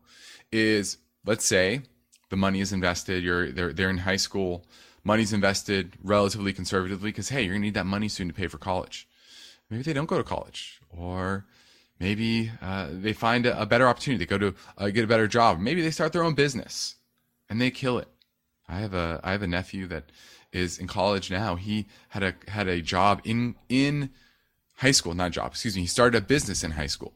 is 0.55 0.99
let's 1.27 1.45
say 1.45 1.83
the 2.31 2.37
money 2.37 2.61
is 2.61 2.73
invested. 2.73 3.23
You're 3.23 3.51
they're 3.51 3.73
they're 3.73 3.91
in 3.91 3.99
high 3.99 4.17
school. 4.17 4.65
Money's 5.03 5.33
invested 5.33 5.97
relatively 6.03 6.53
conservatively 6.53 7.11
because 7.11 7.29
hey, 7.29 7.43
you're 7.43 7.55
gonna 7.55 7.65
need 7.67 7.75
that 7.75 7.87
money 7.87 8.09
soon 8.09 8.29
to 8.29 8.35
pay 8.35 8.47
for 8.47 8.59
college. 8.59 9.09
Maybe 9.69 9.83
they 9.83 9.93
don't 9.93 10.07
go 10.07 10.19
to 10.19 10.25
college, 10.25 10.81
or 10.91 11.47
maybe 11.99 12.53
uh, 12.63 12.89
they 12.91 13.13
find 13.13 13.47
a, 13.47 13.61
a, 13.61 13.67
better 13.67 13.89
opportunity. 13.89 14.25
They 14.25 14.29
go 14.29 14.39
to 14.39 14.55
uh, 14.79 14.89
get 14.91 15.05
a 15.05 15.09
better 15.09 15.27
job. 15.27 15.59
Maybe 15.59 15.83
they 15.83 15.91
start 15.91 16.13
their 16.13 16.23
own 16.23 16.35
business 16.35 16.97
and 17.49 17.61
they 17.61 17.71
kill 17.71 17.99
it. 17.99 18.09
I 18.69 18.79
have 18.79 18.95
a 18.95 19.21
I 19.25 19.33
have 19.33 19.43
a 19.43 19.47
nephew 19.47 19.87
that 19.89 20.13
is 20.53 20.79
in 20.79 20.87
college 20.87 21.31
now. 21.31 21.57
He 21.57 21.87
had 22.09 22.23
a 22.23 22.35
had 22.49 22.69
a 22.69 22.81
job 22.81 23.21
in 23.25 23.57
in 23.69 24.11
high 24.77 24.93
school, 24.93 25.15
not 25.15 25.33
job, 25.33 25.53
excuse 25.53 25.75
me. 25.75 25.83
He 25.83 25.89
started 25.89 26.17
a 26.17 26.21
business 26.21 26.63
in 26.65 26.73
high 26.73 26.87
school, 26.87 27.13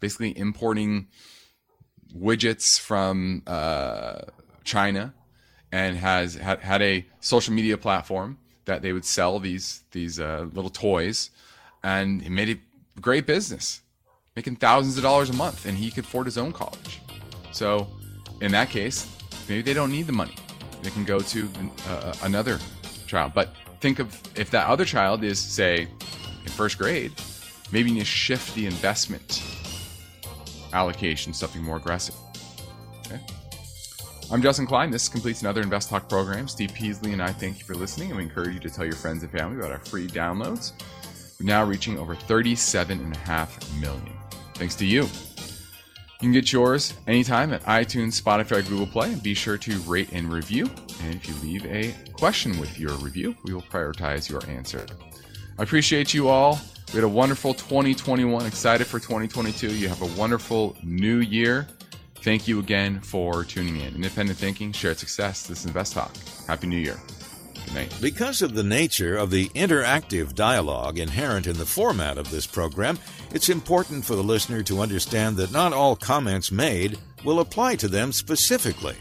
basically 0.00 0.36
importing 0.36 1.08
widgets 2.18 2.78
from 2.78 3.42
uh, 3.46 4.22
China, 4.64 5.14
and 5.70 5.96
has 5.96 6.34
had, 6.34 6.60
had 6.60 6.82
a 6.82 7.06
social 7.20 7.54
media 7.54 7.78
platform 7.78 8.38
that 8.64 8.82
they 8.82 8.92
would 8.92 9.04
sell 9.04 9.38
these 9.38 9.82
these 9.92 10.20
uh, 10.20 10.46
little 10.52 10.70
toys, 10.70 11.30
and 11.82 12.22
he 12.22 12.28
made 12.28 12.48
a 12.48 13.00
great 13.00 13.26
business, 13.26 13.82
making 14.36 14.56
thousands 14.56 14.96
of 14.96 15.02
dollars 15.02 15.30
a 15.30 15.34
month, 15.34 15.66
and 15.66 15.78
he 15.78 15.90
could 15.90 16.04
afford 16.04 16.26
his 16.26 16.38
own 16.38 16.52
college. 16.52 17.00
So, 17.52 17.88
in 18.40 18.52
that 18.52 18.70
case, 18.70 19.06
maybe 19.48 19.62
they 19.62 19.74
don't 19.74 19.90
need 19.90 20.06
the 20.06 20.12
money 20.12 20.34
they 20.82 20.90
can 20.90 21.04
go 21.04 21.20
to 21.20 21.48
uh, 21.88 22.14
another 22.22 22.58
child. 23.06 23.32
But 23.34 23.54
think 23.80 23.98
of 23.98 24.20
if 24.36 24.50
that 24.50 24.66
other 24.66 24.84
child 24.84 25.24
is, 25.24 25.38
say, 25.38 25.82
in 25.82 26.50
first 26.50 26.78
grade, 26.78 27.12
maybe 27.70 27.88
you 27.88 27.94
need 27.94 28.00
to 28.00 28.06
shift 28.06 28.54
the 28.54 28.66
investment 28.66 29.42
allocation, 30.72 31.32
something 31.32 31.62
more 31.62 31.76
aggressive. 31.76 32.14
Okay. 33.06 33.20
I'm 34.30 34.40
Justin 34.40 34.66
Klein. 34.66 34.90
This 34.90 35.08
completes 35.08 35.42
another 35.42 35.60
Invest 35.60 35.90
Talk 35.90 36.08
program. 36.08 36.48
Steve 36.48 36.72
Peasley 36.72 37.12
and 37.12 37.22
I 37.22 37.32
thank 37.32 37.58
you 37.58 37.64
for 37.64 37.74
listening, 37.74 38.08
and 38.08 38.16
we 38.16 38.22
encourage 38.22 38.54
you 38.54 38.60
to 38.60 38.70
tell 38.70 38.84
your 38.84 38.94
friends 38.94 39.22
and 39.22 39.30
family 39.30 39.58
about 39.58 39.70
our 39.70 39.80
free 39.80 40.08
downloads. 40.08 40.72
We're 41.38 41.46
now 41.46 41.64
reaching 41.64 41.98
over 41.98 42.14
37.5 42.14 43.80
million. 43.80 44.12
Thanks 44.54 44.74
to 44.76 44.86
you. 44.86 45.02
You 45.02 45.08
can 46.20 46.32
get 46.32 46.52
yours 46.52 46.94
anytime 47.08 47.52
at 47.52 47.62
iTunes, 47.64 48.22
Spotify, 48.22 48.66
Google 48.66 48.86
Play, 48.86 49.12
and 49.12 49.22
be 49.22 49.34
sure 49.34 49.58
to 49.58 49.78
rate 49.80 50.12
and 50.12 50.32
review. 50.32 50.70
And 51.02 51.14
if 51.14 51.28
you 51.28 51.34
leave 51.42 51.66
a 51.66 51.92
question 52.12 52.58
with 52.60 52.78
your 52.78 52.92
review, 52.98 53.34
we 53.42 53.52
will 53.52 53.62
prioritize 53.62 54.30
your 54.30 54.40
answer. 54.48 54.86
I 55.58 55.62
appreciate 55.64 56.14
you 56.14 56.28
all. 56.28 56.60
We 56.92 56.96
had 56.96 57.04
a 57.04 57.08
wonderful 57.08 57.54
2021, 57.54 58.44
excited 58.44 58.86
for 58.86 58.98
2022. 58.98 59.74
You 59.74 59.88
have 59.88 60.02
a 60.02 60.20
wonderful 60.20 60.76
new 60.82 61.20
year. 61.20 61.66
Thank 62.16 62.46
you 62.46 62.58
again 62.58 63.00
for 63.00 63.44
tuning 63.44 63.80
in. 63.80 63.94
Independent 63.94 64.38
thinking, 64.38 64.72
shared 64.72 64.98
success. 64.98 65.46
This 65.46 65.60
is 65.60 65.64
Invest 65.64 65.94
Talk. 65.94 66.14
Happy 66.46 66.66
New 66.66 66.76
Year. 66.76 67.00
Good 67.54 67.74
night. 67.74 67.98
Because 68.02 68.42
of 68.42 68.52
the 68.52 68.62
nature 68.62 69.16
of 69.16 69.30
the 69.30 69.48
interactive 69.54 70.34
dialogue 70.34 70.98
inherent 70.98 71.46
in 71.46 71.56
the 71.56 71.64
format 71.64 72.18
of 72.18 72.30
this 72.30 72.46
program, 72.46 72.98
it's 73.32 73.48
important 73.48 74.04
for 74.04 74.14
the 74.14 74.22
listener 74.22 74.62
to 74.64 74.82
understand 74.82 75.38
that 75.38 75.50
not 75.50 75.72
all 75.72 75.96
comments 75.96 76.52
made 76.52 76.98
will 77.24 77.40
apply 77.40 77.76
to 77.76 77.88
them 77.88 78.12
specifically. 78.12 78.96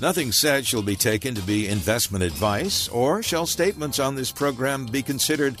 Nothing 0.00 0.30
said 0.30 0.66
shall 0.66 0.82
be 0.82 0.94
taken 0.94 1.34
to 1.34 1.42
be 1.42 1.66
investment 1.66 2.22
advice, 2.22 2.88
or 2.88 3.24
shall 3.24 3.44
statements 3.44 3.98
on 3.98 4.14
this 4.14 4.30
program 4.30 4.86
be 4.86 5.02
considered 5.02 5.60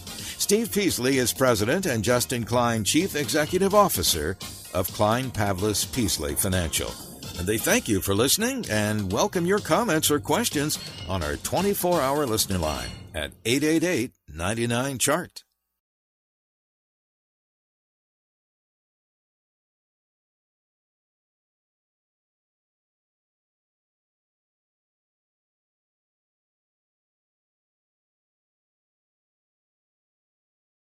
Steve 0.51 0.73
Peasley 0.73 1.17
is 1.17 1.31
President 1.31 1.85
and 1.85 2.03
Justin 2.03 2.43
Klein 2.43 2.83
Chief 2.83 3.15
Executive 3.15 3.73
Officer 3.73 4.35
of 4.73 4.85
Klein 4.91 5.31
Pavlis 5.31 5.89
Peasley 5.95 6.35
Financial. 6.35 6.91
And 7.39 7.47
they 7.47 7.57
thank 7.57 7.87
you 7.87 8.01
for 8.01 8.13
listening 8.13 8.65
and 8.69 9.13
welcome 9.13 9.45
your 9.45 9.59
comments 9.59 10.11
or 10.11 10.19
questions 10.19 10.77
on 11.07 11.23
our 11.23 11.37
24 11.37 12.01
hour 12.01 12.25
listener 12.25 12.57
line 12.57 12.89
at 13.15 13.31
888 13.45 14.11
99 14.27 14.97
Chart. 14.97 15.41